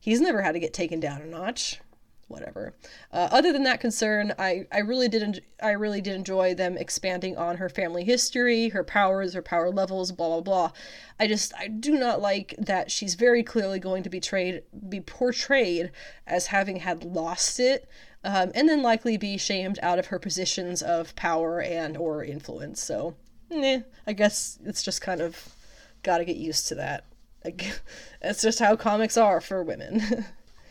he's 0.00 0.20
never 0.20 0.40
had 0.40 0.52
to 0.52 0.60
get 0.60 0.72
taken 0.72 1.00
down 1.00 1.20
a 1.20 1.26
notch. 1.26 1.80
whatever. 2.28 2.74
Uh, 3.10 3.28
other 3.32 3.52
than 3.52 3.64
that 3.64 3.80
concern, 3.80 4.34
I, 4.38 4.66
I 4.70 4.80
really 4.80 5.08
did 5.08 5.22
en- 5.22 5.40
I 5.62 5.70
really 5.70 6.00
did 6.02 6.14
enjoy 6.14 6.54
them 6.54 6.76
expanding 6.76 7.36
on 7.36 7.56
her 7.56 7.68
family 7.70 8.04
history, 8.04 8.68
her 8.68 8.84
powers, 8.84 9.32
her 9.34 9.42
power 9.42 9.70
levels, 9.70 10.12
blah 10.12 10.28
blah 10.28 10.40
blah. 10.42 10.72
I 11.18 11.26
just 11.26 11.54
I 11.58 11.68
do 11.68 11.92
not 11.98 12.20
like 12.20 12.54
that 12.58 12.90
she's 12.90 13.14
very 13.14 13.42
clearly 13.42 13.78
going 13.78 14.02
to 14.02 14.10
be 14.10 14.20
trade 14.20 14.62
be 14.88 15.00
portrayed 15.00 15.90
as 16.26 16.48
having 16.48 16.76
had 16.80 17.02
lost 17.02 17.58
it, 17.58 17.88
um, 18.22 18.52
and 18.54 18.68
then 18.68 18.82
likely 18.82 19.16
be 19.16 19.38
shamed 19.38 19.78
out 19.82 19.98
of 19.98 20.06
her 20.06 20.18
positions 20.18 20.82
of 20.82 21.16
power 21.16 21.62
and 21.62 21.96
or 21.96 22.22
influence. 22.22 22.82
So, 22.82 23.16
eh, 23.50 23.80
I 24.06 24.12
guess 24.12 24.58
it's 24.64 24.82
just 24.82 25.00
kind 25.00 25.20
of 25.20 25.54
got 26.02 26.18
to 26.18 26.24
get 26.24 26.36
used 26.36 26.68
to 26.68 26.74
that. 26.76 27.04
Like, 27.44 27.80
that's 28.22 28.42
just 28.42 28.58
how 28.58 28.76
comics 28.76 29.16
are 29.16 29.40
for 29.40 29.62
women. 29.62 30.24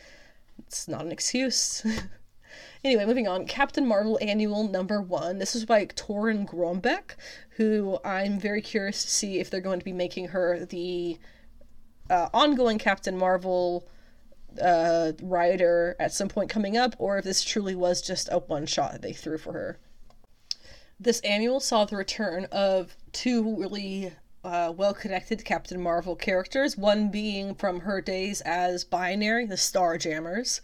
it's 0.59 0.88
not 0.88 1.05
an 1.05 1.11
excuse. 1.11 1.86
anyway, 2.84 3.05
moving 3.05 3.28
on. 3.28 3.45
Captain 3.45 3.86
Marvel 3.86 4.19
Annual 4.21 4.67
number 4.69 5.01
one. 5.01 5.39
This 5.39 5.55
is 5.55 5.65
by 5.65 5.86
Torunn 5.86 6.45
Grønbekk, 6.47 7.15
who 7.51 7.99
I'm 8.03 8.39
very 8.39 8.61
curious 8.61 9.03
to 9.03 9.09
see 9.09 9.39
if 9.39 9.49
they're 9.49 9.61
going 9.61 9.80
to 9.80 9.86
be 9.86 9.93
making 9.93 10.30
her 10.30 10.65
the 10.65 11.17
uh, 12.09 12.30
ongoing 12.34 12.78
Captain 12.78 13.17
Marvel 13.17 13.88
uh, 14.61 15.13
writer 15.21 15.95
at 15.99 16.13
some 16.13 16.28
point 16.28 16.49
coming 16.49 16.78
up, 16.78 16.95
or 16.99 17.17
if 17.17 17.25
this 17.25 17.43
truly 17.43 17.75
was 17.75 18.01
just 18.01 18.30
a 18.32 18.39
one 18.39 18.65
shot 18.65 19.01
they 19.01 19.13
threw 19.13 19.38
for 19.38 19.53
her. 19.53 19.80
This 21.00 21.20
annual 21.20 21.60
saw 21.60 21.86
the 21.86 21.95
return 21.95 22.45
of 22.52 22.98
two 23.12 23.56
really 23.56 24.14
uh, 24.43 24.74
well 24.76 24.95
connected 24.95 25.45
Captain 25.45 25.80
Marvel 25.80 26.16
characters, 26.16 26.76
one 26.76 27.12
being 27.12 27.54
from 27.54 27.82
her 27.82 28.02
days 28.02 28.41
as 28.41 28.84
Binary, 28.84 29.45
the 29.45 29.58
Starjammers, 29.58 30.60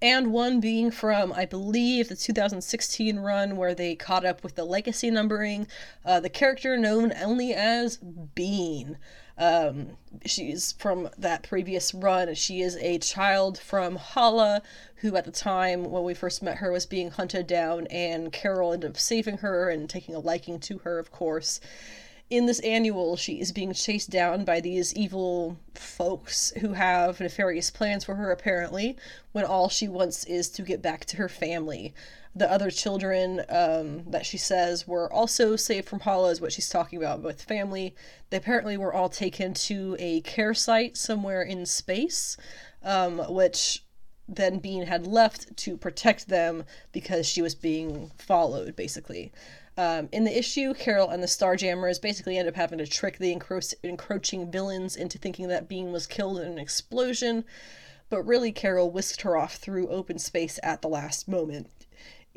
and 0.00 0.32
one 0.32 0.60
being 0.60 0.90
from, 0.90 1.30
I 1.30 1.44
believe, 1.44 2.08
the 2.08 2.16
2016 2.16 3.18
run 3.18 3.56
where 3.56 3.74
they 3.74 3.94
caught 3.94 4.24
up 4.24 4.42
with 4.42 4.54
the 4.54 4.64
legacy 4.64 5.10
numbering, 5.10 5.66
uh, 6.06 6.20
the 6.20 6.30
character 6.30 6.78
known 6.78 7.12
only 7.20 7.52
as 7.52 7.98
Bean. 7.98 8.96
Um, 9.38 9.98
she's 10.24 10.72
from 10.72 11.10
that 11.18 11.42
previous 11.42 11.92
run. 11.92 12.34
She 12.34 12.62
is 12.62 12.76
a 12.76 12.98
child 12.98 13.58
from 13.58 13.96
Hala, 13.96 14.62
who 14.96 15.14
at 15.16 15.24
the 15.24 15.30
time 15.30 15.90
when 15.90 16.04
we 16.04 16.14
first 16.14 16.42
met 16.42 16.58
her 16.58 16.72
was 16.72 16.86
being 16.86 17.10
hunted 17.10 17.46
down, 17.46 17.86
and 17.88 18.32
Carol 18.32 18.72
ended 18.72 18.90
up 18.90 18.96
saving 18.96 19.38
her 19.38 19.68
and 19.68 19.90
taking 19.90 20.14
a 20.14 20.20
liking 20.20 20.58
to 20.60 20.78
her, 20.78 20.98
of 20.98 21.12
course 21.12 21.60
in 22.28 22.46
this 22.46 22.58
annual, 22.60 23.16
she 23.16 23.40
is 23.40 23.52
being 23.52 23.72
chased 23.72 24.10
down 24.10 24.44
by 24.44 24.60
these 24.60 24.92
evil 24.94 25.58
folks 25.74 26.52
who 26.60 26.72
have 26.72 27.20
nefarious 27.20 27.70
plans 27.70 28.04
for 28.04 28.16
her, 28.16 28.32
apparently, 28.32 28.96
when 29.30 29.44
all 29.44 29.68
she 29.68 29.86
wants 29.86 30.24
is 30.24 30.48
to 30.48 30.62
get 30.62 30.82
back 30.82 31.04
to 31.04 31.18
her 31.18 31.28
family. 31.28 31.94
The 32.36 32.52
other 32.52 32.70
children 32.70 33.40
um, 33.48 34.04
that 34.10 34.26
she 34.26 34.36
says 34.36 34.86
were 34.86 35.10
also 35.10 35.56
saved 35.56 35.88
from 35.88 36.00
Hala, 36.00 36.30
is 36.30 36.40
what 36.40 36.52
she's 36.52 36.68
talking 36.68 36.98
about 36.98 37.22
with 37.22 37.42
family. 37.42 37.94
They 38.28 38.36
apparently 38.36 38.76
were 38.76 38.92
all 38.92 39.08
taken 39.08 39.54
to 39.54 39.96
a 39.98 40.20
care 40.20 40.52
site 40.52 40.98
somewhere 40.98 41.40
in 41.42 41.64
space, 41.64 42.36
um, 42.82 43.20
which 43.32 43.84
then 44.28 44.58
Bean 44.58 44.82
had 44.82 45.06
left 45.06 45.56
to 45.56 45.78
protect 45.78 46.28
them 46.28 46.64
because 46.92 47.26
she 47.26 47.40
was 47.40 47.54
being 47.54 48.10
followed, 48.18 48.76
basically. 48.76 49.32
Um, 49.78 50.10
in 50.12 50.24
the 50.24 50.38
issue, 50.38 50.74
Carol 50.74 51.08
and 51.08 51.22
the 51.22 51.28
Starjammers 51.28 52.00
basically 52.00 52.36
end 52.36 52.48
up 52.48 52.56
having 52.56 52.78
to 52.78 52.86
trick 52.86 53.18
the 53.18 53.34
encro- 53.34 53.74
encroaching 53.82 54.50
villains 54.50 54.96
into 54.96 55.16
thinking 55.16 55.48
that 55.48 55.68
Bean 55.68 55.92
was 55.92 56.06
killed 56.06 56.38
in 56.38 56.48
an 56.48 56.58
explosion, 56.58 57.44
but 58.08 58.22
really, 58.22 58.52
Carol 58.52 58.90
whisked 58.90 59.22
her 59.22 59.36
off 59.36 59.56
through 59.56 59.88
open 59.88 60.18
space 60.18 60.60
at 60.62 60.80
the 60.80 60.88
last 60.88 61.28
moment. 61.28 61.70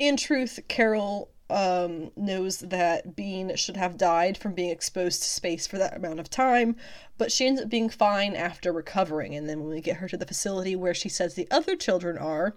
In 0.00 0.16
truth, 0.16 0.60
Carol 0.66 1.28
um, 1.50 2.10
knows 2.16 2.60
that 2.60 3.14
Bean 3.14 3.54
should 3.54 3.76
have 3.76 3.98
died 3.98 4.38
from 4.38 4.54
being 4.54 4.70
exposed 4.70 5.22
to 5.22 5.28
space 5.28 5.66
for 5.66 5.76
that 5.76 5.94
amount 5.94 6.20
of 6.20 6.30
time, 6.30 6.76
but 7.18 7.30
she 7.30 7.46
ends 7.46 7.60
up 7.60 7.68
being 7.68 7.90
fine 7.90 8.34
after 8.34 8.72
recovering. 8.72 9.34
And 9.34 9.46
then 9.46 9.60
when 9.60 9.68
we 9.68 9.82
get 9.82 9.98
her 9.98 10.08
to 10.08 10.16
the 10.16 10.24
facility 10.24 10.74
where 10.74 10.94
she 10.94 11.10
says 11.10 11.34
the 11.34 11.46
other 11.50 11.76
children 11.76 12.16
are, 12.16 12.56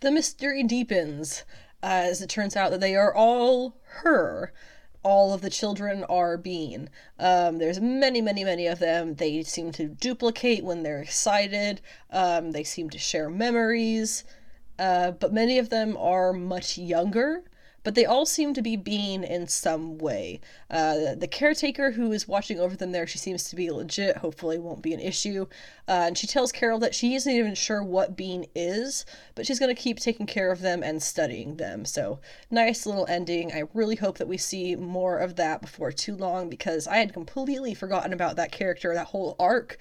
the 0.00 0.10
mystery 0.10 0.62
deepens 0.62 1.44
as 1.82 2.20
it 2.20 2.28
turns 2.28 2.56
out 2.56 2.72
that 2.72 2.80
they 2.80 2.94
are 2.94 3.14
all 3.14 3.80
her 4.02 4.52
all 5.02 5.32
of 5.32 5.40
the 5.40 5.50
children 5.50 6.04
are 6.04 6.36
Bean. 6.36 6.88
Um, 7.18 7.58
there's 7.58 7.80
many, 7.80 8.20
many, 8.20 8.44
many 8.44 8.66
of 8.66 8.78
them. 8.78 9.14
They 9.16 9.42
seem 9.42 9.72
to 9.72 9.88
duplicate 9.88 10.62
when 10.62 10.82
they're 10.82 11.02
excited. 11.02 11.80
Um, 12.10 12.52
they 12.52 12.62
seem 12.62 12.88
to 12.90 12.98
share 12.98 13.28
memories. 13.28 14.22
Uh, 14.82 15.12
but 15.12 15.32
many 15.32 15.60
of 15.60 15.68
them 15.68 15.96
are 15.96 16.32
much 16.32 16.76
younger 16.76 17.44
but 17.84 17.94
they 17.94 18.04
all 18.04 18.26
seem 18.26 18.54
to 18.54 18.62
be 18.62 18.76
Bean 18.76 19.24
in 19.24 19.48
some 19.48 19.98
way. 19.98 20.40
Uh, 20.70 21.14
the 21.16 21.28
caretaker 21.28 21.92
who 21.92 22.12
is 22.12 22.28
watching 22.28 22.60
over 22.60 22.76
them 22.76 22.92
there, 22.92 23.06
she 23.06 23.18
seems 23.18 23.44
to 23.44 23.56
be 23.56 23.70
legit, 23.70 24.18
hopefully 24.18 24.58
won't 24.58 24.82
be 24.82 24.92
an 24.92 25.00
issue. 25.00 25.46
Uh, 25.88 26.04
and 26.06 26.18
she 26.18 26.26
tells 26.26 26.52
Carol 26.52 26.78
that 26.78 26.94
she 26.94 27.14
isn't 27.14 27.32
even 27.32 27.54
sure 27.54 27.82
what 27.82 28.16
Bean 28.16 28.46
is, 28.54 29.04
but 29.34 29.46
she's 29.46 29.58
going 29.58 29.74
to 29.74 29.80
keep 29.80 29.98
taking 29.98 30.26
care 30.26 30.52
of 30.52 30.60
them 30.60 30.82
and 30.82 31.02
studying 31.02 31.56
them. 31.56 31.84
So, 31.84 32.20
nice 32.50 32.86
little 32.86 33.06
ending. 33.08 33.52
I 33.52 33.64
really 33.74 33.96
hope 33.96 34.18
that 34.18 34.28
we 34.28 34.36
see 34.36 34.76
more 34.76 35.18
of 35.18 35.36
that 35.36 35.60
before 35.60 35.92
too 35.92 36.14
long 36.14 36.48
because 36.48 36.86
I 36.86 36.98
had 36.98 37.12
completely 37.12 37.74
forgotten 37.74 38.12
about 38.12 38.36
that 38.36 38.52
character, 38.52 38.94
that 38.94 39.08
whole 39.08 39.34
arc 39.38 39.78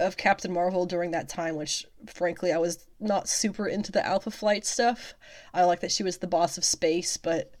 of 0.00 0.16
Captain 0.16 0.52
Marvel 0.52 0.86
during 0.86 1.10
that 1.12 1.28
time, 1.28 1.56
which 1.56 1.86
frankly 2.06 2.52
I 2.52 2.58
was 2.58 2.86
not 2.98 3.28
super 3.28 3.66
into 3.66 3.92
the 3.92 4.04
Alpha 4.04 4.30
Flight 4.30 4.64
stuff. 4.64 5.14
I 5.52 5.64
like 5.64 5.80
that 5.80 5.92
she 5.92 6.02
was 6.02 6.18
the 6.18 6.26
boss 6.26 6.58
of 6.58 6.64
space, 6.64 7.16
but 7.16 7.54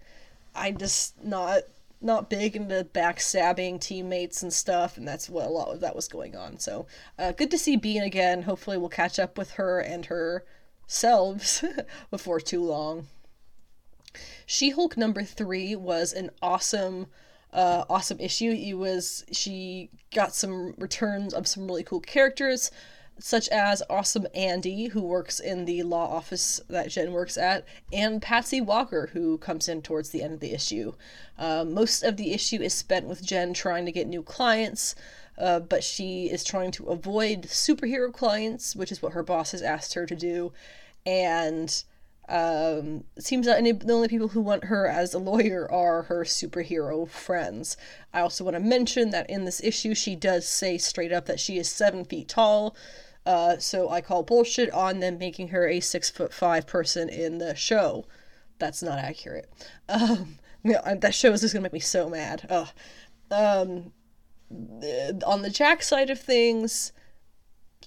I'm 0.54 0.78
just 0.78 1.22
not 1.22 1.62
not 2.02 2.30
big 2.30 2.56
into 2.56 2.82
backstabbing 2.82 3.78
teammates 3.78 4.42
and 4.42 4.52
stuff, 4.52 4.96
and 4.96 5.06
that's 5.06 5.28
what 5.28 5.46
a 5.46 5.50
lot 5.50 5.68
of 5.68 5.80
that 5.80 5.94
was 5.94 6.08
going 6.08 6.34
on. 6.34 6.58
So, 6.58 6.86
uh, 7.18 7.32
good 7.32 7.50
to 7.50 7.58
see 7.58 7.76
Bean 7.76 8.02
again. 8.02 8.42
Hopefully, 8.42 8.78
we'll 8.78 8.88
catch 8.88 9.18
up 9.18 9.36
with 9.36 9.52
her 9.52 9.80
and 9.80 10.06
her 10.06 10.44
selves 10.86 11.62
before 12.10 12.40
too 12.40 12.64
long. 12.64 13.08
She 14.46 14.70
Hulk 14.70 14.96
number 14.96 15.22
three 15.22 15.76
was 15.76 16.12
an 16.12 16.30
awesome 16.40 17.06
uh, 17.52 17.84
awesome 17.88 18.20
issue. 18.20 18.50
It 18.50 18.74
was 18.74 19.24
she 19.32 19.90
got 20.14 20.34
some 20.34 20.74
returns 20.78 21.34
of 21.34 21.46
some 21.46 21.66
really 21.66 21.82
cool 21.82 22.00
characters, 22.00 22.70
such 23.18 23.48
as 23.48 23.82
Awesome 23.90 24.26
Andy, 24.34 24.86
who 24.86 25.02
works 25.02 25.40
in 25.40 25.64
the 25.64 25.82
law 25.82 26.08
office 26.14 26.60
that 26.68 26.90
Jen 26.90 27.12
works 27.12 27.36
at, 27.36 27.64
and 27.92 28.22
Patsy 28.22 28.60
Walker, 28.60 29.10
who 29.12 29.38
comes 29.38 29.68
in 29.68 29.82
towards 29.82 30.10
the 30.10 30.22
end 30.22 30.34
of 30.34 30.40
the 30.40 30.52
issue. 30.52 30.94
Uh, 31.38 31.64
most 31.64 32.02
of 32.02 32.16
the 32.16 32.32
issue 32.32 32.60
is 32.60 32.72
spent 32.72 33.06
with 33.06 33.24
Jen 33.24 33.52
trying 33.52 33.84
to 33.86 33.92
get 33.92 34.06
new 34.06 34.22
clients. 34.22 34.94
Uh, 35.38 35.58
but 35.58 35.82
she 35.82 36.26
is 36.26 36.44
trying 36.44 36.70
to 36.70 36.88
avoid 36.88 37.44
superhero 37.44 38.12
clients, 38.12 38.76
which 38.76 38.92
is 38.92 39.00
what 39.00 39.14
her 39.14 39.22
boss 39.22 39.52
has 39.52 39.62
asked 39.62 39.94
her 39.94 40.04
to 40.04 40.14
do. 40.14 40.52
And 41.06 41.82
um, 42.30 43.04
seems 43.18 43.46
that 43.46 43.58
any, 43.58 43.72
the 43.72 43.92
only 43.92 44.08
people 44.08 44.28
who 44.28 44.40
want 44.40 44.64
her 44.64 44.86
as 44.86 45.12
a 45.12 45.18
lawyer 45.18 45.70
are 45.70 46.02
her 46.04 46.24
superhero 46.24 47.08
friends. 47.08 47.76
I 48.14 48.20
also 48.20 48.44
want 48.44 48.54
to 48.54 48.60
mention 48.60 49.10
that 49.10 49.28
in 49.28 49.44
this 49.44 49.62
issue, 49.62 49.94
she 49.94 50.14
does 50.14 50.46
say 50.46 50.78
straight 50.78 51.12
up 51.12 51.26
that 51.26 51.40
she 51.40 51.58
is 51.58 51.68
seven 51.68 52.04
feet 52.04 52.28
tall. 52.28 52.76
Uh, 53.26 53.58
so 53.58 53.90
I 53.90 54.00
call 54.00 54.22
bullshit 54.22 54.70
on 54.72 55.00
them 55.00 55.18
making 55.18 55.48
her 55.48 55.68
a 55.68 55.80
six 55.80 56.08
foot 56.08 56.32
five 56.32 56.66
person 56.66 57.08
in 57.08 57.38
the 57.38 57.54
show. 57.54 58.06
That's 58.58 58.82
not 58.82 58.98
accurate. 58.98 59.50
Um, 59.88 60.38
you 60.62 60.72
know, 60.72 60.94
that 60.94 61.14
show 61.14 61.32
is 61.32 61.40
just 61.40 61.52
gonna 61.52 61.64
make 61.64 61.72
me 61.72 61.80
so 61.80 62.08
mad. 62.08 62.46
Um, 63.30 63.92
on 64.50 65.42
the 65.42 65.50
Jack 65.50 65.82
side 65.82 66.10
of 66.10 66.20
things, 66.20 66.92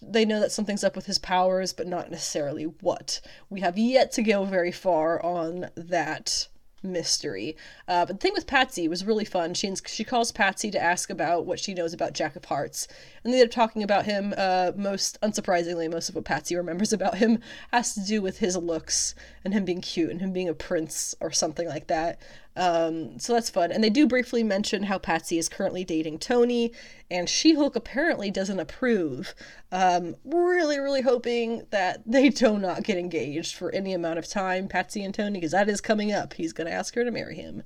they 0.10 0.26
know 0.26 0.40
that 0.40 0.52
something's 0.52 0.84
up 0.84 0.96
with 0.96 1.06
his 1.06 1.20
powers, 1.20 1.74
but 1.74 1.88
not 1.88 2.12
necessarily 2.12 2.66
what. 2.66 3.22
We 3.50 3.62
have 3.62 3.78
yet 3.78 4.12
to 4.14 4.24
go 4.24 4.46
very 4.46 4.72
far 4.72 5.24
on 5.24 5.70
that 5.76 6.48
mystery. 6.84 7.56
Uh, 7.88 8.06
but 8.06 8.20
the 8.20 8.22
thing 8.22 8.34
with 8.34 8.48
Patsy 8.48 8.88
was 8.88 9.06
really 9.06 9.26
fun. 9.26 9.54
She 9.54 9.74
she 9.88 10.04
calls 10.04 10.32
Patsy 10.32 10.70
to 10.72 10.82
ask 10.82 11.10
about 11.10 11.46
what 11.46 11.60
she 11.60 11.74
knows 11.74 11.94
about 11.94 12.14
Jack 12.14 12.36
of 12.36 12.46
Hearts, 12.46 12.88
and 13.24 13.34
they 13.34 13.40
end 13.40 13.48
up 13.48 13.54
talking 13.54 13.84
about 13.84 14.06
him. 14.06 14.34
Uh, 14.38 14.72
most 14.76 15.20
unsurprisingly, 15.22 15.90
most 15.90 16.10
of 16.10 16.16
what 16.16 16.26
Patsy 16.26 16.56
remembers 16.56 16.94
about 16.94 17.18
him 17.18 17.40
has 17.72 17.94
to 17.96 18.02
do 18.02 18.22
with 18.22 18.40
his 18.40 18.58
looks 18.58 19.16
and 19.44 19.54
him 19.54 19.66
being 19.66 19.82
cute 19.82 20.12
and 20.12 20.22
him 20.22 20.34
being 20.34 20.50
a 20.50 20.54
prince 20.54 21.16
or 21.20 21.32
something 21.32 21.68
like 21.68 21.88
that. 21.88 22.20
Um, 22.56 23.18
so 23.20 23.34
that's 23.34 23.50
fun. 23.50 23.72
And 23.72 23.84
they 23.84 23.90
do 23.90 24.08
briefly 24.08 24.44
mention 24.44 24.84
how 24.84 24.98
Patsy 24.98 25.38
is 25.38 25.50
currently 25.50 25.84
dating 25.84 26.20
Tony, 26.20 26.72
and 27.10 27.28
She 27.28 27.56
Hulk 27.56 27.76
apparently 27.76 28.30
doesn't 28.30 28.60
approve. 28.60 29.34
Um, 29.72 30.16
really, 30.24 30.80
really 30.80 31.02
hoping 31.02 31.64
that 31.72 32.02
they 32.06 32.30
do 32.30 32.60
not 32.60 32.84
get 32.84 32.98
engaged 32.98 33.56
for 33.56 33.72
any 33.72 33.94
amount 33.94 34.20
of 34.20 34.28
time, 34.28 34.68
Patsy 34.68 35.04
and 35.04 35.14
Tony, 35.14 35.40
because 35.40 35.52
that 35.52 35.70
is 35.70 35.82
coming 35.82 36.12
up. 36.12 36.34
He's 36.34 36.54
going 36.54 36.68
to 36.68 36.74
ask 36.74 36.96
her 36.96 37.04
to 37.04 37.12
marry 37.12 37.36
him. 37.36 37.64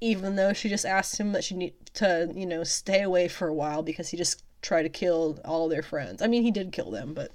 Even 0.00 0.34
though 0.34 0.52
she 0.52 0.68
just 0.68 0.84
asked 0.84 1.20
him 1.20 1.30
that 1.32 1.44
she 1.44 1.54
need 1.54 1.74
to, 1.94 2.32
you 2.34 2.46
know, 2.46 2.64
stay 2.64 3.02
away 3.02 3.28
for 3.28 3.46
a 3.46 3.54
while 3.54 3.82
because 3.84 4.08
he 4.08 4.16
just 4.16 4.42
tried 4.60 4.82
to 4.82 4.88
kill 4.88 5.38
all 5.44 5.68
their 5.68 5.82
friends. 5.82 6.22
I 6.22 6.26
mean, 6.26 6.42
he 6.42 6.50
did 6.50 6.72
kill 6.72 6.90
them, 6.90 7.14
but 7.14 7.30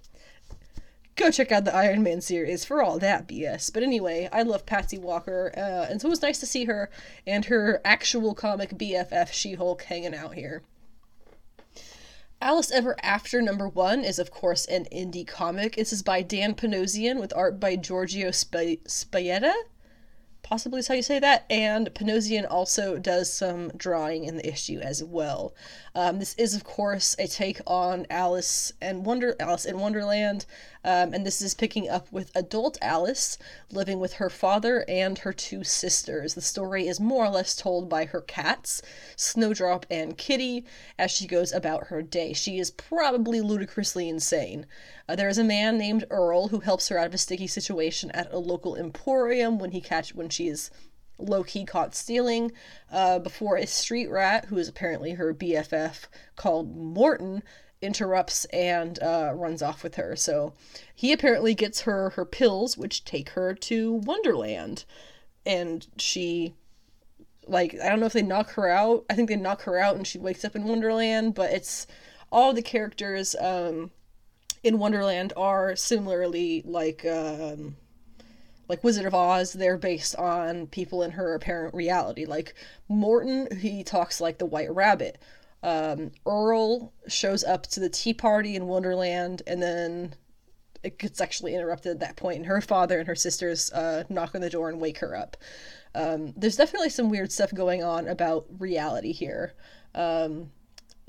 go 1.18 1.32
check 1.32 1.52
out 1.52 1.66
the 1.66 1.76
Iron 1.76 2.04
Man 2.04 2.22
series 2.22 2.64
for 2.64 2.82
all 2.82 3.00
that 3.00 3.28
BS. 3.28 3.74
But 3.74 3.84
anyway, 3.84 4.30
I 4.32 4.44
love 4.44 4.66
Patsy 4.66 4.98
Walker, 4.98 5.52
uh, 5.58 5.92
and 5.92 6.00
so 6.00 6.08
it 6.08 6.12
was 6.12 6.22
nice 6.22 6.40
to 6.40 6.46
see 6.46 6.66
her 6.66 6.90
and 7.26 7.46
her 7.46 7.82
actual 7.84 8.34
comic 8.34 8.78
BFF 8.78 9.34
She 9.34 9.56
Hulk 9.56 9.82
hanging 9.84 10.16
out 10.16 10.36
here. 10.36 10.62
Alice 12.40 12.72
Ever 12.72 12.96
After 13.02 13.42
number 13.42 13.68
one 13.68 14.06
is, 14.06 14.20
of 14.20 14.30
course, 14.30 14.66
an 14.68 14.86
indie 14.94 15.28
comic. 15.28 15.76
This 15.76 15.92
is 15.92 16.04
by 16.04 16.22
Dan 16.22 16.54
Panosian 16.54 17.20
with 17.20 17.34
art 17.36 17.60
by 17.60 17.76
Giorgio 17.76 18.30
Sp- 18.30 18.86
Spalletta 18.86 19.54
possibly 20.48 20.80
is 20.80 20.88
how 20.88 20.94
you 20.94 21.02
say 21.02 21.20
that. 21.20 21.46
And 21.50 21.94
Panosian 21.94 22.50
also 22.50 22.98
does 22.98 23.32
some 23.32 23.70
drawing 23.76 24.24
in 24.24 24.38
the 24.38 24.48
issue 24.48 24.80
as 24.80 25.04
well. 25.04 25.54
Um, 25.94 26.20
this 26.20 26.34
is, 26.36 26.56
of 26.56 26.64
course, 26.64 27.16
a 27.20 27.28
take 27.28 27.60
on 27.68 28.06
Alice 28.10 28.72
and 28.82 29.06
Wonder 29.06 29.36
Alice 29.40 29.66
in 29.66 29.80
Wonderland, 29.80 30.46
um, 30.88 31.14
and 31.14 31.26
this 31.26 31.42
is 31.42 31.54
picking 31.54 31.90
up 31.90 32.10
with 32.14 32.32
adult 32.34 32.78
Alice 32.82 33.38
living 33.70 34.00
with 34.00 34.14
her 34.14 34.30
father 34.30 34.86
and 34.88 35.20
her 35.20 35.34
two 35.34 35.62
sisters. 35.66 36.34
The 36.34 36.42
story 36.42 36.88
is 36.88 36.98
more 36.98 37.26
or 37.26 37.30
less 37.30 37.58
told 37.58 37.90
by 37.90 38.06
her 38.06 38.22
cats, 38.22 38.82
Snowdrop 39.18 39.86
and 39.92 40.18
Kitty, 40.18 40.64
as 40.98 41.12
she 41.12 41.28
goes 41.28 41.52
about 41.52 41.88
her 41.88 42.02
day. 42.02 42.32
She 42.32 42.58
is 42.58 42.72
probably 42.72 43.42
ludicrously 43.42 44.08
insane. 44.08 44.66
Uh, 45.10 45.18
there 45.18 45.28
is 45.28 45.38
a 45.38 45.44
man 45.44 45.78
named 45.78 46.06
Earl 46.10 46.48
who 46.48 46.62
helps 46.62 46.88
her 46.88 46.98
out 46.98 47.08
of 47.08 47.14
a 47.14 47.18
sticky 47.18 47.48
situation 47.48 48.10
at 48.12 48.32
a 48.32 48.40
local 48.40 48.78
emporium 48.78 49.60
when 49.60 49.72
he 49.72 49.82
catch 49.82 50.16
when 50.16 50.30
she 50.30 50.48
is 50.48 50.72
low 51.20 51.44
key 51.44 51.66
caught 51.66 51.96
stealing 51.96 52.54
uh, 52.94 53.20
before 53.20 53.58
a 53.58 53.68
street 53.68 54.10
rat, 54.10 54.46
who 54.46 54.58
is 54.58 54.70
apparently 54.70 55.12
her 55.12 55.34
BFF 55.34 56.06
called 56.38 56.78
Morton, 56.78 57.44
interrupts 57.82 58.46
and 58.46 59.02
uh, 59.02 59.32
runs 59.36 59.62
off 59.62 59.84
with 59.84 59.96
her. 59.96 60.16
So 60.16 60.54
he 60.94 61.12
apparently 61.12 61.54
gets 61.54 61.82
her 61.82 62.12
her 62.12 62.26
pills, 62.26 62.78
which 62.78 63.06
take 63.06 63.30
her 63.30 63.54
to 63.54 63.94
Wonderland, 63.94 64.86
and 65.46 65.88
she. 65.98 66.54
Like, 67.50 67.76
I 67.82 67.88
don't 67.88 68.02
know 68.02 68.08
if 68.08 68.12
they 68.12 68.22
knock 68.22 68.50
her 68.52 68.68
out. 68.68 69.06
I 69.10 69.14
think 69.14 69.30
they 69.30 69.38
knock 69.38 69.62
her 69.62 69.80
out 69.80 69.96
and 69.96 70.06
she 70.06 70.18
wakes 70.18 70.44
up 70.44 70.54
in 70.54 70.66
Wonderland, 70.66 71.34
but 71.34 71.50
it's 71.50 71.88
all 72.30 72.52
the 72.52 72.62
characters 72.62 73.38
um, 73.40 73.92
in 74.64 74.80
Wonderland 74.80 75.34
are 75.38 75.76
similarly 75.76 76.62
like 76.66 77.06
um, 77.06 77.78
like 78.68 78.84
Wizard 78.84 79.06
of 79.06 79.16
Oz. 79.16 79.54
They're 79.54 79.78
based 79.78 80.16
on 80.18 80.68
people 80.68 81.02
in 81.04 81.12
her 81.12 81.34
apparent 81.34 81.74
reality. 81.74 82.26
Like 82.26 82.54
Morton, 82.88 83.58
he 83.60 83.84
talks 83.84 84.20
like 84.20 84.38
the 84.38 84.46
White 84.46 84.74
Rabbit. 84.74 85.18
Um, 85.64 86.12
Earl 86.26 86.94
shows 87.08 87.44
up 87.44 87.68
to 87.68 87.80
the 87.80 87.90
tea 87.90 88.14
party 88.14 88.56
in 88.56 88.68
Wonderland, 88.68 89.42
and 89.48 89.62
then 89.62 90.16
it 90.84 91.00
gets 91.00 91.20
actually 91.20 91.56
interrupted 91.56 91.92
at 91.92 92.00
that 92.00 92.16
point, 92.16 92.38
and 92.38 92.46
her 92.46 92.62
father 92.62 93.00
and 93.00 93.08
her 93.08 93.16
sisters 93.16 93.72
uh, 93.72 94.04
knock 94.10 94.36
on 94.36 94.42
the 94.42 94.50
door 94.50 94.70
and 94.70 94.80
wake 94.80 95.00
her 95.00 95.16
up. 95.16 95.38
Um, 95.96 96.34
there's 96.38 96.58
definitely 96.58 96.90
some 96.90 97.10
weird 97.10 97.32
stuff 97.32 97.54
going 97.54 97.84
on 97.84 98.08
about 98.08 98.46
reality 98.60 99.12
here. 99.12 99.54
Um, 99.96 100.52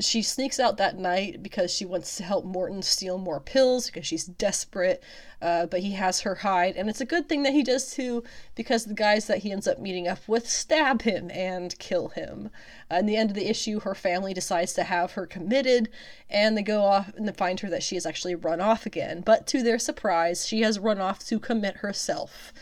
she 0.00 0.22
sneaks 0.22 0.60
out 0.60 0.76
that 0.76 0.96
night 0.96 1.42
because 1.42 1.72
she 1.72 1.84
wants 1.84 2.16
to 2.16 2.22
help 2.22 2.44
Morton 2.44 2.82
steal 2.82 3.18
more 3.18 3.40
pills 3.40 3.86
because 3.86 4.06
she's 4.06 4.24
desperate. 4.24 5.02
Uh, 5.42 5.66
but 5.66 5.80
he 5.80 5.92
has 5.92 6.20
her 6.20 6.36
hide, 6.36 6.76
and 6.76 6.88
it's 6.88 7.00
a 7.00 7.06
good 7.06 7.28
thing 7.28 7.44
that 7.44 7.52
he 7.52 7.62
does 7.62 7.92
too 7.92 8.24
because 8.56 8.84
the 8.84 8.94
guys 8.94 9.26
that 9.28 9.38
he 9.38 9.52
ends 9.52 9.68
up 9.68 9.78
meeting 9.78 10.08
up 10.08 10.18
with 10.26 10.48
stab 10.48 11.02
him 11.02 11.30
and 11.30 11.78
kill 11.78 12.08
him. 12.08 12.50
Uh, 12.90 12.96
in 12.96 13.06
the 13.06 13.16
end 13.16 13.30
of 13.30 13.36
the 13.36 13.48
issue, 13.48 13.80
her 13.80 13.94
family 13.94 14.34
decides 14.34 14.72
to 14.72 14.82
have 14.82 15.12
her 15.12 15.26
committed, 15.26 15.88
and 16.28 16.56
they 16.56 16.62
go 16.62 16.82
off 16.82 17.12
and 17.16 17.26
they 17.26 17.32
find 17.32 17.60
her 17.60 17.70
that 17.70 17.84
she 17.84 17.94
has 17.94 18.04
actually 18.04 18.34
run 18.34 18.60
off 18.60 18.84
again. 18.84 19.20
But 19.20 19.46
to 19.48 19.62
their 19.62 19.78
surprise, 19.78 20.46
she 20.46 20.62
has 20.62 20.78
run 20.78 21.00
off 21.00 21.20
to 21.26 21.38
commit 21.38 21.76
herself. 21.78 22.52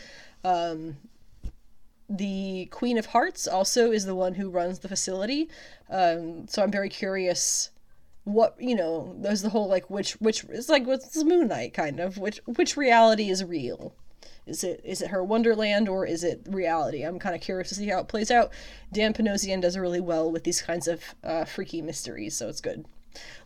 Um, 0.43 0.97
the 2.09 2.67
Queen 2.71 2.97
of 2.97 3.07
Hearts 3.07 3.47
also 3.47 3.91
is 3.91 4.05
the 4.05 4.15
one 4.15 4.35
who 4.35 4.49
runs 4.49 4.79
the 4.79 4.87
facility. 4.87 5.49
Um, 5.89 6.47
so 6.47 6.63
I'm 6.63 6.71
very 6.71 6.89
curious 6.89 7.71
what 8.23 8.55
you 8.59 8.75
know 8.75 9.15
there's 9.19 9.41
the 9.41 9.49
whole 9.49 9.69
like 9.69 9.89
which 9.89 10.13
which 10.13 10.43
it's 10.49 10.67
like 10.67 10.85
what's 10.85 11.23
moon 11.23 11.47
knight 11.47 11.73
kind 11.73 11.97
of 11.97 12.17
which 12.17 12.41
which 12.45 12.75
reality 12.75 13.29
is 13.29 13.41
real 13.41 13.95
is 14.45 14.65
it 14.65 14.81
is 14.83 15.01
it 15.01 15.11
her 15.11 15.23
wonderland 15.23 15.87
or 15.87 16.05
is 16.05 16.25
it 16.25 16.41
reality 16.49 17.03
i'm 17.03 17.19
kind 17.19 17.33
of 17.35 17.39
curious 17.39 17.69
to 17.69 17.75
see 17.75 17.87
how 17.87 17.99
it 17.99 18.09
plays 18.09 18.29
out 18.29 18.51
dan 18.91 19.13
panosian 19.13 19.61
does 19.61 19.77
really 19.77 20.01
well 20.01 20.29
with 20.29 20.43
these 20.43 20.61
kinds 20.61 20.89
of 20.89 21.01
uh, 21.23 21.45
freaky 21.45 21.81
mysteries 21.81 22.35
so 22.35 22.49
it's 22.49 22.59
good 22.59 22.83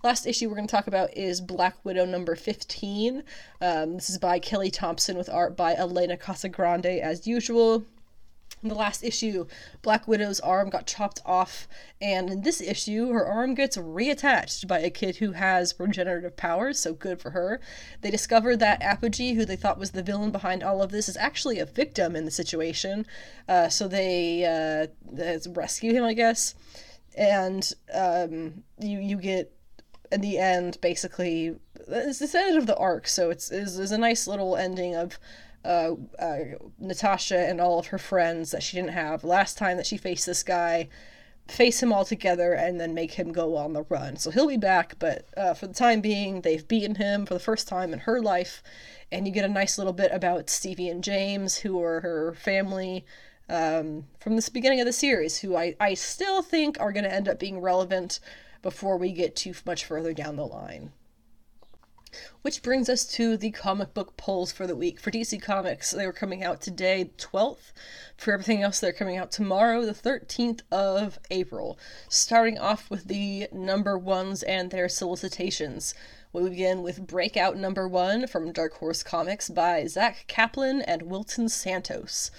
Last 0.03 0.25
issue 0.25 0.49
we're 0.49 0.55
going 0.55 0.67
to 0.67 0.71
talk 0.71 0.87
about 0.87 1.15
is 1.15 1.39
Black 1.39 1.77
Widow 1.85 2.05
number 2.05 2.35
15. 2.35 3.23
Um, 3.61 3.93
this 3.93 4.09
is 4.09 4.17
by 4.17 4.37
Kelly 4.39 4.69
Thompson 4.69 5.17
with 5.17 5.29
art 5.29 5.55
by 5.55 5.75
Elena 5.75 6.17
Casagrande 6.17 6.99
as 6.99 7.25
usual. 7.25 7.85
In 8.63 8.69
the 8.69 8.75
last 8.75 9.03
issue, 9.03 9.47
Black 9.81 10.07
Widow's 10.07 10.39
arm 10.39 10.69
got 10.69 10.85
chopped 10.85 11.19
off, 11.25 11.67
and 11.99 12.29
in 12.29 12.41
this 12.41 12.61
issue, 12.61 13.11
her 13.11 13.25
arm 13.25 13.55
gets 13.55 13.75
reattached 13.75 14.67
by 14.67 14.79
a 14.79 14.91
kid 14.91 15.17
who 15.17 15.31
has 15.31 15.73
regenerative 15.79 16.37
powers, 16.37 16.77
so 16.77 16.93
good 16.93 17.19
for 17.19 17.31
her. 17.31 17.59
They 18.01 18.11
discover 18.11 18.55
that 18.57 18.83
Apogee, 18.83 19.33
who 19.33 19.45
they 19.45 19.55
thought 19.55 19.79
was 19.79 19.91
the 19.91 20.03
villain 20.03 20.31
behind 20.31 20.61
all 20.61 20.83
of 20.83 20.91
this, 20.91 21.09
is 21.09 21.17
actually 21.17 21.57
a 21.57 21.65
victim 21.65 22.15
in 22.15 22.25
the 22.25 22.31
situation, 22.31 23.07
uh, 23.49 23.69
so 23.69 23.87
they 23.87 24.45
uh, 24.45 24.87
rescue 25.49 25.93
him, 25.93 26.03
I 26.03 26.13
guess. 26.13 26.53
And 27.17 27.69
um, 27.93 28.63
you 28.79 28.99
you 28.99 29.17
get 29.17 29.51
in 30.11 30.21
the 30.21 30.37
end 30.37 30.77
basically 30.81 31.55
it's 31.87 32.19
the 32.19 32.39
end 32.39 32.57
of 32.57 32.67
the 32.67 32.77
arc, 32.77 33.07
so 33.07 33.29
it's, 33.29 33.51
it's, 33.51 33.77
it's 33.77 33.91
a 33.91 33.97
nice 33.97 34.27
little 34.27 34.55
ending 34.55 34.95
of 34.95 35.19
uh, 35.63 35.95
uh, 36.19 36.37
Natasha 36.79 37.37
and 37.37 37.61
all 37.61 37.79
of 37.79 37.87
her 37.87 37.97
friends 37.97 38.51
that 38.51 38.63
she 38.63 38.77
didn't 38.77 38.91
have 38.91 39.23
last 39.23 39.57
time 39.57 39.77
that 39.77 39.85
she 39.85 39.97
faced 39.97 40.25
this 40.25 40.43
guy, 40.43 40.89
face 41.47 41.81
him 41.81 41.93
all 41.93 42.05
together, 42.05 42.53
and 42.53 42.79
then 42.79 42.93
make 42.93 43.13
him 43.13 43.31
go 43.31 43.55
on 43.57 43.73
the 43.73 43.83
run. 43.83 44.15
So 44.15 44.31
he'll 44.31 44.47
be 44.47 44.57
back, 44.57 44.95
but 44.99 45.27
uh, 45.37 45.53
for 45.53 45.67
the 45.67 45.73
time 45.73 46.01
being, 46.01 46.41
they've 46.41 46.67
beaten 46.67 46.95
him 46.95 47.25
for 47.25 47.33
the 47.33 47.39
first 47.39 47.67
time 47.67 47.93
in 47.93 47.99
her 47.99 48.21
life, 48.21 48.63
and 49.11 49.27
you 49.27 49.33
get 49.33 49.45
a 49.45 49.49
nice 49.49 49.77
little 49.77 49.93
bit 49.93 50.11
about 50.11 50.49
Stevie 50.49 50.89
and 50.89 51.03
James, 51.03 51.57
who 51.57 51.81
are 51.81 52.01
her 52.01 52.33
family. 52.33 53.05
Um, 53.49 54.05
from 54.21 54.37
this 54.37 54.47
beginning 54.47 54.79
of 54.79 54.85
the 54.85 54.93
series, 54.93 55.39
who 55.39 55.57
I, 55.57 55.75
I 55.77 55.93
still 55.95 56.41
think 56.41 56.79
are 56.79 56.93
going 56.93 57.03
to 57.03 57.13
end 57.13 57.27
up 57.27 57.37
being 57.37 57.59
relevant 57.59 58.21
before 58.61 58.97
we 58.97 59.11
get 59.11 59.35
too 59.35 59.53
much 59.65 59.83
further 59.83 60.13
down 60.13 60.37
the 60.37 60.45
line. 60.45 60.93
Which 62.41 62.61
brings 62.61 62.89
us 62.89 63.05
to 63.13 63.37
the 63.37 63.51
comic 63.51 63.93
book 63.93 64.17
polls 64.17 64.51
for 64.51 64.67
the 64.67 64.75
week. 64.75 64.99
For 64.99 65.11
DC 65.11 65.41
Comics, 65.41 65.91
they 65.91 66.05
were 66.05 66.11
coming 66.11 66.43
out 66.43 66.61
today, 66.61 67.11
12th. 67.17 67.71
For 68.17 68.33
everything 68.33 68.61
else, 68.61 68.79
they're 68.79 68.91
coming 68.91 69.17
out 69.17 69.31
tomorrow, 69.31 69.85
the 69.85 69.93
13th 69.93 70.61
of 70.71 71.19
April. 71.29 71.77
Starting 72.09 72.57
off 72.57 72.89
with 72.89 73.05
the 73.05 73.47
number 73.51 73.97
ones 73.97 74.43
and 74.43 74.71
their 74.71 74.89
solicitations. 74.89 75.93
We 76.33 76.49
begin 76.49 76.81
with 76.81 77.07
Breakout 77.07 77.57
number 77.57 77.87
one 77.87 78.25
from 78.27 78.51
Dark 78.51 78.75
Horse 78.75 79.03
Comics 79.03 79.49
by 79.49 79.85
Zack 79.87 80.25
Kaplan 80.27 80.81
and 80.81 81.03
Wilton 81.03 81.49
Santos. 81.49 82.31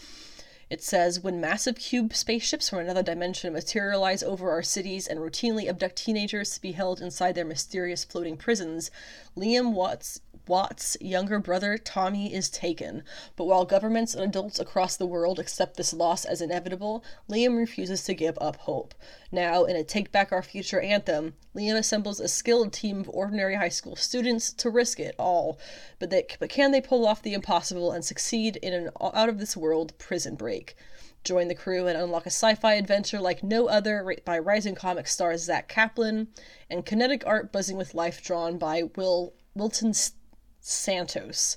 It 0.73 0.83
says 0.83 1.20
When 1.20 1.39
massive 1.39 1.77
cube 1.77 2.14
spaceships 2.14 2.70
from 2.70 2.79
another 2.79 3.03
dimension 3.03 3.53
materialize 3.53 4.23
over 4.23 4.51
our 4.51 4.62
cities 4.62 5.07
and 5.07 5.20
routinely 5.20 5.68
abduct 5.68 5.97
teenagers 5.97 6.55
to 6.55 6.62
be 6.62 6.73
held 6.73 7.03
inside 7.03 7.35
their 7.35 7.45
mysterious 7.45 8.05
floating 8.05 8.39
prisons, 8.39 8.91
Liam 9.37 9.75
Watts 9.75 10.23
Watt's 10.49 10.97
younger 11.01 11.38
brother, 11.38 11.78
Tommy, 11.78 12.34
is 12.34 12.51
taken. 12.51 13.05
But 13.36 13.45
while 13.45 13.64
governments 13.64 14.14
and 14.14 14.24
adults 14.24 14.59
across 14.59 14.97
the 14.97 15.07
world 15.07 15.38
accept 15.38 15.76
this 15.76 15.93
loss 15.93 16.24
as 16.24 16.40
inevitable, 16.40 17.05
Liam 17.28 17.57
refuses 17.57 18.03
to 18.05 18.14
give 18.14 18.36
up 18.40 18.57
hope. 18.57 18.95
Now, 19.30 19.64
in 19.64 19.76
a 19.76 19.84
Take 19.84 20.11
Back 20.11 20.32
Our 20.32 20.43
Future 20.43 20.80
anthem, 20.80 21.34
Liam 21.55 21.76
assembles 21.76 22.18
a 22.18 22.26
skilled 22.26 22.72
team 22.72 23.01
of 23.01 23.09
ordinary 23.11 23.55
high 23.55 23.68
school 23.68 23.95
students 23.95 24.53
to 24.55 24.70
risk 24.70 24.99
it 24.99 25.14
all. 25.18 25.59
But, 25.99 26.11
they, 26.11 26.26
but 26.40 26.51
can 26.51 26.72
they 26.72 26.80
pull 26.80 27.07
off 27.07 27.22
the 27.22 27.34
impossible 27.34 27.93
and 27.93 28.05
succeed 28.05 28.57
in 28.57 28.72
an 28.72 28.90
out 29.01 29.28
of 29.28 29.38
this 29.38 29.57
world 29.57 29.97
prison 29.99 30.34
break? 30.34 30.76
Join 31.24 31.47
the 31.47 31.55
crew 31.55 31.86
and 31.86 31.97
unlock 31.97 32.26
a 32.26 32.30
sci 32.30 32.57
fi 32.57 32.74
adventure 32.74 33.20
like 33.20 33.45
no 33.45 33.68
other 33.68 34.16
by 34.24 34.40
rising 34.40 34.74
comic 34.74 35.07
stars 35.07 35.45
Zack 35.45 35.68
Kaplan 35.68 36.28
and 36.68 36.84
kinetic 36.84 37.22
art 37.24 37.53
buzzing 37.53 37.76
with 37.76 37.95
life 37.95 38.24
drawn 38.24 38.59
by 38.59 38.82
Will 38.97 39.32
Wilton 39.55 39.93
Santos, 40.63 41.57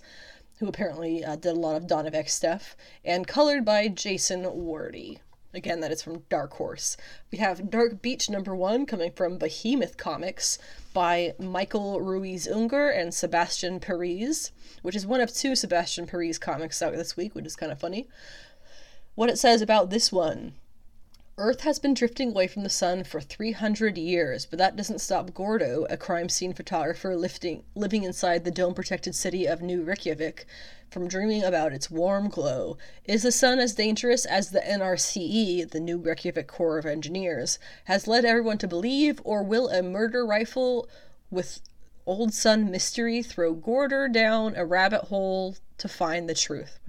who 0.58 0.68
apparently 0.68 1.24
uh, 1.24 1.36
did 1.36 1.56
a 1.56 1.60
lot 1.60 1.76
of 1.76 1.88
Dawn 1.88 2.08
of 2.08 2.16
X 2.16 2.34
stuff, 2.34 2.76
and 3.04 3.28
colored 3.28 3.64
by 3.64 3.88
Jason 3.88 4.44
Wordie. 4.44 5.20
Again, 5.54 5.80
that 5.80 5.92
is 5.92 6.02
from 6.02 6.24
Dark 6.28 6.54
Horse. 6.56 6.98
We 7.32 7.38
have 7.38 7.70
Dark 7.70 8.02
Beach 8.02 8.30
number 8.30 8.54
one 8.54 8.86
coming 8.86 9.12
from 9.12 9.38
Behemoth 9.38 9.96
Comics 9.96 10.58
by 10.92 11.34
Michael 11.40 12.02
Ruiz 12.02 12.48
Unger 12.48 12.90
and 12.90 13.14
Sebastian 13.14 13.80
Perez, 13.80 14.52
which 14.82 14.96
is 14.96 15.06
one 15.06 15.22
of 15.22 15.34
two 15.34 15.56
Sebastian 15.56 16.08
Perez 16.08 16.38
comics 16.38 16.82
out 16.82 16.94
this 16.94 17.16
week, 17.16 17.36
which 17.36 17.46
is 17.46 17.56
kind 17.56 17.72
of 17.72 17.80
funny. 17.80 18.10
What 19.14 19.30
it 19.30 19.38
says 19.38 19.62
about 19.62 19.92
this 19.92 20.12
one 20.12 20.56
Earth 21.38 21.62
has 21.62 21.80
been 21.80 21.94
drifting 21.94 22.30
away 22.30 22.48
from 22.48 22.64
the 22.64 22.70
sun 22.70 23.04
for 23.04 23.20
300 23.20 23.98
years, 23.98 24.46
but 24.46 24.58
that 24.58 24.78
doesn't 24.78 25.02
stop 25.02 25.34
Gordo, 25.34 25.86
a 25.90 25.98
crime 25.98 26.30
scene 26.30 26.54
photographer 26.54 27.14
lifting, 27.14 27.66
living 27.76 28.04
inside 28.04 28.46
the 28.46 28.52
dome 28.52 28.74
protected 28.74 29.14
city 29.14 29.46
of 29.46 29.62
New 29.62 29.84
Reykjavik, 29.84 30.46
from 30.90 31.10
dreaming 31.10 31.44
about 31.44 31.74
its 31.74 31.92
warm 31.92 32.30
glow. 32.30 32.78
Is 33.04 33.24
the 33.24 33.34
sun 33.34 33.60
as 33.60 33.76
dangerous 33.76 34.26
as 34.26 34.52
the 34.52 34.62
NRCE, 34.62 35.70
the 35.72 35.82
New 35.82 35.98
Reykjavik 35.98 36.48
Corps 36.48 36.78
of 36.78 36.86
Engineers, 36.86 37.60
has 37.84 38.08
led 38.08 38.24
everyone 38.24 38.58
to 38.60 38.68
believe, 38.68 39.20
or 39.26 39.44
will 39.44 39.68
a 39.68 39.84
murder 39.84 40.26
rifle 40.26 40.88
with 41.30 41.60
old 42.06 42.34
sun 42.34 42.72
mystery 42.72 43.22
throw 43.22 43.54
Gordo 43.54 44.08
down 44.08 44.56
a 44.56 44.66
rabbit 44.66 45.06
hole 45.06 45.58
to 45.78 45.88
find 45.88 46.30
the 46.30 46.34
truth. 46.34 46.80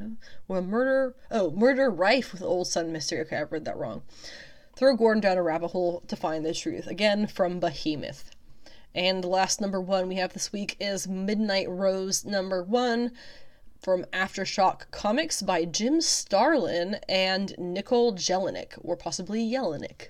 Well, 0.48 0.62
murder, 0.62 1.14
oh, 1.30 1.50
murder 1.50 1.90
rife 1.90 2.32
with 2.32 2.42
old 2.42 2.68
sun 2.68 2.92
mystery. 2.92 3.20
Okay, 3.20 3.36
I 3.36 3.42
read 3.42 3.64
that 3.64 3.76
wrong. 3.76 4.02
Throw 4.76 4.94
Gordon 4.96 5.20
down 5.20 5.38
a 5.38 5.42
rabbit 5.42 5.68
hole 5.68 6.02
to 6.06 6.16
find 6.16 6.44
the 6.44 6.54
truth. 6.54 6.86
Again, 6.86 7.26
from 7.26 7.60
Behemoth. 7.60 8.30
And 8.94 9.22
the 9.22 9.28
last 9.28 9.60
number 9.60 9.80
one 9.80 10.08
we 10.08 10.16
have 10.16 10.32
this 10.32 10.52
week 10.52 10.76
is 10.80 11.06
Midnight 11.06 11.68
Rose 11.68 12.24
number 12.24 12.62
one 12.62 13.12
from 13.80 14.04
Aftershock 14.12 14.90
Comics 14.90 15.42
by 15.42 15.64
Jim 15.64 16.00
Starlin 16.00 16.98
and 17.08 17.54
Nicole 17.58 18.14
Jelinek, 18.14 18.72
or 18.78 18.96
possibly 18.96 19.50
Jelinek. 19.50 20.08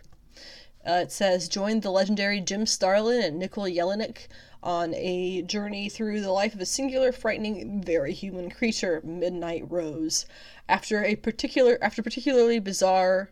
Uh, 0.88 1.00
it 1.02 1.10
says, 1.10 1.48
join 1.48 1.80
the 1.80 1.90
legendary 1.90 2.40
Jim 2.40 2.64
Starlin 2.64 3.22
and 3.22 3.38
Nicole 3.38 3.64
Jelinek 3.64 4.28
on 4.66 4.92
a 4.94 5.42
journey 5.42 5.88
through 5.88 6.20
the 6.20 6.32
life 6.32 6.52
of 6.52 6.60
a 6.60 6.66
singular, 6.66 7.12
frightening, 7.12 7.80
very 7.80 8.12
human 8.12 8.50
creature, 8.50 9.00
Midnight 9.04 9.64
Rose. 9.70 10.26
After 10.68 11.04
a 11.04 11.14
particular, 11.14 11.78
after 11.80 12.02
particularly 12.02 12.58
bizarre 12.58 13.30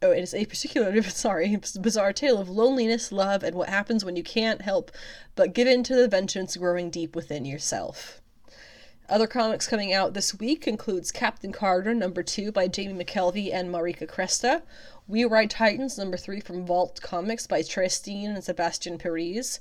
oh, 0.00 0.10
it 0.10 0.20
is 0.20 0.32
a 0.32 0.46
particularly 0.46 1.02
sorry 1.10 1.54
bizarre 1.80 2.14
tale 2.14 2.38
of 2.38 2.48
loneliness, 2.48 3.12
love, 3.12 3.42
and 3.42 3.54
what 3.54 3.68
happens 3.68 4.02
when 4.02 4.16
you 4.16 4.22
can't 4.22 4.62
help 4.62 4.90
but 5.34 5.52
give 5.52 5.68
in 5.68 5.82
to 5.84 5.94
the 5.94 6.08
vengeance 6.08 6.56
growing 6.56 6.88
deep 6.88 7.14
within 7.14 7.44
yourself. 7.44 8.22
Other 9.10 9.26
comics 9.26 9.66
coming 9.66 9.92
out 9.92 10.14
this 10.14 10.38
week 10.38 10.66
includes 10.66 11.10
Captain 11.10 11.52
Carter 11.52 11.94
number 11.94 12.22
two 12.22 12.52
by 12.52 12.68
Jamie 12.68 13.04
McKelvie 13.04 13.52
and 13.52 13.70
Marika 13.70 14.06
Cresta, 14.06 14.62
We 15.06 15.24
Ride 15.24 15.50
Titans 15.50 15.96
number 15.96 16.16
three 16.16 16.40
from 16.40 16.66
Vault 16.66 17.00
Comics 17.02 17.46
by 17.46 17.62
Tres 17.62 17.98
Dean 18.00 18.30
and 18.30 18.44
Sebastian 18.44 18.98
Perez, 18.98 19.60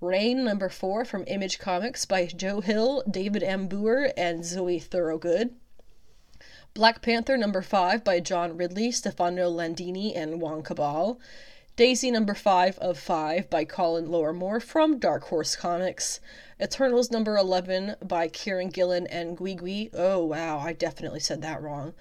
Rain 0.00 0.44
number 0.44 0.70
four 0.70 1.04
from 1.04 1.24
Image 1.26 1.58
Comics 1.58 2.06
by 2.06 2.24
Joe 2.24 2.62
Hill, 2.62 3.02
David 3.10 3.42
M. 3.42 3.68
Booher, 3.68 4.10
and 4.16 4.42
Zoe 4.42 4.78
Thorogood. 4.78 5.54
Black 6.72 7.02
Panther 7.02 7.36
number 7.36 7.60
five 7.60 8.02
by 8.02 8.18
John 8.18 8.56
Ridley, 8.56 8.92
Stefano 8.92 9.50
Landini, 9.50 10.16
and 10.16 10.40
Juann 10.40 10.64
Cabal. 10.64 11.20
Daisy 11.76 12.10
number 12.10 12.32
five 12.32 12.78
of 12.78 12.98
five 12.98 13.50
by 13.50 13.66
Colin 13.66 14.10
Lorimer 14.10 14.58
from 14.58 14.98
Dark 14.98 15.24
Horse 15.24 15.54
Comics. 15.54 16.20
Eternals 16.58 17.10
number 17.10 17.36
11 17.36 17.96
by 18.02 18.26
Kieran 18.28 18.70
Gillen 18.70 19.06
and 19.08 19.36
Guigui. 19.36 19.90
Oh 19.92 20.24
wow, 20.24 20.60
I 20.60 20.72
definitely 20.72 21.20
said 21.20 21.42
that 21.42 21.60
wrong. 21.60 21.92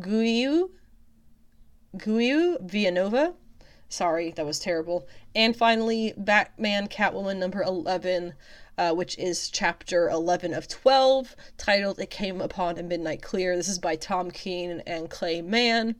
Guiu? 0.00 0.70
Guiu 1.96 2.66
Vilanova? 2.66 3.34
Sorry, 3.92 4.30
that 4.30 4.46
was 4.46 4.58
terrible. 4.58 5.06
And 5.34 5.54
finally, 5.54 6.14
Batman 6.16 6.88
Catwoman 6.88 7.36
number 7.36 7.62
11, 7.62 8.32
uh, 8.78 8.94
which 8.94 9.18
is 9.18 9.50
chapter 9.50 10.08
11 10.08 10.54
of 10.54 10.66
12, 10.66 11.36
titled 11.58 11.98
It 11.98 12.08
Came 12.08 12.40
Upon 12.40 12.78
a 12.78 12.82
Midnight 12.82 13.20
Clear. 13.20 13.54
This 13.54 13.68
is 13.68 13.78
by 13.78 13.96
Tom 13.96 14.30
King 14.30 14.80
and 14.86 15.10
Clay 15.10 15.42
Mann. 15.42 15.96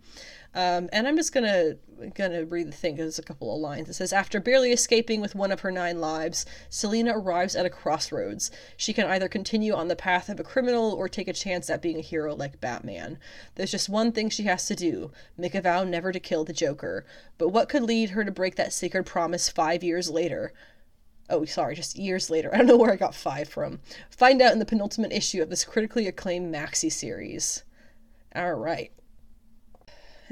Um, 0.55 0.91
and 0.93 1.09
I'm 1.09 1.17
just 1.17 1.33
gonna 1.33 1.77
gonna 2.15 2.45
read 2.45 2.69
the 2.69 2.77
thing 2.77 2.99
it's 2.99 3.19
a 3.19 3.23
couple 3.23 3.55
of 3.55 3.61
lines. 3.61 3.89
It 3.89 3.95
says, 3.95 4.13
after 4.13 4.41
barely 4.41 4.73
escaping 4.73 5.21
with 5.21 5.35
one 5.35 5.51
of 5.51 5.61
her 5.61 5.71
nine 5.71 6.01
lives, 6.01 6.45
Selina 6.69 7.17
arrives 7.17 7.57
at 7.57 7.65
a 7.65 7.71
crossroads. 7.71 8.51
She 8.77 8.93
can 8.93 9.07
either 9.07 9.29
continue 9.29 9.73
on 9.73 9.89
the 9.89 9.97
path 9.97 10.29
of 10.29 10.39
a 10.39 10.45
criminal 10.45 10.93
or 10.93 11.09
take 11.09 11.29
a 11.29 11.33
chance 11.33 11.71
at 11.71 11.81
being 11.81 11.99
a 11.99 12.03
hero 12.03 12.35
like 12.35 12.61
Batman. 12.61 13.19
There's 13.55 13.71
just 13.71 13.89
one 13.89 14.13
thing 14.13 14.29
she 14.29 14.43
has 14.43 14.67
to 14.67 14.75
do: 14.75 15.11
make 15.39 15.55
a 15.55 15.63
vow 15.63 15.85
never 15.85 16.13
to 16.13 16.21
kill 16.21 16.45
the 16.45 16.53
Joker. 16.53 17.07
But 17.39 17.49
what 17.49 17.71
could 17.71 17.83
lead 17.83 18.11
her 18.11 18.25
to 18.25 18.31
break 18.31 18.57
that 18.57 18.75
sacred 18.75 19.07
promise 19.07 19.49
five 19.49 19.83
years 19.83 20.11
later? 20.11 20.53
Oh, 21.31 21.47
sorry, 21.47 21.75
just 21.77 21.97
years 21.97 22.29
later. 22.29 22.51
I 22.53 22.59
don't 22.59 22.67
know 22.67 22.77
where 22.77 22.93
I 22.93 22.97
got 22.97 23.15
five 23.15 23.49
from. 23.49 23.81
Find 24.11 24.43
out 24.43 24.53
in 24.53 24.59
the 24.59 24.67
penultimate 24.67 25.13
issue 25.13 25.41
of 25.41 25.49
this 25.49 25.65
critically 25.65 26.07
acclaimed 26.07 26.55
maxi 26.55 26.93
series. 26.93 27.63
All 28.35 28.55
right. 28.55 28.93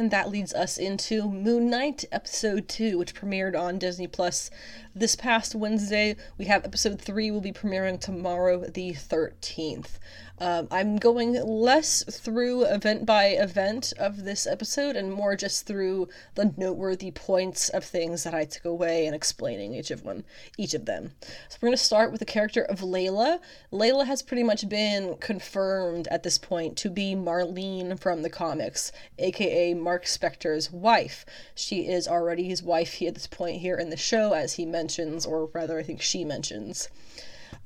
And 0.01 0.11
that 0.13 0.31
leads 0.31 0.55
us 0.55 0.79
into 0.79 1.29
Moon 1.29 1.69
Knight 1.69 2.07
episode 2.11 2.69
2, 2.69 2.97
which 2.97 3.15
premiered 3.15 3.55
on 3.55 3.79
Disney 3.79 4.07
Plus 4.07 4.51
this 4.95 5.15
past 5.15 5.55
Wednesday. 5.55 6.17
We 6.39 6.47
have 6.47 6.65
episode 6.65 6.99
3 6.99 7.31
will 7.31 7.43
be 7.43 7.53
premiering 7.53 8.01
tomorrow, 8.01 8.65
the 8.65 8.95
13th. 8.95 9.99
Um, 10.43 10.69
I'm 10.71 10.97
going 10.97 11.35
less 11.35 12.03
through 12.05 12.65
event 12.65 13.05
by 13.05 13.27
event 13.27 13.93
of 13.99 14.25
this 14.25 14.47
episode 14.47 14.97
and 14.97 15.13
more 15.13 15.37
just 15.37 15.67
through 15.67 16.09
the 16.35 16.55
noteworthy 16.57 17.11
points 17.11 17.69
of 17.69 17.85
things 17.85 18.25
that 18.25 18.33
I 18.33 18.47
took 18.47 18.65
away 18.65 19.05
and 19.05 19.15
explaining 19.15 19.75
each 19.75 19.91
of 19.91 20.03
one, 20.03 20.25
each 20.57 20.73
of 20.73 20.87
them. 20.87 21.13
So 21.51 21.59
we're 21.61 21.67
going 21.69 21.77
to 21.77 21.85
start 21.85 22.11
with 22.11 22.21
the 22.21 22.25
character 22.25 22.63
of 22.63 22.81
Layla. 22.81 23.41
Layla 23.71 24.07
has 24.07 24.23
pretty 24.23 24.43
much 24.43 24.67
been 24.67 25.17
confirmed 25.19 26.09
at 26.09 26.23
this 26.23 26.39
point 26.39 26.79
to 26.79 26.89
be 26.89 27.15
Marlene 27.15 28.01
from 28.01 28.23
the 28.23 28.31
comics, 28.31 28.93
aka 29.19 29.75
Mark 29.91 30.05
Spector's 30.05 30.71
wife. 30.71 31.27
She 31.53 31.89
is 31.89 32.07
already 32.07 32.45
his 32.45 32.63
wife 32.63 33.03
at 33.03 33.15
this 33.15 33.27
point 33.27 33.61
here 33.61 33.75
in 33.75 33.91
the 33.91 33.97
show, 33.97 34.35
as 34.35 34.53
he 34.53 34.65
mentions, 34.65 35.27
or 35.27 35.47
rather, 35.47 35.81
I 35.81 35.83
think 35.83 36.01
she 36.01 36.25
mentions. 36.25 36.89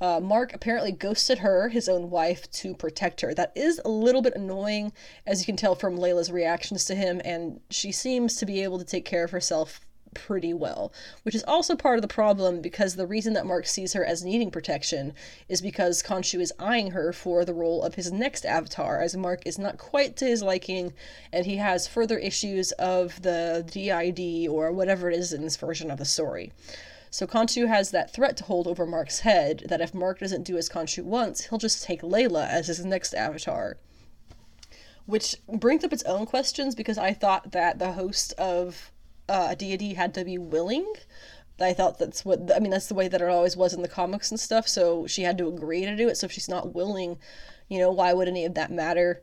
Uh, 0.01 0.21
Mark 0.21 0.55
apparently 0.55 0.91
ghosted 0.91 1.41
her, 1.41 1.69
his 1.69 1.87
own 1.87 2.09
wife, 2.09 2.51
to 2.53 2.73
protect 2.73 3.21
her. 3.21 3.35
That 3.35 3.53
is 3.55 3.79
a 3.85 3.91
little 3.91 4.23
bit 4.23 4.35
annoying, 4.35 4.95
as 5.27 5.41
you 5.41 5.45
can 5.45 5.59
tell 5.59 5.75
from 5.75 5.99
Layla's 5.99 6.33
reactions 6.33 6.87
to 6.87 6.95
him, 6.95 7.21
and 7.27 7.61
she 7.69 7.93
seems 7.93 8.37
to 8.37 8.47
be 8.47 8.63
able 8.63 8.79
to 8.79 8.87
take 8.87 9.05
care 9.05 9.25
of 9.25 9.31
herself 9.31 9.83
pretty 10.15 10.55
well, 10.55 10.93
which 11.23 11.35
is 11.35 11.45
also 11.45 11.77
part 11.77 11.97
of 11.97 12.03
the 12.03 12.09
problem 12.09 12.61
because 12.61 12.95
the 12.95 13.07
reason 13.07 13.33
that 13.35 13.47
Mark 13.47 13.67
sees 13.67 13.93
her 13.93 14.05
as 14.05 14.25
needing 14.25 14.51
protection 14.51 15.13
is 15.49 15.61
because 15.61 16.03
Khonshu 16.03 16.41
is 16.41 16.53
eyeing 16.59 16.93
her 16.93 17.13
for 17.13 17.45
the 17.45 17.55
role 17.55 17.83
of 17.83 17.97
his 17.97 18.13
next 18.13 18.47
avatar, 18.47 19.01
as 19.01 19.17
Mark 19.17 19.43
is 19.45 19.59
not 19.59 19.79
quite 19.79 20.17
to 20.17 20.27
his 20.27 20.43
liking 20.43 20.93
and 21.33 21.47
he 21.47 21.57
has 21.57 21.89
further 21.89 22.19
issues 22.19 22.73
of 22.73 23.23
the 23.23 23.65
DID 23.71 24.49
or 24.49 24.73
whatever 24.73 25.11
it 25.11 25.19
is 25.19 25.33
in 25.33 25.43
this 25.43 25.57
version 25.57 25.91
of 25.91 25.99
the 25.99 26.05
story. 26.05 26.53
So 27.15 27.29
Khonshu 27.29 27.69
has 27.69 27.93
that 27.93 28.13
threat 28.13 28.37
to 28.39 28.45
hold 28.45 28.67
over 28.67 28.85
Mark's 28.85 29.21
head 29.21 29.67
that 29.69 29.81
if 29.81 29.95
Mark 29.95 30.19
doesn't 30.19 30.43
do 30.43 30.57
as 30.57 30.69
Khonshu 30.69 31.05
wants, 31.05 31.47
he'll 31.47 31.61
just 31.61 31.85
take 31.85 32.03
Layla 32.03 32.49
as 32.49 32.67
his 32.67 32.85
next 32.85 33.15
avatar. 33.15 33.77
Which 35.07 35.37
brings 35.47 35.85
up 35.85 35.93
its 35.93 36.03
own 36.03 36.27
questions 36.27 36.75
because 36.75 36.99
I 36.99 37.13
thought 37.13 37.53
that 37.53 37.79
the 37.79 37.93
host 37.93 38.33
of 38.33 38.91
uh, 39.29 39.49
a 39.51 39.57
deity 39.57 39.95
had 39.95 40.15
to 40.15 40.25
be 40.25 40.39
willing. 40.39 40.93
I 41.61 41.73
thought 41.73 41.99
that's 41.99 42.25
what 42.25 42.51
I 42.55 42.59
mean. 42.59 42.71
That's 42.71 42.89
the 42.89 42.95
way 42.95 43.09
that 43.09 43.21
it 43.21 43.29
always 43.29 43.57
was 43.57 43.73
in 43.73 43.83
the 43.83 43.89
comics 43.89 44.31
and 44.31 44.41
stuff. 44.41 44.67
So 44.67 45.07
she 45.07 45.23
had 45.23 45.39
to 45.39 45.49
agree 45.49 45.85
to 45.85 45.97
do 45.97 46.09
it. 46.09 46.17
So 46.17 46.27
if 46.27 46.33
she's 46.33 46.49
not 46.49 46.75
willing, 46.75 47.19
you 47.69 47.79
know, 47.79 47.93
why 47.93 48.13
would 48.13 48.29
any 48.29 48.45
of 48.45 48.55
that 48.55 48.73
matter? 48.73 49.23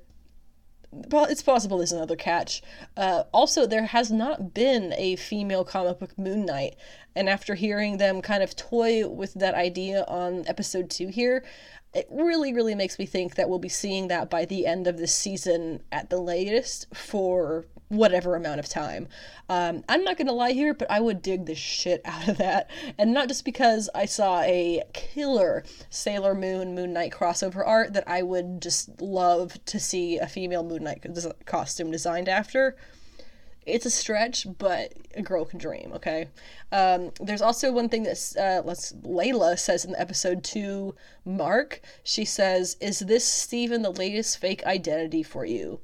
it's 0.93 1.41
possible 1.41 1.77
there's 1.77 1.91
another 1.91 2.15
catch. 2.15 2.61
Uh, 2.97 3.23
also, 3.33 3.65
there 3.65 3.85
has 3.85 4.11
not 4.11 4.53
been 4.53 4.93
a 4.97 5.15
female 5.15 5.63
comic 5.63 5.99
book 5.99 6.17
Moon 6.17 6.45
Knight, 6.45 6.75
and 7.15 7.29
after 7.29 7.55
hearing 7.55 7.97
them 7.97 8.21
kind 8.21 8.43
of 8.43 8.55
toy 8.55 9.07
with 9.07 9.33
that 9.35 9.53
idea 9.53 10.03
on 10.07 10.45
episode 10.47 10.89
two 10.89 11.07
here, 11.07 11.45
it 11.93 12.07
really, 12.09 12.53
really 12.53 12.75
makes 12.75 12.99
me 12.99 13.05
think 13.05 13.35
that 13.35 13.49
we'll 13.49 13.59
be 13.59 13.69
seeing 13.69 14.07
that 14.07 14.29
by 14.29 14.45
the 14.45 14.65
end 14.65 14.87
of 14.87 14.97
this 14.97 15.13
season 15.13 15.81
at 15.91 16.09
the 16.09 16.19
latest 16.19 16.87
for 16.93 17.65
whatever 17.91 18.35
amount 18.35 18.57
of 18.57 18.69
time. 18.69 19.05
Um, 19.49 19.83
I'm 19.89 20.05
not 20.05 20.17
gonna 20.17 20.31
lie 20.31 20.53
here, 20.53 20.73
but 20.73 20.89
I 20.89 21.01
would 21.01 21.21
dig 21.21 21.45
the 21.45 21.55
shit 21.55 22.01
out 22.05 22.27
of 22.27 22.37
that. 22.37 22.69
And 22.97 23.13
not 23.13 23.27
just 23.27 23.43
because 23.43 23.89
I 23.93 24.05
saw 24.05 24.41
a 24.41 24.81
killer 24.93 25.65
Sailor 25.89 26.33
Moon 26.33 26.73
Moon 26.73 26.93
Knight 26.93 27.11
crossover 27.11 27.67
art 27.67 27.91
that 27.93 28.07
I 28.07 28.23
would 28.23 28.61
just 28.61 29.01
love 29.01 29.63
to 29.65 29.79
see 29.79 30.17
a 30.17 30.25
female 30.25 30.63
Moon 30.63 30.85
Knight 30.85 31.05
costume 31.45 31.91
designed 31.91 32.29
after. 32.29 32.77
It's 33.65 33.85
a 33.85 33.91
stretch, 33.91 34.47
but 34.57 34.93
a 35.13 35.21
girl 35.21 35.45
can 35.45 35.59
dream, 35.59 35.91
okay? 35.93 36.29
Um, 36.71 37.11
there's 37.19 37.43
also 37.43 37.71
one 37.71 37.89
thing 37.89 38.03
that 38.03 38.33
uh, 38.39 38.65
let's, 38.65 38.93
Layla 38.93 39.59
says 39.59 39.85
in 39.85 39.95
episode 39.97 40.43
two, 40.43 40.95
Mark. 41.25 41.81
She 42.03 42.25
says, 42.25 42.75
Is 42.81 42.99
this 42.99 43.23
Steven 43.23 43.83
the 43.83 43.91
latest 43.91 44.39
fake 44.39 44.65
identity 44.65 45.21
for 45.21 45.45
you? 45.45 45.79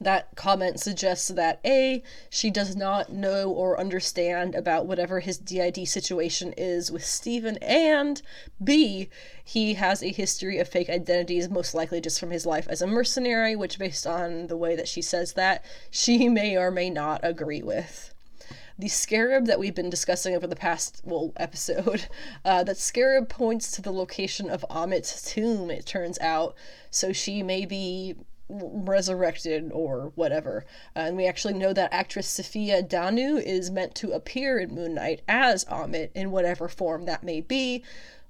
That 0.00 0.28
comment 0.36 0.78
suggests 0.78 1.28
that 1.28 1.58
A, 1.64 2.02
she 2.28 2.50
does 2.50 2.76
not 2.76 3.12
know 3.12 3.50
or 3.50 3.80
understand 3.80 4.54
about 4.54 4.86
whatever 4.86 5.20
his 5.20 5.38
DID 5.38 5.88
situation 5.88 6.52
is 6.56 6.92
with 6.92 7.04
Steven, 7.04 7.56
and 7.62 8.20
B, 8.62 9.08
he 9.42 9.74
has 9.74 10.02
a 10.02 10.12
history 10.12 10.58
of 10.58 10.68
fake 10.68 10.90
identities, 10.90 11.48
most 11.48 11.74
likely 11.74 12.00
just 12.00 12.20
from 12.20 12.30
his 12.30 12.44
life 12.44 12.66
as 12.68 12.82
a 12.82 12.86
mercenary, 12.86 13.56
which, 13.56 13.78
based 13.78 14.06
on 14.06 14.48
the 14.48 14.56
way 14.56 14.76
that 14.76 14.88
she 14.88 15.00
says 15.00 15.32
that, 15.32 15.64
she 15.90 16.28
may 16.28 16.56
or 16.56 16.70
may 16.70 16.90
not 16.90 17.20
agree 17.22 17.62
with. 17.62 18.12
The 18.78 18.88
scarab 18.88 19.46
that 19.46 19.58
we've 19.58 19.74
been 19.74 19.88
discussing 19.88 20.34
over 20.34 20.46
the 20.46 20.54
past 20.54 21.00
well 21.02 21.32
episode 21.36 22.08
uh, 22.44 22.62
that 22.64 22.76
scarab 22.76 23.30
points 23.30 23.70
to 23.72 23.80
the 23.80 23.92
location 23.92 24.50
of 24.50 24.66
ammit's 24.68 25.22
tomb 25.22 25.70
it 25.70 25.86
turns 25.86 26.18
out. 26.18 26.54
So 26.90 27.14
she 27.14 27.42
may 27.42 27.64
be 27.64 28.16
resurrected 28.48 29.70
or 29.72 30.12
whatever. 30.14 30.64
Uh, 30.94 31.00
and 31.00 31.16
we 31.16 31.26
actually 31.26 31.54
know 31.54 31.72
that 31.72 31.92
actress 31.92 32.38
Safiya 32.38 32.88
Danu 32.88 33.36
is 33.36 33.70
meant 33.70 33.94
to 33.96 34.12
appear 34.12 34.58
in 34.58 34.74
Moon 34.74 34.94
Knight 34.94 35.22
as 35.28 35.64
Ammit 35.66 36.10
in 36.14 36.30
whatever 36.30 36.68
form 36.68 37.04
that 37.06 37.22
may 37.22 37.40
be, 37.40 37.82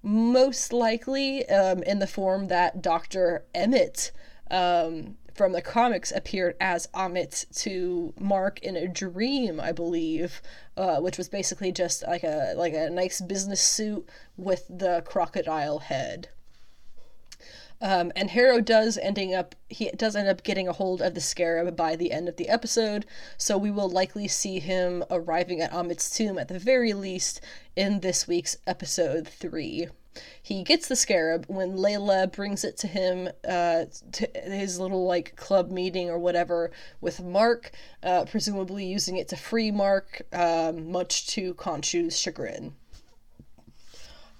most 0.02 0.72
likely 0.72 1.46
um, 1.48 1.82
in 1.82 1.98
the 1.98 2.06
form 2.06 2.48
that 2.48 2.80
Dr. 2.80 3.44
Emmett 3.54 4.12
um, 4.50 5.16
from 5.34 5.52
the 5.52 5.60
comics 5.60 6.12
appeared 6.12 6.56
as 6.60 6.86
Ammit 6.88 7.44
to 7.62 8.14
Mark 8.18 8.58
in 8.60 8.76
a 8.76 8.88
dream, 8.88 9.60
I 9.60 9.72
believe, 9.72 10.40
uh, 10.76 10.98
which 11.00 11.18
was 11.18 11.28
basically 11.28 11.72
just 11.72 12.02
like 12.06 12.24
a 12.24 12.54
like 12.56 12.72
a 12.72 12.88
nice 12.88 13.20
business 13.20 13.60
suit 13.60 14.08
with 14.36 14.66
the 14.70 15.02
crocodile 15.04 15.80
head. 15.80 16.30
Um, 17.80 18.10
and 18.16 18.30
Harrow 18.30 18.60
does 18.60 18.96
ending 18.96 19.34
up 19.34 19.54
he 19.68 19.90
does 19.90 20.16
end 20.16 20.28
up 20.28 20.42
getting 20.42 20.66
a 20.66 20.72
hold 20.72 21.02
of 21.02 21.14
the 21.14 21.20
scarab 21.20 21.76
by 21.76 21.94
the 21.94 22.12
end 22.12 22.28
of 22.28 22.36
the 22.36 22.48
episode, 22.48 23.04
so 23.36 23.58
we 23.58 23.70
will 23.70 23.88
likely 23.88 24.28
see 24.28 24.60
him 24.60 25.04
arriving 25.10 25.60
at 25.60 25.72
Ammit's 25.74 26.10
tomb 26.10 26.38
at 26.38 26.48
the 26.48 26.58
very 26.58 26.94
least 26.94 27.40
in 27.74 28.00
this 28.00 28.26
week's 28.26 28.56
episode 28.66 29.28
three. 29.28 29.88
He 30.42 30.62
gets 30.62 30.88
the 30.88 30.96
scarab 30.96 31.44
when 31.46 31.76
Layla 31.76 32.32
brings 32.32 32.64
it 32.64 32.78
to 32.78 32.86
him 32.86 33.28
uh, 33.46 33.84
to 34.12 34.28
his 34.44 34.80
little 34.80 35.04
like 35.04 35.36
club 35.36 35.70
meeting 35.70 36.08
or 36.08 36.18
whatever 36.18 36.70
with 37.02 37.22
Mark, 37.22 37.72
uh, 38.02 38.24
presumably 38.24 38.86
using 38.86 39.16
it 39.16 39.28
to 39.28 39.36
free 39.36 39.70
Mark, 39.70 40.22
um, 40.32 40.90
much 40.90 41.26
to 41.28 41.52
Khonshu's 41.54 42.18
chagrin. 42.18 42.74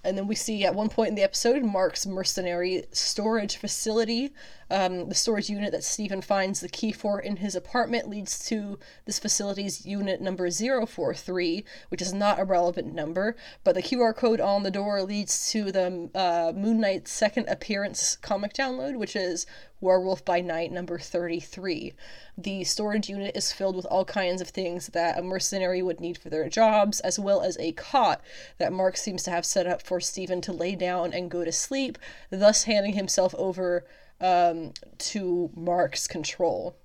And 0.07 0.17
then 0.17 0.29
we 0.29 0.37
see 0.37 0.65
at 0.65 0.75
one 0.75 0.89
point 0.89 1.09
in 1.09 1.15
the 1.17 1.25
episode 1.25 1.65
Mark's 1.65 2.07
mercenary 2.07 2.85
storage 2.93 3.57
facility. 3.57 4.33
Um, 4.71 5.09
the 5.09 5.15
storage 5.15 5.49
unit 5.49 5.73
that 5.73 5.85
Steven 5.85 6.21
finds 6.21 6.61
the 6.61 6.69
key 6.69 6.91
for 6.91 7.21
in 7.21 7.37
his 7.37 7.55
apartment 7.55 8.09
leads 8.09 8.45
to 8.49 8.79
this 9.05 9.19
facility's 9.19 9.87
unit 9.87 10.21
number 10.21 10.51
043, 10.51 11.65
which 11.89 12.03
is 12.03 12.13
not 12.13 12.41
a 12.41 12.45
relevant 12.45 12.93
number, 12.93 13.37
but 13.63 13.75
the 13.75 13.83
QR 13.83 14.15
code 14.15 14.41
on 14.41 14.65
the 14.65 14.71
door 14.71 15.03
leads 15.03 15.51
to 15.53 15.71
the 15.71 16.11
uh, 16.15 16.53
Moon 16.57 16.81
Knight's 16.81 17.13
second 17.13 17.49
appearance 17.49 18.17
comic 18.17 18.55
download, 18.55 18.97
which 18.97 19.15
is 19.15 19.47
Werewolf 19.81 20.25
by 20.25 20.41
Night 20.41 20.73
number 20.73 20.99
33. 20.99 21.93
The 22.37 22.65
storage 22.65 23.09
unit 23.09 23.37
is 23.37 23.53
filled 23.53 23.77
with 23.77 23.87
all 23.87 24.05
kinds 24.05 24.41
of 24.41 24.49
things 24.49 24.89
that 24.89 25.19
a 25.19 25.23
mercenary 25.23 25.83
would 25.83 26.01
need 26.01 26.19
for 26.19 26.29
their 26.29 26.49
jobs, 26.49 27.01
as 27.01 27.19
well 27.19 27.43
as 27.43 27.57
a 27.59 27.73
cot 27.73 28.21
that 28.59 28.73
Mark 28.73 28.97
seems 28.97 29.23
to 29.25 29.31
have 29.31 29.45
set 29.45 29.67
up 29.67 29.83
for 29.83 30.01
Steven 30.01 30.41
to 30.41 30.53
lay 30.53 30.75
down 30.75 31.13
and 31.13 31.31
go 31.31 31.45
to 31.45 31.53
sleep, 31.53 31.99
thus 32.31 32.65
handing 32.65 32.95
himself 32.95 33.35
over 33.39 33.85
um, 34.21 34.73
to 34.99 35.51
Mark's 35.55 36.07
control. 36.07 36.77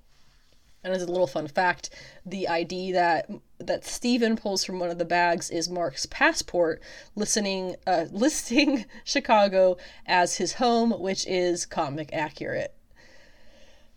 And 0.84 0.94
as 0.94 1.04
a 1.04 1.08
little 1.08 1.28
fun 1.28 1.48
fact, 1.48 1.92
the 2.26 2.48
ID 2.48 2.92
that 2.94 3.30
that 3.60 3.86
Steven 3.86 4.36
pulls 4.36 4.64
from 4.64 4.80
one 4.80 4.90
of 4.90 4.98
the 4.98 5.06
bags 5.06 5.52
is 5.52 5.70
Mark's 5.70 6.08
passport, 6.08 6.82
listening 7.16 7.76
uh, 7.86 8.06
listing 8.12 8.86
Chicago 9.04 9.78
as 10.08 10.38
his 10.38 10.54
home, 10.54 10.92
which 10.92 11.28
is 11.28 11.68
comic 11.68 12.10
accurate. 12.12 12.74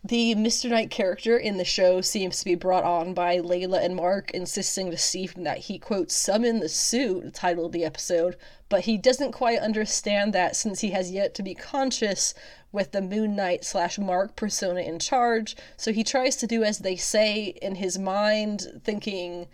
The 0.06 0.34
Mr. 0.34 0.68
Knight 0.68 0.90
character 0.90 1.38
in 1.38 1.56
the 1.56 1.64
show 1.64 2.02
seems 2.02 2.38
to 2.38 2.44
be 2.44 2.54
brought 2.54 2.84
on 2.84 3.14
by 3.14 3.38
Layla 3.38 3.82
and 3.82 3.96
Mark, 3.96 4.30
insisting 4.32 4.90
to 4.90 4.98
Steven 4.98 5.44
that 5.44 5.56
he, 5.56 5.78
quote, 5.78 6.10
summon 6.10 6.60
the 6.60 6.68
suit, 6.68 7.24
the 7.24 7.30
title 7.30 7.64
of 7.64 7.72
the 7.72 7.86
episode, 7.86 8.36
but 8.68 8.82
he 8.82 8.98
doesn't 8.98 9.32
quite 9.32 9.60
understand 9.60 10.34
that 10.34 10.56
since 10.56 10.80
he 10.80 10.90
has 10.90 11.10
yet 11.10 11.32
to 11.36 11.42
be 11.42 11.54
conscious 11.54 12.34
with 12.74 12.92
the 12.92 13.00
Moon 13.00 13.36
Knight 13.36 13.64
slash 13.64 13.98
Mark 13.98 14.36
persona 14.36 14.80
in 14.80 14.98
charge, 14.98 15.56
so 15.76 15.92
he 15.92 16.04
tries 16.04 16.36
to 16.36 16.46
do 16.46 16.62
as 16.64 16.80
they 16.80 16.96
say 16.96 17.54
in 17.62 17.76
his 17.76 17.98
mind, 17.98 18.80
thinking 18.82 19.46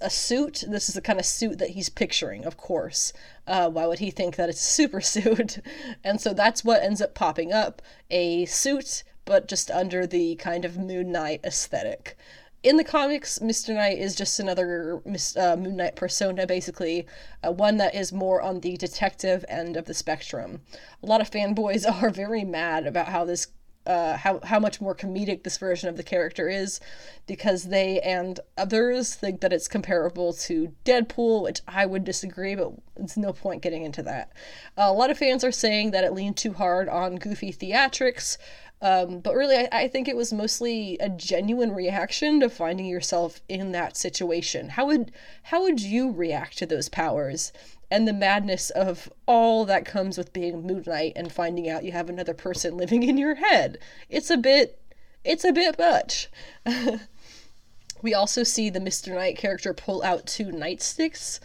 a 0.00 0.10
suit. 0.10 0.62
This 0.68 0.88
is 0.88 0.94
the 0.94 1.00
kind 1.00 1.18
of 1.18 1.26
suit 1.26 1.58
that 1.58 1.70
he's 1.70 1.88
picturing, 1.88 2.44
of 2.44 2.56
course. 2.56 3.12
Uh, 3.46 3.68
why 3.70 3.86
would 3.86 3.98
he 3.98 4.10
think 4.10 4.36
that 4.36 4.48
it's 4.48 4.60
a 4.60 4.62
super 4.62 5.00
suit? 5.14 5.58
and 6.04 6.20
so 6.20 6.32
that's 6.32 6.62
what 6.62 6.82
ends 6.82 7.00
up 7.00 7.14
popping 7.14 7.52
up 7.52 7.82
a 8.10 8.44
suit 8.44 9.02
but 9.24 9.48
just 9.48 9.70
under 9.70 10.06
the 10.06 10.34
kind 10.36 10.64
of 10.64 10.76
Moon 10.76 11.10
Knight 11.10 11.40
aesthetic. 11.44 12.16
In 12.64 12.78
the 12.78 12.84
comics, 12.84 13.40
Mr. 13.40 13.74
Knight 13.74 13.98
is 13.98 14.14
just 14.14 14.40
another 14.40 15.02
uh, 15.36 15.54
Moon 15.54 15.76
Knight 15.76 15.96
persona, 15.96 16.46
basically, 16.46 17.06
uh, 17.46 17.52
one 17.52 17.76
that 17.76 17.94
is 17.94 18.10
more 18.10 18.40
on 18.40 18.60
the 18.60 18.78
detective 18.78 19.44
end 19.50 19.76
of 19.76 19.84
the 19.84 19.92
spectrum. 19.92 20.62
A 21.02 21.06
lot 21.06 21.20
of 21.20 21.30
fanboys 21.30 21.84
are 22.02 22.08
very 22.08 22.42
mad 22.42 22.86
about 22.86 23.08
how 23.08 23.26
this 23.26 23.48
uh, 23.86 24.16
how 24.16 24.40
how 24.44 24.58
much 24.58 24.80
more 24.80 24.94
comedic 24.94 25.42
this 25.42 25.58
version 25.58 25.90
of 25.90 25.98
the 25.98 26.02
character 26.02 26.48
is, 26.48 26.80
because 27.26 27.64
they 27.64 28.00
and 28.00 28.40
others 28.56 29.14
think 29.14 29.42
that 29.42 29.52
it's 29.52 29.68
comparable 29.68 30.32
to 30.32 30.72
Deadpool, 30.86 31.42
which 31.42 31.60
I 31.68 31.84
would 31.84 32.02
disagree, 32.02 32.54
but 32.54 32.72
it's 32.96 33.18
no 33.18 33.34
point 33.34 33.60
getting 33.60 33.84
into 33.84 34.02
that. 34.04 34.32
Uh, 34.78 34.84
a 34.86 34.92
lot 34.92 35.10
of 35.10 35.18
fans 35.18 35.44
are 35.44 35.52
saying 35.52 35.90
that 35.90 36.04
it 36.04 36.14
leaned 36.14 36.38
too 36.38 36.54
hard 36.54 36.88
on 36.88 37.16
goofy 37.16 37.52
theatrics, 37.52 38.38
um, 38.82 39.20
but 39.20 39.34
really, 39.34 39.56
I, 39.56 39.68
I 39.72 39.88
think 39.88 40.08
it 40.08 40.16
was 40.16 40.32
mostly 40.32 40.98
a 40.98 41.08
genuine 41.08 41.72
reaction 41.72 42.40
to 42.40 42.50
finding 42.50 42.86
yourself 42.86 43.40
in 43.48 43.72
that 43.72 43.96
situation. 43.96 44.70
How 44.70 44.86
would 44.86 45.12
how 45.44 45.62
would 45.62 45.80
you 45.80 46.10
react 46.10 46.58
to 46.58 46.66
those 46.66 46.88
powers 46.88 47.52
and 47.90 48.06
the 48.06 48.12
madness 48.12 48.70
of 48.70 49.10
all 49.26 49.64
that 49.66 49.84
comes 49.86 50.18
with 50.18 50.32
being 50.32 50.66
Moon 50.66 50.84
Knight 50.86 51.12
and 51.16 51.32
finding 51.32 51.68
out 51.68 51.84
you 51.84 51.92
have 51.92 52.08
another 52.08 52.34
person 52.34 52.76
living 52.76 53.02
in 53.02 53.16
your 53.16 53.36
head? 53.36 53.78
It's 54.08 54.30
a 54.30 54.36
bit 54.36 54.78
it's 55.24 55.44
a 55.44 55.52
bit 55.52 55.78
much. 55.78 56.28
we 58.02 58.12
also 58.12 58.42
see 58.42 58.68
the 58.68 58.80
Mr. 58.80 59.14
Knight 59.14 59.38
character 59.38 59.72
pull 59.72 60.02
out 60.02 60.26
two 60.26 60.46
nightsticks 60.46 61.40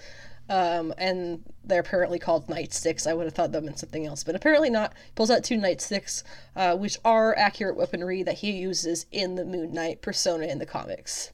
um, 0.50 0.94
and 0.98 1.44
they're 1.64 1.82
apparently 1.82 2.18
called 2.18 2.48
nightsticks. 2.48 3.06
I 3.06 3.14
would 3.14 3.26
have 3.26 3.36
thought 3.36 3.52
that 3.52 3.64
meant 3.64 3.80
something 3.80 4.06
else, 4.06 4.24
but 4.24 4.36
apparently 4.36 4.70
not. 4.70 4.94
Pulls 5.16 5.30
out 5.30 5.44
two 5.44 5.58
nightsticks, 5.58 6.24
uh, 6.56 6.76
which 6.76 6.98
are 7.06 7.38
accurate 7.38 7.78
weaponry 7.78 8.24
that 8.24 8.40
he 8.40 8.52
uses 8.52 9.06
in 9.12 9.36
the 9.36 9.46
Moon 9.46 9.74
Knight 9.74 10.02
persona 10.02 10.48
in 10.48 10.58
the 10.58 10.66
comics. 10.66 11.32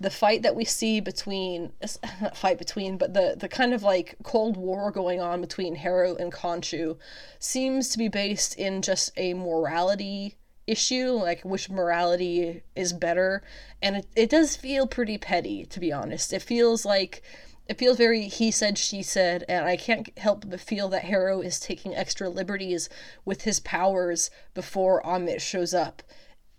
The 0.00 0.10
fight 0.10 0.42
that 0.42 0.56
we 0.56 0.64
see 0.64 1.00
between, 1.00 1.72
not 2.20 2.36
fight 2.36 2.58
between, 2.58 2.98
but 2.98 3.14
the, 3.14 3.36
the 3.38 3.48
kind 3.48 3.72
of 3.72 3.82
like 3.82 4.16
Cold 4.24 4.56
War 4.56 4.90
going 4.90 5.20
on 5.20 5.40
between 5.40 5.76
Harrow 5.76 6.16
and 6.16 6.32
Khonshu 6.32 6.98
seems 7.38 7.88
to 7.90 7.98
be 7.98 8.08
based 8.08 8.56
in 8.56 8.82
just 8.82 9.12
a 9.16 9.34
morality 9.34 10.36
issue, 10.66 11.12
like 11.12 11.44
which 11.44 11.70
morality 11.70 12.62
is 12.76 12.92
better. 12.92 13.42
And 13.80 13.96
it, 13.96 14.06
it 14.14 14.30
does 14.30 14.56
feel 14.56 14.86
pretty 14.86 15.18
petty, 15.18 15.64
to 15.66 15.80
be 15.80 15.92
honest. 15.92 16.32
It 16.32 16.42
feels 16.42 16.84
like 16.84 17.22
it 17.68 17.78
feels 17.78 17.98
very 17.98 18.28
he 18.28 18.50
said, 18.50 18.78
she 18.78 19.02
said, 19.02 19.44
and 19.48 19.66
I 19.66 19.76
can't 19.76 20.10
help 20.18 20.48
but 20.48 20.60
feel 20.60 20.88
that 20.88 21.04
Harrow 21.04 21.40
is 21.40 21.60
taking 21.60 21.94
extra 21.94 22.28
liberties 22.28 22.88
with 23.24 23.42
his 23.42 23.60
powers 23.60 24.30
before 24.54 25.02
Ammit 25.02 25.40
shows 25.40 25.74
up. 25.74 26.02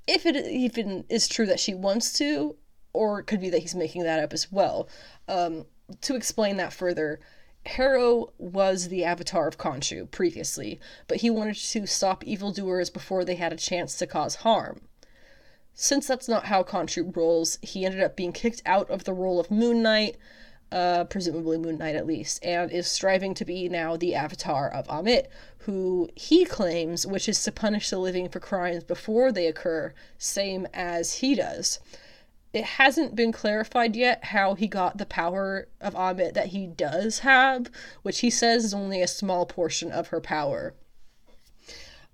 If 0.07 0.26
it 0.26 0.36
even 0.36 1.05
is 1.10 1.28
true 1.28 1.47
that 1.47 1.60
she 1.60 1.74
wants 1.74 2.14
to, 2.20 2.55
or 2.93 3.20
it 3.20 3.26
could 3.26 3.41
be 3.41 3.49
that 3.49 3.60
he's 3.60 3.76
making 3.76 4.03
that 4.03 4.24
up 4.24 4.34
as 4.34 4.51
well. 4.51 4.88
Um, 5.28 5.66
to 6.01 6.16
explain 6.16 6.57
that 6.57 6.74
further, 6.74 7.20
Harrow 7.66 8.34
was 8.38 8.88
the 8.88 9.03
avatar 9.03 9.47
of 9.47 9.57
Khonshu 9.57 10.10
previously, 10.12 10.80
but 11.07 11.18
he 11.18 11.30
wanted 11.30 11.55
to 11.55 11.86
stop 11.88 12.24
evildoers 12.24 12.89
before 12.89 13.26
they 13.26 13.36
had 13.36 13.53
a 13.53 13.57
chance 13.57 13.95
to 13.97 14.07
cause 14.07 14.36
harm. 14.36 14.82
Since 15.74 16.07
that's 16.07 16.28
not 16.28 16.45
how 16.45 16.64
Khonshu 16.64 17.16
rolls, 17.16 17.57
he 17.62 17.86
ended 17.86 18.01
up 18.01 18.16
being 18.16 18.34
kicked 18.34 18.62
out 18.66 18.89
of 18.89 19.03
the 19.03 19.14
role 19.14 19.39
of 19.39 19.51
Moon 19.51 19.82
Knight, 19.82 20.18
uh, 20.72 21.03
presumably 21.05 21.57
Moon 21.57 21.78
Knight 21.78 21.95
at 21.95 22.07
least, 22.07 22.43
and 22.43 22.72
is 22.72 22.88
striving 22.88 23.34
to 23.36 23.45
be 23.45 23.70
now 23.70 23.97
the 23.97 24.15
avatar 24.15 24.70
of 24.70 24.88
Ammit, 24.88 25.28
who 25.59 26.09
he 26.15 26.45
claims 26.45 27.05
wishes 27.05 27.43
to 27.43 27.51
punish 27.51 27.89
the 27.89 27.97
living 27.97 28.30
for 28.30 28.39
crimes 28.39 28.84
before 28.84 29.32
they 29.32 29.47
occur, 29.47 29.93
same 30.17 30.67
as 30.74 31.15
he 31.15 31.36
does. 31.36 31.80
It 32.51 32.63
hasn't 32.63 33.15
been 33.15 33.32
clarified 33.32 33.95
yet 33.95 34.26
how 34.26 34.55
he 34.55 34.67
got 34.67 34.97
the 34.97 35.05
power 35.05 35.67
of 35.80 35.93
Ammit 35.93 36.34
that 36.34 36.47
he 36.47 36.65
does 36.65 37.20
have, 37.20 37.70
which 38.01 38.20
he 38.20 38.30
says 38.30 38.65
is 38.65 38.74
only 38.74 39.01
a 39.01 39.07
small 39.07 39.45
portion 39.45 39.91
of 39.91 40.07
her 40.07 40.20
power. 40.20 40.74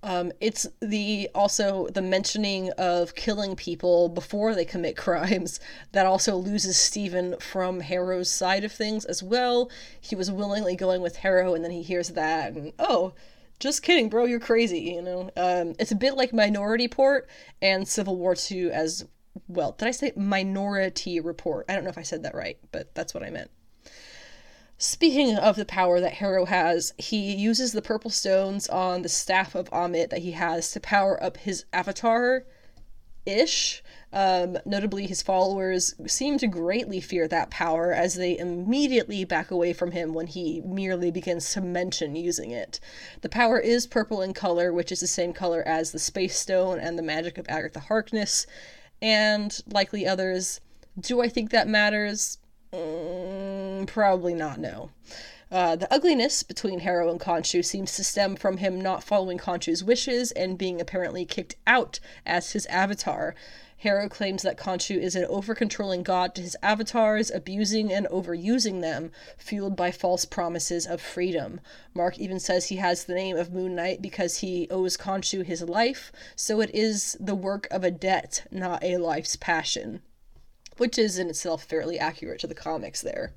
Um, 0.06 0.30
it's 0.40 0.68
the 0.80 1.28
also 1.34 1.88
the 1.88 2.00
mentioning 2.00 2.70
of 2.78 3.16
killing 3.16 3.56
people 3.56 4.08
before 4.08 4.54
they 4.54 4.64
commit 4.64 4.96
crimes 5.06 5.58
that 5.90 6.06
also 6.06 6.36
loses 6.36 6.76
Steven 6.76 7.34
from 7.40 7.80
Harrow's 7.80 8.30
side 8.30 8.62
of 8.62 8.70
things 8.70 9.04
as 9.04 9.20
well. 9.20 9.68
He 10.00 10.14
was 10.14 10.30
willingly 10.30 10.76
going 10.76 11.02
with 11.02 11.16
Harrow, 11.16 11.54
and 11.54 11.64
then 11.64 11.72
he 11.72 11.82
hears 11.82 12.10
that, 12.10 12.52
and 12.52 12.72
oh, 12.78 13.14
just 13.58 13.82
kidding, 13.82 14.08
bro, 14.08 14.26
you're 14.26 14.38
crazy. 14.38 14.78
You 14.78 15.02
know, 15.02 15.30
um, 15.36 15.74
it's 15.80 15.90
a 15.90 15.96
bit 15.96 16.14
like 16.14 16.32
Minority 16.32 16.84
Report 16.84 17.28
and 17.60 17.88
Civil 17.88 18.16
War 18.16 18.36
Two 18.36 18.70
as 18.72 19.04
well. 19.48 19.72
Did 19.72 19.88
I 19.88 19.90
say 19.90 20.12
Minority 20.14 21.18
Report? 21.18 21.66
I 21.68 21.74
don't 21.74 21.82
know 21.82 21.90
if 21.90 21.98
I 21.98 22.02
said 22.02 22.22
that 22.22 22.34
right, 22.36 22.58
but 22.70 22.94
that's 22.94 23.12
what 23.12 23.24
I 23.24 23.30
meant. 23.30 23.50
Speaking 24.78 25.36
of 25.36 25.56
the 25.56 25.64
power 25.64 26.00
that 26.00 26.14
Harrow 26.14 26.44
has, 26.44 26.92
he 26.98 27.34
uses 27.34 27.72
the 27.72 27.80
purple 27.80 28.10
stones 28.10 28.68
on 28.68 29.00
the 29.00 29.08
staff 29.08 29.54
of 29.54 29.70
Ammit 29.70 30.10
that 30.10 30.20
he 30.20 30.32
has 30.32 30.70
to 30.72 30.80
power 30.80 31.22
up 31.22 31.38
his 31.38 31.64
avatar 31.72 32.44
ish. 33.24 33.82
Um, 34.12 34.58
notably, 34.66 35.06
his 35.06 35.22
followers 35.22 35.94
seem 36.06 36.36
to 36.38 36.46
greatly 36.46 37.00
fear 37.00 37.26
that 37.26 37.48
power 37.48 37.90
as 37.90 38.16
they 38.16 38.38
immediately 38.38 39.24
back 39.24 39.50
away 39.50 39.72
from 39.72 39.92
him 39.92 40.12
when 40.12 40.26
he 40.26 40.60
merely 40.60 41.10
begins 41.10 41.52
to 41.54 41.62
mention 41.62 42.14
using 42.14 42.50
it. 42.50 42.78
The 43.22 43.30
power 43.30 43.58
is 43.58 43.86
purple 43.86 44.20
in 44.20 44.34
color, 44.34 44.74
which 44.74 44.92
is 44.92 45.00
the 45.00 45.06
same 45.06 45.32
color 45.32 45.62
as 45.66 45.92
the 45.92 45.98
Space 45.98 46.38
Stone 46.38 46.80
and 46.80 46.98
the 46.98 47.02
magic 47.02 47.38
of 47.38 47.46
Agatha 47.48 47.80
Harkness, 47.80 48.46
and 49.00 49.58
likely 49.66 50.06
others. 50.06 50.60
Do 51.00 51.22
I 51.22 51.30
think 51.30 51.50
that 51.50 51.66
matters? 51.66 52.38
Mm, 52.76 53.86
probably 53.86 54.34
not, 54.34 54.58
no. 54.58 54.90
Uh, 55.50 55.76
the 55.76 55.92
ugliness 55.94 56.42
between 56.42 56.80
Harrow 56.80 57.10
and 57.10 57.20
Khonshu 57.20 57.64
seems 57.64 57.94
to 57.96 58.04
stem 58.04 58.36
from 58.36 58.58
him 58.58 58.80
not 58.80 59.04
following 59.04 59.38
Khonshu's 59.38 59.82
wishes 59.82 60.32
and 60.32 60.58
being 60.58 60.80
apparently 60.80 61.24
kicked 61.24 61.54
out 61.66 62.00
as 62.26 62.52
his 62.52 62.66
avatar. 62.66 63.34
Harrow 63.78 64.08
claims 64.08 64.42
that 64.42 64.58
Khonshu 64.58 64.98
is 64.98 65.14
an 65.14 65.24
over 65.26 65.54
controlling 65.54 66.02
god 66.02 66.34
to 66.34 66.42
his 66.42 66.56
avatars, 66.62 67.30
abusing 67.30 67.92
and 67.92 68.06
overusing 68.08 68.80
them, 68.80 69.12
fueled 69.38 69.76
by 69.76 69.90
false 69.90 70.24
promises 70.24 70.86
of 70.86 71.00
freedom. 71.00 71.60
Mark 71.94 72.18
even 72.18 72.40
says 72.40 72.66
he 72.66 72.76
has 72.76 73.04
the 73.04 73.14
name 73.14 73.36
of 73.36 73.52
Moon 73.52 73.74
Knight 73.74 74.02
because 74.02 74.38
he 74.38 74.66
owes 74.70 74.96
Khonshu 74.96 75.44
his 75.44 75.62
life, 75.62 76.10
so 76.34 76.60
it 76.60 76.70
is 76.74 77.16
the 77.20 77.34
work 77.34 77.68
of 77.70 77.84
a 77.84 77.90
debt, 77.90 78.46
not 78.50 78.82
a 78.82 78.96
life's 78.96 79.36
passion 79.36 80.02
which 80.76 80.98
is 80.98 81.18
in 81.18 81.28
itself 81.28 81.64
fairly 81.64 81.98
accurate 81.98 82.40
to 82.40 82.46
the 82.46 82.54
comics 82.54 83.02
there. 83.02 83.32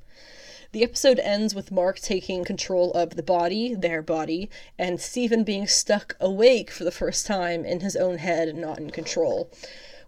The 0.71 0.83
episode 0.83 1.17
ends 1.19 1.55
with 1.55 1.71
Mark 1.71 1.99
taking 1.99 2.43
control 2.43 2.93
of 2.93 3.15
the 3.15 3.23
body, 3.23 3.73
their 3.73 4.03
body, 4.03 4.51
and 4.77 5.01
Steven 5.01 5.43
being 5.43 5.65
stuck 5.65 6.15
awake 6.19 6.69
for 6.69 6.83
the 6.83 6.91
first 6.91 7.25
time 7.25 7.65
in 7.65 7.79
his 7.79 7.95
own 7.95 8.19
head, 8.19 8.55
not 8.55 8.77
in 8.77 8.91
control. 8.91 9.51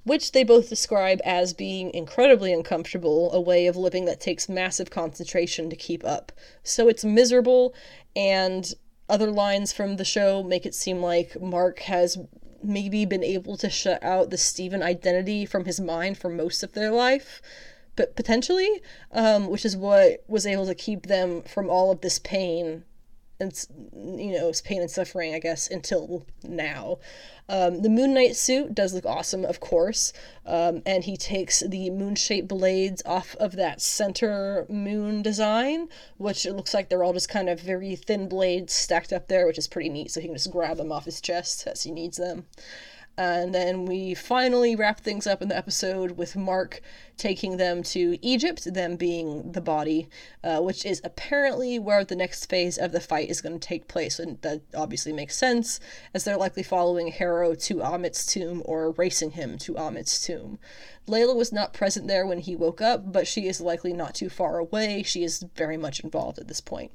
Which 0.03 0.32
they 0.32 0.43
both 0.43 0.69
describe 0.69 1.19
as 1.25 1.53
being 1.53 1.91
incredibly 1.93 2.53
uncomfortable, 2.53 3.32
a 3.34 3.41
way 3.41 3.65
of 3.65 3.75
living 3.75 4.05
that 4.05 4.19
takes 4.19 4.47
massive 4.47 4.91
concentration 4.91 5.69
to 5.71 5.75
keep 5.75 6.05
up. 6.05 6.32
So 6.63 6.88
it's 6.88 7.03
miserable, 7.03 7.73
and 8.15 8.71
other 9.09 9.32
lines 9.32 9.73
from 9.73 9.97
the 9.97 10.05
show 10.05 10.43
make 10.43 10.65
it 10.65 10.75
seem 10.75 11.01
like 11.01 11.41
Mark 11.41 11.79
has 11.79 12.19
maybe 12.64 13.05
been 13.05 13.24
able 13.24 13.57
to 13.57 13.70
shut 13.70 14.03
out 14.03 14.30
the 14.30 14.38
Steven 14.38 14.84
identity 14.84 15.45
from 15.45 15.66
his 15.66 15.80
mind 15.80 16.18
for 16.18 16.30
most 16.30 16.64
of 16.64 16.74
their 16.74 16.91
life, 16.91 17.41
but 17.95 18.16
potentially, 18.16 18.82
um, 19.12 19.47
which 19.47 19.66
is 19.66 19.76
what 19.76 20.24
was 20.28 20.45
able 20.45 20.66
to 20.66 20.76
keep 20.76 21.07
them 21.07 21.41
from 21.43 21.70
all 21.70 21.91
of 21.91 22.01
this 22.01 22.20
pain 22.20 22.84
and 23.41 23.67
you 23.93 24.31
know 24.31 24.51
pain 24.63 24.81
and 24.81 24.89
suffering, 24.89 25.33
I 25.33 25.39
guess, 25.39 25.69
until 25.69 26.25
now. 26.43 26.99
Um, 27.49 27.81
the 27.81 27.89
Moon 27.89 28.13
Knight 28.13 28.37
suit 28.37 28.73
does 28.73 28.93
look 28.93 29.05
awesome, 29.05 29.43
of 29.43 29.59
course, 29.59 30.13
um, 30.45 30.81
and 30.85 31.03
he 31.03 31.17
takes 31.17 31.59
the 31.59 31.89
moon-shaped 31.89 32.47
blades 32.47 33.03
off 33.05 33.35
of 33.41 33.57
that 33.57 33.81
center 33.81 34.65
moon 34.69 35.21
design, 35.21 35.89
which 36.17 36.45
it 36.45 36.53
looks 36.53 36.73
like 36.73 36.87
they're 36.87 37.03
all 37.03 37.11
just 37.11 37.27
kind 37.27 37.49
of 37.49 37.59
very 37.59 37.97
thin 37.97 38.29
blades 38.29 38.73
stacked 38.73 39.11
up 39.11 39.27
there, 39.27 39.45
which 39.47 39.57
is 39.57 39.67
pretty 39.67 39.89
neat. 39.89 40.11
So 40.11 40.21
he 40.21 40.27
can 40.27 40.35
just 40.35 40.51
grab 40.51 40.77
them 40.77 40.93
off 40.93 41.03
his 41.03 41.19
chest 41.19 41.67
as 41.67 41.83
he 41.83 41.91
needs 41.91 42.15
them. 42.15 42.45
And 43.18 43.53
then 43.53 43.86
we 43.86 44.14
finally 44.14 44.76
wrap 44.76 45.01
things 45.01 45.28
up 45.28 45.41
in 45.41 45.49
the 45.49 45.57
episode 45.57 46.12
with 46.12 46.36
Mark 46.36 46.82
taking 47.18 47.57
them 47.57 47.84
to 47.84 48.18
Egypt, 48.22 48.74
them 48.74 48.95
being 48.95 49.51
the 49.51 49.62
body, 49.62 50.07
uh, 50.43 50.59
which 50.59 50.86
is 50.86 51.01
apparently 51.03 51.78
where 51.78 52.03
the 52.03 52.16
next 52.16 52.45
phase 52.45 52.78
of 52.78 52.93
the 52.93 53.01
fight 53.01 53.30
is 53.30 53.41
going 53.41 53.59
to 53.59 53.68
take 53.68 53.88
place. 53.88 54.18
And 54.18 54.41
that 54.41 54.62
obviously 54.74 55.12
makes 55.12 55.38
sense, 55.38 55.80
as 56.14 56.24
they're 56.24 56.38
likely 56.38 56.64
following 56.64 57.09
Harrow 57.09 57.53
to 57.53 57.84
Ammit's 57.84 58.26
tomb 58.26 58.64
or 58.66 58.91
racing 58.91 59.32
him 59.32 59.57
to 59.59 59.78
Ammit's 59.78 60.20
tomb. 60.20 60.57
Layla 61.07 61.36
was 61.36 61.51
not 61.51 61.74
present 61.74 62.07
there 62.07 62.26
when 62.26 62.39
he 62.39 62.55
woke 62.55 62.82
up, 62.82 63.12
but 63.12 63.28
she 63.28 63.47
is 63.47 63.59
likely 63.62 63.93
not 63.93 64.16
too 64.16 64.30
far 64.30 64.57
away. 64.57 65.03
She 65.03 65.24
is 65.24 65.45
very 65.55 65.78
much 65.78 65.99
involved 65.99 66.39
at 66.39 66.47
this 66.47 66.62
point. 66.62 66.91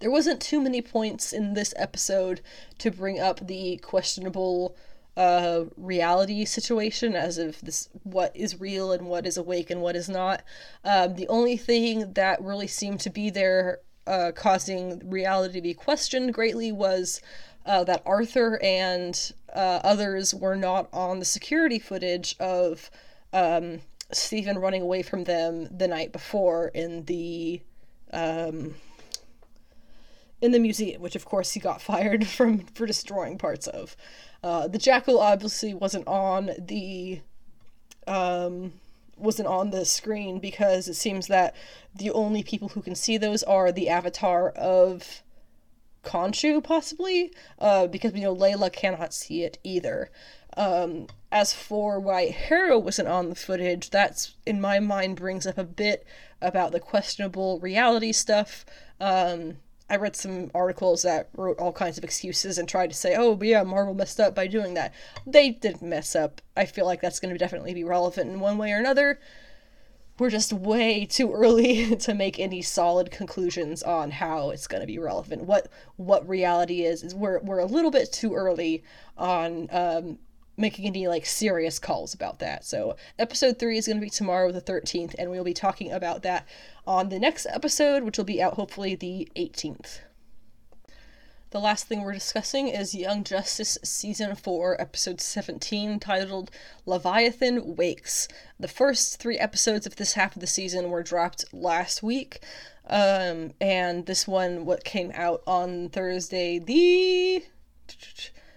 There 0.00 0.10
wasn't 0.10 0.42
too 0.42 0.60
many 0.60 0.82
points 0.82 1.32
in 1.32 1.54
this 1.54 1.72
episode 1.76 2.42
to 2.78 2.90
bring 2.90 3.18
up 3.18 3.46
the 3.46 3.78
questionable 3.78 4.76
uh, 5.16 5.64
reality 5.76 6.44
situation 6.44 7.14
as 7.14 7.38
of 7.38 7.60
this 7.60 7.88
what 8.02 8.34
is 8.36 8.60
real 8.60 8.92
and 8.92 9.06
what 9.06 9.26
is 9.26 9.36
awake 9.36 9.70
and 9.70 9.80
what 9.80 9.96
is 9.96 10.08
not. 10.08 10.42
Um, 10.84 11.14
the 11.14 11.28
only 11.28 11.56
thing 11.56 12.12
that 12.14 12.42
really 12.42 12.66
seemed 12.66 13.00
to 13.00 13.10
be 13.10 13.30
there 13.30 13.78
uh, 14.06 14.32
causing 14.34 15.08
reality 15.08 15.54
to 15.54 15.62
be 15.62 15.74
questioned 15.74 16.34
greatly 16.34 16.72
was 16.72 17.20
uh, 17.66 17.84
that 17.84 18.02
Arthur 18.04 18.60
and 18.62 19.32
uh, 19.54 19.80
others 19.82 20.34
were 20.34 20.56
not 20.56 20.88
on 20.92 21.18
the 21.18 21.24
security 21.24 21.78
footage 21.78 22.36
of 22.38 22.90
um, 23.32 23.80
Steven 24.12 24.58
running 24.58 24.82
away 24.82 25.02
from 25.02 25.24
them 25.24 25.68
the 25.70 25.88
night 25.88 26.12
before 26.12 26.68
in 26.68 27.04
the 27.04 27.62
um, 28.12 28.74
in 30.44 30.52
the 30.52 30.58
museum, 30.58 31.00
which 31.00 31.16
of 31.16 31.24
course 31.24 31.52
he 31.52 31.60
got 31.60 31.82
fired 31.90 32.26
from 32.26 32.58
for 32.58 32.86
destroying 32.86 33.38
parts 33.38 33.66
of. 33.66 33.96
Uh, 34.42 34.68
the 34.68 34.78
jackal 34.78 35.20
obviously 35.20 35.72
wasn't 35.72 36.06
on 36.06 36.50
the 36.58 37.20
um, 38.06 38.74
wasn't 39.16 39.48
on 39.48 39.70
the 39.70 39.84
screen 39.84 40.38
because 40.38 40.88
it 40.88 40.94
seems 40.94 41.28
that 41.28 41.54
the 41.94 42.10
only 42.10 42.42
people 42.42 42.68
who 42.68 42.82
can 42.82 42.94
see 42.94 43.16
those 43.16 43.42
are 43.44 43.72
the 43.72 43.88
avatar 43.88 44.50
of 44.50 45.22
Khonshu, 46.02 46.62
possibly, 46.62 47.32
uh, 47.58 47.86
because 47.86 48.12
we 48.12 48.20
know 48.20 48.36
Layla 48.36 48.70
cannot 48.70 49.14
see 49.14 49.42
it 49.42 49.58
either. 49.64 50.10
Um, 50.56 51.08
as 51.32 51.52
for 51.52 51.98
why 51.98 52.28
Harrow 52.28 52.78
wasn't 52.78 53.08
on 53.08 53.30
the 53.30 53.34
footage, 53.34 53.90
that's 53.90 54.34
in 54.46 54.60
my 54.60 54.78
mind 54.78 55.16
brings 55.16 55.46
up 55.46 55.58
a 55.58 55.64
bit 55.64 56.06
about 56.40 56.72
the 56.72 56.80
questionable 56.80 57.58
reality 57.58 58.12
stuff. 58.12 58.66
Um, 59.00 59.56
I 59.88 59.96
read 59.96 60.16
some 60.16 60.50
articles 60.54 61.02
that 61.02 61.28
wrote 61.36 61.58
all 61.58 61.72
kinds 61.72 61.98
of 61.98 62.04
excuses 62.04 62.56
and 62.56 62.66
tried 62.68 62.90
to 62.90 62.96
say, 62.96 63.14
oh, 63.16 63.38
yeah, 63.42 63.62
Marvel 63.62 63.94
messed 63.94 64.18
up 64.18 64.34
by 64.34 64.46
doing 64.46 64.74
that. 64.74 64.94
They 65.26 65.50
didn't 65.50 65.82
mess 65.82 66.16
up. 66.16 66.40
I 66.56 66.64
feel 66.64 66.86
like 66.86 67.02
that's 67.02 67.20
going 67.20 67.34
to 67.34 67.38
definitely 67.38 67.74
be 67.74 67.84
relevant 67.84 68.30
in 68.30 68.40
one 68.40 68.56
way 68.56 68.72
or 68.72 68.78
another. 68.78 69.20
We're 70.18 70.30
just 70.30 70.52
way 70.52 71.04
too 71.04 71.32
early 71.32 71.96
to 72.00 72.14
make 72.14 72.38
any 72.38 72.62
solid 72.62 73.10
conclusions 73.10 73.82
on 73.82 74.12
how 74.12 74.50
it's 74.50 74.66
going 74.66 74.80
to 74.80 74.86
be 74.86 74.98
relevant. 74.98 75.42
What 75.42 75.68
what 75.96 76.26
reality 76.28 76.82
is 76.82 77.02
is 77.02 77.14
we're 77.14 77.40
we're 77.40 77.58
a 77.58 77.66
little 77.66 77.90
bit 77.90 78.12
too 78.12 78.34
early 78.34 78.84
on 79.18 79.68
um, 79.72 80.18
making 80.56 80.86
any 80.86 81.08
like 81.08 81.26
serious 81.26 81.78
calls 81.78 82.14
about 82.14 82.38
that. 82.38 82.64
So 82.64 82.96
episode 83.18 83.58
three 83.58 83.78
is 83.78 83.86
going 83.86 83.98
to 83.98 84.04
be 84.04 84.10
tomorrow, 84.10 84.52
the 84.52 84.60
13th, 84.60 85.14
and 85.18 85.30
we'll 85.30 85.44
be 85.44 85.54
talking 85.54 85.90
about 85.90 86.22
that 86.22 86.46
on 86.86 87.08
the 87.08 87.18
next 87.18 87.46
episode, 87.46 88.02
which 88.02 88.18
will 88.18 88.24
be 88.24 88.42
out 88.42 88.54
hopefully 88.54 88.94
the 88.94 89.28
18th. 89.36 90.00
The 91.54 91.60
last 91.60 91.86
thing 91.86 92.02
we're 92.02 92.12
discussing 92.12 92.66
is 92.66 92.96
Young 92.96 93.22
Justice 93.22 93.78
Season 93.84 94.34
4, 94.34 94.80
Episode 94.80 95.20
17, 95.20 96.00
titled 96.00 96.50
Leviathan 96.84 97.76
Wakes. 97.76 98.26
The 98.58 98.66
first 98.66 99.20
three 99.20 99.38
episodes 99.38 99.86
of 99.86 99.94
this 99.94 100.14
half 100.14 100.34
of 100.34 100.40
the 100.40 100.48
season 100.48 100.90
were 100.90 101.04
dropped 101.04 101.44
last 101.54 102.02
week, 102.02 102.40
um, 102.88 103.52
and 103.60 104.04
this 104.06 104.26
one 104.26 104.64
what 104.64 104.82
came 104.82 105.12
out 105.14 105.44
on 105.46 105.90
Thursday, 105.90 106.58
the 106.58 107.44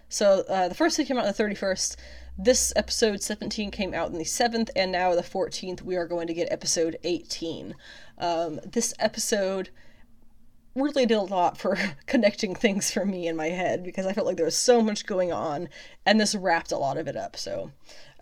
so 0.10 0.44
uh, 0.50 0.68
the 0.68 0.76
first 0.76 0.96
two 0.96 1.06
came 1.06 1.18
out 1.18 1.26
on 1.26 1.34
the 1.36 1.44
31st. 1.44 1.96
This 2.38 2.72
episode 2.76 3.24
17 3.24 3.72
came 3.72 3.94
out 3.94 4.12
on 4.12 4.18
the 4.18 4.24
7th, 4.24 4.70
and 4.76 4.92
now 4.92 5.16
the 5.16 5.24
14th, 5.24 5.82
we 5.82 5.96
are 5.96 6.06
going 6.06 6.28
to 6.28 6.34
get 6.34 6.52
episode 6.52 6.98
18. 7.04 7.76
Um, 8.20 8.60
this 8.64 8.94
episode 9.00 9.70
really 10.76 11.08
did 11.08 11.18
a 11.18 11.22
lot 11.22 11.58
for 11.58 11.78
connecting 12.06 12.54
things 12.54 12.92
for 12.92 13.06
me 13.06 13.28
in 13.28 13.36
my 13.36 13.48
head 13.48 13.84
because 13.84 14.06
I 14.06 14.14
felt 14.14 14.28
like 14.28 14.38
there 14.38 14.46
was 14.46 14.58
so 14.58 14.82
much 14.82 15.06
going 15.06 15.32
on, 15.34 15.70
and 16.06 16.20
this 16.20 16.36
wrapped 16.36 16.72
a 16.72 16.78
lot 16.78 16.98
of 16.98 17.08
it 17.08 17.16
up. 17.16 17.36
So, 17.36 17.72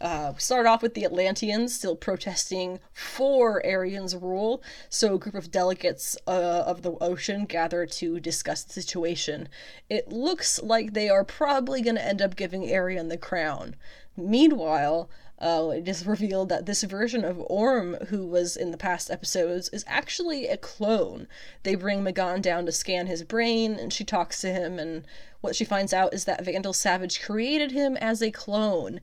uh, 0.05 0.31
we 0.35 0.39
start 0.39 0.67
off 0.67 0.83
with 0.83 0.93
the 0.93 1.03
Atlanteans 1.03 1.73
still 1.73 1.95
protesting 1.95 2.79
for 2.93 3.59
Arion's 3.65 4.15
rule. 4.15 4.61
So, 4.87 5.15
a 5.15 5.19
group 5.19 5.33
of 5.33 5.49
delegates 5.49 6.15
uh, 6.27 6.63
of 6.65 6.83
the 6.83 6.91
ocean 7.01 7.45
gather 7.45 7.87
to 7.87 8.19
discuss 8.19 8.61
the 8.61 8.73
situation. 8.73 9.49
It 9.89 10.09
looks 10.09 10.61
like 10.61 10.93
they 10.93 11.09
are 11.09 11.23
probably 11.23 11.81
going 11.81 11.95
to 11.95 12.05
end 12.05 12.21
up 12.21 12.35
giving 12.35 12.69
Arion 12.69 13.07
the 13.07 13.17
crown. 13.17 13.75
Meanwhile, 14.15 15.09
uh, 15.39 15.71
it 15.73 15.87
is 15.87 16.05
revealed 16.07 16.49
that 16.49 16.67
this 16.67 16.83
version 16.83 17.25
of 17.25 17.43
Orm, 17.47 17.95
who 18.09 18.27
was 18.27 18.55
in 18.55 18.69
the 18.69 18.77
past 18.77 19.09
episodes, 19.09 19.69
is 19.69 19.83
actually 19.87 20.45
a 20.47 20.55
clone. 20.55 21.27
They 21.63 21.73
bring 21.73 22.03
M'gann 22.03 22.43
down 22.43 22.67
to 22.67 22.71
scan 22.71 23.07
his 23.07 23.23
brain, 23.23 23.73
and 23.73 23.91
she 23.91 24.03
talks 24.03 24.39
to 24.41 24.53
him, 24.53 24.77
and 24.77 25.03
what 25.41 25.55
she 25.55 25.65
finds 25.65 25.93
out 25.93 26.13
is 26.13 26.25
that 26.25 26.45
Vandal 26.45 26.73
Savage 26.73 27.23
created 27.23 27.71
him 27.71 27.97
as 27.97 28.21
a 28.21 28.29
clone. 28.29 29.01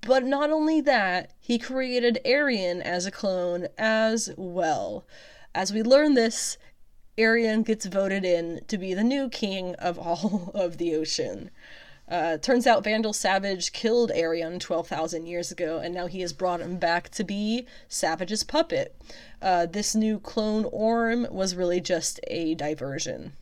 But 0.00 0.24
not 0.24 0.50
only 0.50 0.80
that, 0.80 1.32
he 1.38 1.58
created 1.58 2.20
Arion 2.24 2.80
as 2.80 3.04
a 3.04 3.10
clone 3.10 3.68
as 3.76 4.30
well. 4.36 5.04
As 5.54 5.72
we 5.72 5.82
learn 5.82 6.14
this, 6.14 6.56
Arion 7.18 7.64
gets 7.64 7.84
voted 7.84 8.24
in 8.24 8.62
to 8.68 8.78
be 8.78 8.94
the 8.94 9.04
new 9.04 9.28
king 9.28 9.74
of 9.74 9.98
all 9.98 10.50
of 10.54 10.78
the 10.78 10.94
ocean. 10.94 11.50
Uh, 12.08 12.38
turns 12.38 12.66
out 12.66 12.84
Vandal 12.84 13.12
Savage 13.12 13.72
killed 13.72 14.10
Arion 14.12 14.58
12,000 14.58 15.26
years 15.26 15.52
ago, 15.52 15.78
and 15.78 15.94
now 15.94 16.06
he 16.06 16.22
has 16.22 16.32
brought 16.32 16.60
him 16.60 16.78
back 16.78 17.10
to 17.10 17.22
be 17.22 17.66
Savage's 17.88 18.44
puppet. 18.44 18.96
Uh, 19.42 19.66
this 19.66 19.94
new 19.94 20.18
clone 20.18 20.64
Orm 20.64 21.26
was 21.30 21.54
really 21.54 21.82
just 21.82 22.18
a 22.28 22.54
diversion. 22.54 23.32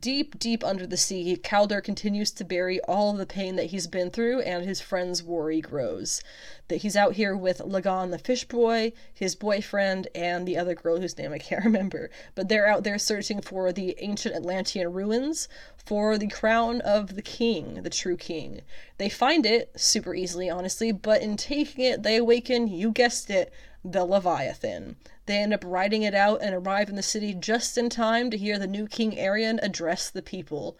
Deep, 0.00 0.38
deep 0.38 0.64
under 0.64 0.86
the 0.86 0.96
sea, 0.96 1.36
Kaldur 1.36 1.82
continues 1.84 2.30
to 2.30 2.42
bury 2.42 2.80
all 2.82 3.12
the 3.12 3.26
pain 3.26 3.56
that 3.56 3.66
he's 3.66 3.86
been 3.86 4.10
through, 4.10 4.40
and 4.40 4.64
his 4.64 4.80
friend's 4.80 5.22
worry 5.22 5.60
grows. 5.60 6.22
That 6.68 6.78
he's 6.78 6.96
out 6.96 7.14
here 7.14 7.36
with 7.36 7.58
La'gaan 7.58 8.10
the 8.10 8.18
fish 8.18 8.44
boy, 8.44 8.94
his 9.12 9.34
boyfriend, 9.34 10.08
and 10.14 10.48
the 10.48 10.56
other 10.56 10.74
girl 10.74 11.00
whose 11.00 11.18
name 11.18 11.32
I 11.32 11.38
can't 11.38 11.64
remember. 11.66 12.10
But 12.34 12.48
they're 12.48 12.66
out 12.66 12.82
there 12.82 12.98
searching 12.98 13.42
for 13.42 13.72
the 13.72 13.94
ancient 13.98 14.34
Atlantean 14.34 14.90
ruins 14.90 15.48
for 15.76 16.16
the 16.16 16.28
crown 16.28 16.80
of 16.80 17.14
the 17.14 17.22
king, 17.22 17.82
the 17.82 17.90
true 17.90 18.16
king. 18.16 18.62
They 18.96 19.10
find 19.10 19.44
it 19.44 19.78
super 19.78 20.14
easily, 20.14 20.48
honestly, 20.48 20.92
but 20.92 21.20
in 21.20 21.36
taking 21.36 21.84
it, 21.84 22.04
they 22.04 22.16
awaken, 22.16 22.68
you 22.68 22.90
guessed 22.90 23.28
it, 23.28 23.52
the 23.84 24.04
Leviathan. 24.06 24.96
They 25.30 25.38
end 25.38 25.54
up 25.54 25.62
riding 25.64 26.02
it 26.02 26.12
out 26.12 26.42
and 26.42 26.56
arrive 26.56 26.88
in 26.88 26.96
the 26.96 27.04
city 27.04 27.34
just 27.34 27.78
in 27.78 27.88
time 27.88 28.32
to 28.32 28.36
hear 28.36 28.58
the 28.58 28.66
new 28.66 28.88
King 28.88 29.16
Arion 29.16 29.60
address 29.62 30.10
the 30.10 30.22
people. 30.22 30.76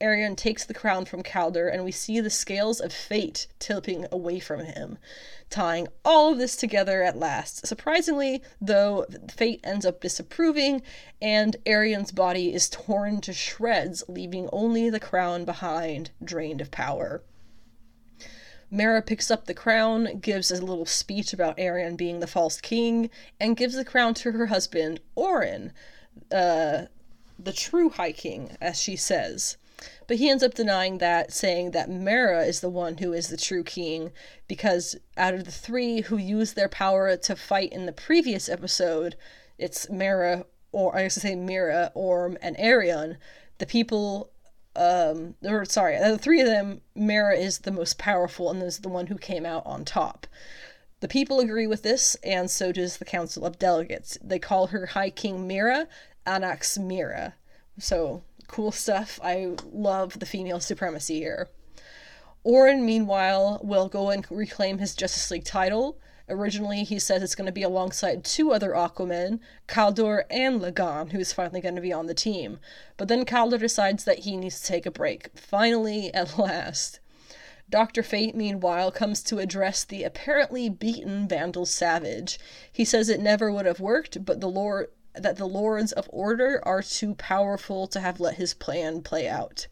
Arion 0.00 0.34
takes 0.34 0.64
the 0.64 0.74
crown 0.74 1.04
from 1.04 1.22
Kaldur, 1.22 1.72
and 1.72 1.84
we 1.84 1.92
see 1.92 2.18
the 2.18 2.28
scales 2.28 2.80
of 2.80 2.92
fate 2.92 3.46
tilting 3.60 4.08
away 4.10 4.40
from 4.40 4.64
him, 4.64 4.98
tying 5.50 5.86
all 6.04 6.32
of 6.32 6.38
this 6.38 6.56
together 6.56 7.04
at 7.04 7.16
last. 7.16 7.64
Surprisingly, 7.64 8.42
though, 8.60 9.06
fate 9.30 9.60
ends 9.62 9.86
up 9.86 10.00
disapproving, 10.00 10.82
and 11.20 11.56
Arion's 11.64 12.10
body 12.10 12.52
is 12.52 12.68
torn 12.68 13.20
to 13.20 13.32
shreds, 13.32 14.02
leaving 14.08 14.48
only 14.52 14.90
the 14.90 14.98
crown 14.98 15.44
behind, 15.44 16.10
drained 16.24 16.60
of 16.60 16.72
power. 16.72 17.22
Mera 18.72 19.02
picks 19.02 19.30
up 19.30 19.44
the 19.44 19.52
crown, 19.52 20.18
gives 20.18 20.50
a 20.50 20.64
little 20.64 20.86
speech 20.86 21.34
about 21.34 21.58
Arion 21.58 21.94
being 21.94 22.20
the 22.20 22.26
false 22.26 22.58
king, 22.58 23.10
and 23.38 23.54
gives 23.54 23.74
the 23.74 23.84
crown 23.84 24.14
to 24.14 24.32
her 24.32 24.46
husband, 24.46 24.98
Orin, 25.14 25.72
uh, 26.32 26.86
the 27.38 27.52
true 27.52 27.90
High 27.90 28.12
King, 28.12 28.56
as 28.62 28.80
she 28.80 28.96
says. 28.96 29.58
But 30.06 30.16
he 30.16 30.30
ends 30.30 30.42
up 30.42 30.54
denying 30.54 30.98
that, 30.98 31.34
saying 31.34 31.72
that 31.72 31.90
Mera 31.90 32.44
is 32.46 32.60
the 32.60 32.70
one 32.70 32.96
who 32.96 33.12
is 33.12 33.28
the 33.28 33.36
true 33.36 33.62
king, 33.62 34.10
because 34.48 34.96
out 35.18 35.34
of 35.34 35.44
the 35.44 35.52
three 35.52 36.00
who 36.00 36.16
used 36.16 36.56
their 36.56 36.68
power 36.68 37.14
to 37.14 37.36
fight 37.36 37.72
in 37.72 37.84
the 37.84 37.92
previous 37.92 38.48
episode, 38.48 39.16
it's 39.58 39.90
Mera, 39.90 40.46
or 40.72 40.96
I 40.96 41.02
used 41.02 41.14
to 41.14 41.20
say 41.20 41.34
Mira, 41.34 41.92
Orm, 41.94 42.38
and 42.40 42.56
Arion. 42.58 43.18
The 43.58 43.66
people 43.66 44.31
um 44.74 45.34
or 45.44 45.64
sorry 45.64 45.98
the 45.98 46.16
three 46.16 46.40
of 46.40 46.46
them 46.46 46.80
Mera 46.94 47.36
is 47.36 47.58
the 47.58 47.70
most 47.70 47.98
powerful 47.98 48.50
and 48.50 48.62
is 48.62 48.78
the 48.78 48.88
one 48.88 49.08
who 49.08 49.18
came 49.18 49.44
out 49.44 49.64
on 49.66 49.84
top. 49.84 50.26
The 51.00 51.08
people 51.08 51.40
agree 51.40 51.66
with 51.66 51.82
this 51.82 52.16
and 52.22 52.50
so 52.50 52.72
does 52.72 52.96
the 52.96 53.04
council 53.04 53.44
of 53.44 53.58
delegates. 53.58 54.16
They 54.22 54.38
call 54.38 54.68
her 54.68 54.86
high 54.86 55.10
king 55.10 55.46
Mera 55.46 55.88
anax 56.26 56.78
Mera. 56.78 57.34
So 57.78 58.22
cool 58.46 58.72
stuff. 58.72 59.18
I 59.22 59.56
love 59.72 60.18
the 60.18 60.26
female 60.26 60.60
supremacy 60.60 61.18
here. 61.18 61.48
Orin 62.44 62.84
meanwhile 62.84 63.60
will 63.62 63.88
go 63.88 64.10
and 64.10 64.26
reclaim 64.30 64.78
his 64.78 64.94
justice 64.94 65.30
league 65.30 65.44
title 65.44 65.98
Originally, 66.32 66.82
he 66.82 66.98
says 66.98 67.22
it's 67.22 67.34
going 67.34 67.46
to 67.46 67.52
be 67.52 67.62
alongside 67.62 68.24
two 68.24 68.52
other 68.52 68.70
Aquamen, 68.70 69.38
Kaldur 69.68 70.24
and 70.30 70.62
La'gaan, 70.62 71.12
who's 71.12 71.32
finally 71.32 71.60
going 71.60 71.74
to 71.74 71.82
be 71.82 71.92
on 71.92 72.06
the 72.06 72.14
team. 72.14 72.58
But 72.96 73.08
then 73.08 73.26
Kaldur 73.26 73.60
decides 73.60 74.04
that 74.04 74.20
he 74.20 74.38
needs 74.38 74.60
to 74.60 74.66
take 74.66 74.86
a 74.86 74.90
break. 74.90 75.38
Finally, 75.38 76.12
at 76.14 76.38
last. 76.38 77.00
Dr. 77.68 78.02
Fate, 78.02 78.34
meanwhile, 78.34 78.90
comes 78.90 79.22
to 79.24 79.38
address 79.38 79.84
the 79.84 80.04
apparently 80.04 80.68
beaten 80.68 81.28
Vandal 81.28 81.66
Savage. 81.66 82.38
He 82.72 82.84
says 82.84 83.08
it 83.08 83.20
never 83.20 83.52
would 83.52 83.66
have 83.66 83.80
worked, 83.80 84.24
but 84.24 84.40
the 84.40 84.48
Lord 84.48 84.88
that 85.14 85.36
the 85.36 85.46
Lords 85.46 85.92
of 85.92 86.08
Order 86.10 86.60
are 86.64 86.82
too 86.82 87.14
powerful 87.14 87.86
to 87.86 88.00
have 88.00 88.20
let 88.20 88.36
his 88.36 88.54
plan 88.54 89.02
play 89.02 89.28
out. 89.28 89.66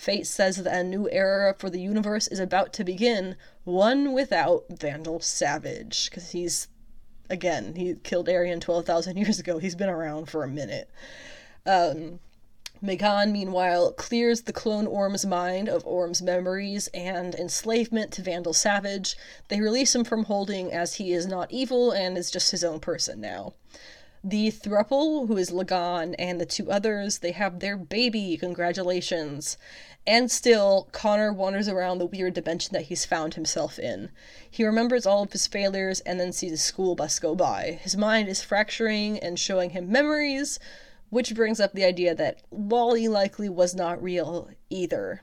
Fate 0.00 0.26
says 0.26 0.56
that 0.56 0.74
a 0.74 0.82
new 0.82 1.10
era 1.10 1.54
for 1.58 1.68
the 1.68 1.78
universe 1.78 2.26
is 2.28 2.38
about 2.38 2.72
to 2.72 2.84
begin, 2.84 3.36
one 3.64 4.14
without 4.14 4.64
Vandal 4.70 5.20
Savage. 5.20 6.08
Because 6.08 6.30
he's, 6.30 6.68
again, 7.28 7.74
he 7.74 7.96
killed 7.96 8.26
Arion 8.26 8.60
12,000 8.60 9.18
years 9.18 9.38
ago. 9.38 9.58
He's 9.58 9.74
been 9.74 9.90
around 9.90 10.30
for 10.30 10.42
a 10.42 10.48
minute. 10.48 10.88
Um, 11.66 12.20
M'gann, 12.82 13.30
meanwhile, 13.30 13.92
clears 13.92 14.40
the 14.40 14.54
clone 14.54 14.86
Orm's 14.86 15.26
mind 15.26 15.68
of 15.68 15.86
Orm's 15.86 16.22
memories 16.22 16.88
and 16.94 17.34
enslavement 17.34 18.10
to 18.12 18.22
Vandal 18.22 18.54
Savage. 18.54 19.18
They 19.48 19.60
release 19.60 19.94
him 19.94 20.04
from 20.04 20.24
holding 20.24 20.72
as 20.72 20.94
he 20.94 21.12
is 21.12 21.26
not 21.26 21.52
evil 21.52 21.90
and 21.90 22.16
is 22.16 22.30
just 22.30 22.52
his 22.52 22.64
own 22.64 22.80
person 22.80 23.20
now. 23.20 23.52
The 24.22 24.50
thruple, 24.50 25.28
who 25.28 25.38
is 25.38 25.50
La'gaan, 25.50 26.14
and 26.18 26.38
the 26.38 26.44
two 26.44 26.70
others, 26.70 27.18
they 27.18 27.32
have 27.32 27.60
their 27.60 27.78
baby. 27.78 28.36
Congratulations. 28.36 29.56
And 30.06 30.30
still, 30.30 30.88
Conner 30.92 31.32
wanders 31.32 31.68
around 31.68 31.98
the 31.98 32.06
weird 32.06 32.34
dimension 32.34 32.74
that 32.74 32.86
he's 32.86 33.06
found 33.06 33.32
himself 33.32 33.78
in. 33.78 34.10
He 34.50 34.64
remembers 34.64 35.06
all 35.06 35.22
of 35.22 35.32
his 35.32 35.46
failures 35.46 36.00
and 36.00 36.20
then 36.20 36.32
sees 36.32 36.52
a 36.52 36.58
school 36.58 36.94
bus 36.94 37.18
go 37.18 37.34
by. 37.34 37.78
His 37.82 37.96
mind 37.96 38.28
is 38.28 38.42
fracturing 38.42 39.18
and 39.18 39.38
showing 39.38 39.70
him 39.70 39.90
memories, 39.90 40.58
which 41.08 41.34
brings 41.34 41.58
up 41.58 41.72
the 41.72 41.84
idea 41.84 42.14
that 42.14 42.42
Wally 42.50 43.08
likely 43.08 43.48
was 43.48 43.74
not 43.74 44.02
real 44.02 44.50
either. 44.68 45.22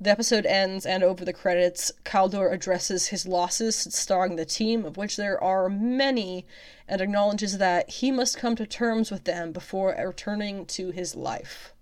The 0.00 0.10
episode 0.10 0.44
ends, 0.44 0.84
and 0.84 1.02
over 1.02 1.24
the 1.24 1.32
credits, 1.32 1.92
Kaldur 2.04 2.52
addresses 2.52 3.08
his 3.08 3.26
losses, 3.26 3.76
starring 3.76 4.36
the 4.36 4.44
team, 4.44 4.84
of 4.84 4.96
which 4.96 5.16
there 5.16 5.42
are 5.42 5.68
many, 5.68 6.46
and 6.88 7.00
acknowledges 7.00 7.58
that 7.58 7.88
he 7.88 8.10
must 8.10 8.36
come 8.36 8.56
to 8.56 8.66
terms 8.66 9.10
with 9.10 9.24
them 9.24 9.52
before 9.52 9.94
returning 9.98 10.66
to 10.66 10.90
his 10.90 11.14
life 11.14 11.74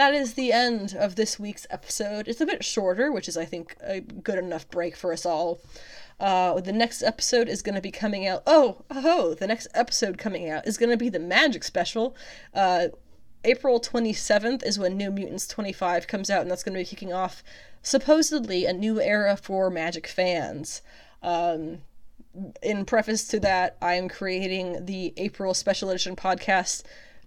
that 0.00 0.14
is 0.14 0.32
the 0.32 0.50
end 0.50 0.96
of 0.98 1.16
this 1.16 1.38
week's 1.38 1.66
episode. 1.68 2.28
It's 2.28 2.40
a 2.40 2.46
bit 2.46 2.64
shorter, 2.64 3.10
which 3.12 3.28
is, 3.28 3.36
I 3.36 3.44
think, 3.44 3.76
a 3.82 4.00
good 4.00 4.38
enough 4.38 4.68
break 4.70 4.96
for 4.96 5.12
us 5.12 5.26
all. 5.26 5.60
Uh, 6.18 6.60
the 6.60 6.72
next 6.72 7.02
episode 7.02 7.48
is 7.48 7.60
going 7.60 7.74
to 7.74 7.80
be 7.80 7.90
coming 7.90 8.26
out. 8.26 8.42
Oh, 8.46 8.82
oh, 8.90 9.34
the 9.34 9.46
next 9.46 9.68
episode 9.74 10.16
coming 10.16 10.48
out 10.48 10.66
is 10.66 10.78
going 10.78 10.90
to 10.90 10.96
be 10.96 11.08
the 11.08 11.18
Magik 11.18 11.64
special. 11.64 12.16
Uh, 12.54 12.88
April 13.44 13.80
27th 13.80 14.64
is 14.64 14.78
when 14.78 14.96
New 14.96 15.10
Mutants 15.10 15.46
25 15.46 16.06
comes 16.06 16.28
out, 16.28 16.42
and 16.42 16.50
that's 16.50 16.62
going 16.62 16.74
to 16.74 16.80
be 16.80 16.84
kicking 16.84 17.12
off 17.12 17.42
supposedly 17.82 18.66
a 18.66 18.72
new 18.72 19.00
era 19.00 19.36
for 19.36 19.70
Magik 19.70 20.06
fans. 20.06 20.82
Um, 21.22 21.78
in 22.62 22.84
preface 22.84 23.26
to 23.28 23.40
that, 23.40 23.76
I 23.80 23.94
am 23.94 24.08
creating 24.08 24.84
the 24.86 25.14
April 25.16 25.54
special 25.54 25.90
edition 25.90 26.16
podcast 26.16 26.82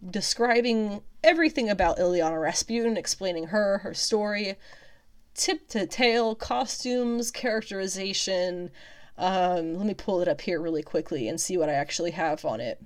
describing 0.07 1.01
everything 1.23 1.69
about 1.69 1.97
Illyana 1.97 2.41
Rasputin, 2.41 2.97
explaining 2.97 3.47
her, 3.47 3.79
her 3.79 3.93
story, 3.93 4.55
tip 5.33 5.67
to 5.69 5.87
tail, 5.87 6.35
costumes, 6.35 7.31
characterization. 7.31 8.69
Um, 9.17 9.75
let 9.75 9.85
me 9.85 9.93
pull 9.93 10.21
it 10.21 10.27
up 10.27 10.41
here 10.41 10.61
really 10.61 10.83
quickly 10.83 11.27
and 11.27 11.39
see 11.39 11.57
what 11.57 11.69
I 11.69 11.73
actually 11.73 12.11
have 12.11 12.45
on 12.45 12.59
it. 12.59 12.81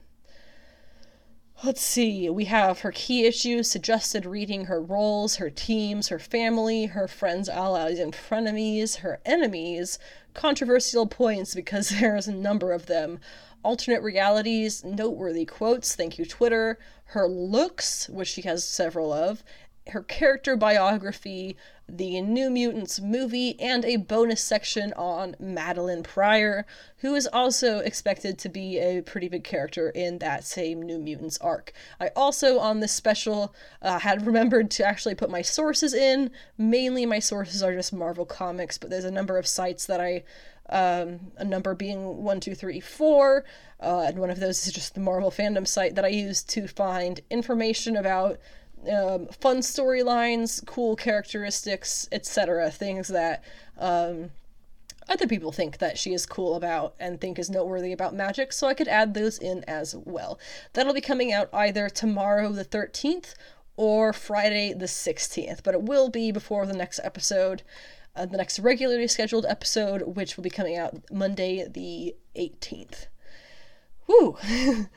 Let's 1.63 1.81
see, 1.81 2.29
we 2.29 2.45
have 2.45 2.81
her 2.81 2.91
key 2.91 3.25
issues, 3.25 3.67
suggested 3.67 4.27
reading 4.27 4.65
her 4.65 4.79
roles, 4.79 5.37
her 5.37 5.49
teams, 5.49 6.09
her 6.09 6.19
family, 6.19 6.85
her 6.85 7.07
friends, 7.07 7.49
allies, 7.49 7.97
and 7.97 8.13
frenemies, 8.13 8.97
her 8.97 9.19
enemies, 9.25 9.97
controversial 10.35 11.07
points 11.07 11.55
because 11.55 11.89
there's 11.99 12.27
a 12.27 12.31
number 12.31 12.73
of 12.73 12.85
them, 12.85 13.19
alternate 13.63 14.03
realities, 14.03 14.83
noteworthy 14.83 15.45
quotes, 15.45 15.95
thank 15.95 16.19
you, 16.19 16.25
Twitter, 16.27 16.77
her 17.05 17.27
looks, 17.27 18.07
which 18.07 18.27
she 18.27 18.43
has 18.43 18.63
several 18.63 19.11
of, 19.11 19.43
her 19.89 20.01
character 20.01 20.55
biography, 20.55 21.55
the 21.87 22.19
New 22.21 22.49
Mutants 22.49 22.99
movie, 22.99 23.59
and 23.59 23.85
a 23.85 23.95
bonus 23.95 24.41
section 24.41 24.93
on 24.93 25.35
Madelyne 25.41 26.03
Pryor, 26.03 26.65
who 26.97 27.15
is 27.15 27.27
also 27.31 27.79
expected 27.79 28.37
to 28.39 28.49
be 28.49 28.77
a 28.79 29.01
pretty 29.01 29.29
big 29.29 29.43
character 29.43 29.89
in 29.89 30.17
that 30.19 30.43
same 30.43 30.81
New 30.81 30.99
Mutants 30.99 31.37
arc. 31.39 31.71
I 31.99 32.09
also, 32.15 32.59
on 32.59 32.79
this 32.79 32.91
special, 32.91 33.53
uh, 33.81 33.99
had 33.99 34.25
remembered 34.25 34.69
to 34.71 34.85
actually 34.85 35.15
put 35.15 35.29
my 35.29 35.41
sources 35.41 35.93
in. 35.93 36.31
Mainly, 36.57 37.05
my 37.05 37.19
sources 37.19 37.63
are 37.63 37.73
just 37.73 37.93
Marvel 37.93 38.25
Comics, 38.25 38.77
but 38.77 38.89
there's 38.89 39.05
a 39.05 39.11
number 39.11 39.37
of 39.37 39.47
sites 39.47 39.85
that 39.85 40.01
I 40.01 40.23
um, 40.69 41.31
a 41.37 41.45
number 41.45 41.73
being 41.75 42.23
one, 42.23 42.39
two, 42.39 42.53
three, 42.53 42.79
four, 42.79 43.45
uh, 43.79 44.05
and 44.07 44.19
one 44.19 44.29
of 44.29 44.39
those 44.39 44.67
is 44.67 44.73
just 44.73 44.95
the 44.95 44.99
Marvel 44.99 45.31
fandom 45.31 45.67
site 45.67 45.95
that 45.95 46.05
I 46.05 46.09
use 46.09 46.43
to 46.43 46.67
find 46.67 47.21
information 47.29 47.95
about 47.95 48.39
um, 48.89 49.27
fun 49.27 49.57
storylines, 49.57 50.65
cool 50.65 50.95
characteristics, 50.95 52.07
etc. 52.11 52.69
Things 52.71 53.07
that 53.09 53.43
um, 53.77 54.31
other 55.09 55.27
people 55.27 55.51
think 55.51 55.77
that 55.77 55.97
she 55.97 56.13
is 56.13 56.25
cool 56.25 56.55
about 56.55 56.93
and 56.99 57.19
think 57.19 57.39
is 57.39 57.49
noteworthy 57.49 57.93
about 57.93 58.15
Magik, 58.15 58.51
so 58.51 58.67
I 58.67 58.73
could 58.73 58.87
add 58.87 59.13
those 59.13 59.37
in 59.37 59.63
as 59.65 59.95
well. 59.95 60.39
That'll 60.73 60.93
be 60.93 61.01
coming 61.01 61.31
out 61.31 61.49
either 61.53 61.89
tomorrow, 61.89 62.51
the 62.51 62.65
13th, 62.65 63.33
or 63.77 64.11
Friday, 64.11 64.73
the 64.73 64.85
16th, 64.85 65.61
but 65.63 65.75
it 65.75 65.83
will 65.83 66.09
be 66.09 66.31
before 66.31 66.65
the 66.65 66.73
next 66.73 66.99
episode. 67.03 67.61
Uh, 68.15 68.25
the 68.25 68.37
next 68.37 68.57
regularly 68.57 69.07
scheduled 69.07 69.45
episode, 69.45 70.15
which 70.15 70.35
will 70.35 70.43
be 70.43 70.49
coming 70.49 70.75
out 70.75 70.95
Monday, 71.11 71.67
the 71.67 72.15
18th. 72.35 73.05
Whew. 74.07 74.37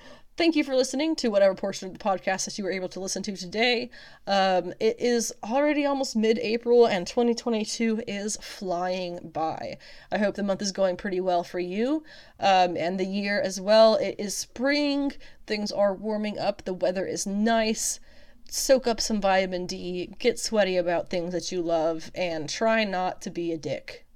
Thank 0.41 0.57
you 0.57 0.65
for 0.65 0.75
listening 0.75 1.17
to 1.17 1.29
whatever 1.29 1.55
portion 1.55 1.89
of 1.89 1.93
the 1.93 2.03
podcast 2.03 2.47
that 2.47 2.57
you 2.57 2.65
were 2.65 2.71
able 2.71 2.89
to 2.89 2.99
listen 2.99 3.23
to 3.25 3.37
today. 3.37 3.91
Um, 4.27 4.73
it 4.81 4.99
is 4.99 5.35
already 5.45 5.85
almost 5.85 6.17
mid 6.17 6.39
April 6.39 6.87
and 6.87 7.07
2022 7.07 8.05
is 8.09 8.39
flying 8.41 9.19
by. 9.35 9.77
I 10.11 10.17
hope 10.17 10.37
the 10.37 10.43
month 10.43 10.63
is 10.63 10.73
going 10.73 10.97
pretty 10.97 11.21
well 11.21 11.45
for 11.45 11.59
you 11.59 12.05
um, 12.39 12.75
and 12.79 12.99
the 12.99 13.05
year 13.05 13.39
as 13.39 13.61
well. 13.61 13.97
It 13.97 14.15
is 14.19 14.35
spring, 14.35 15.13
things 15.47 15.71
are 15.71 15.93
warming 15.93 16.39
up, 16.39 16.65
the 16.65 16.73
weather 16.73 17.05
is 17.05 17.27
nice. 17.27 18.01
Soak 18.49 18.87
up 18.87 18.99
some 18.99 19.21
vitamin 19.21 19.67
D, 19.67 20.15
get 20.19 20.39
sweaty 20.39 20.79
about 20.79 21.11
things 21.11 21.35
that 21.35 21.53
you 21.53 21.61
love, 21.61 22.11
and 22.15 22.49
try 22.49 22.85
not 22.85 23.21
to 23.21 23.31
be 23.31 23.53
a 23.53 23.59
dick. 23.59 24.07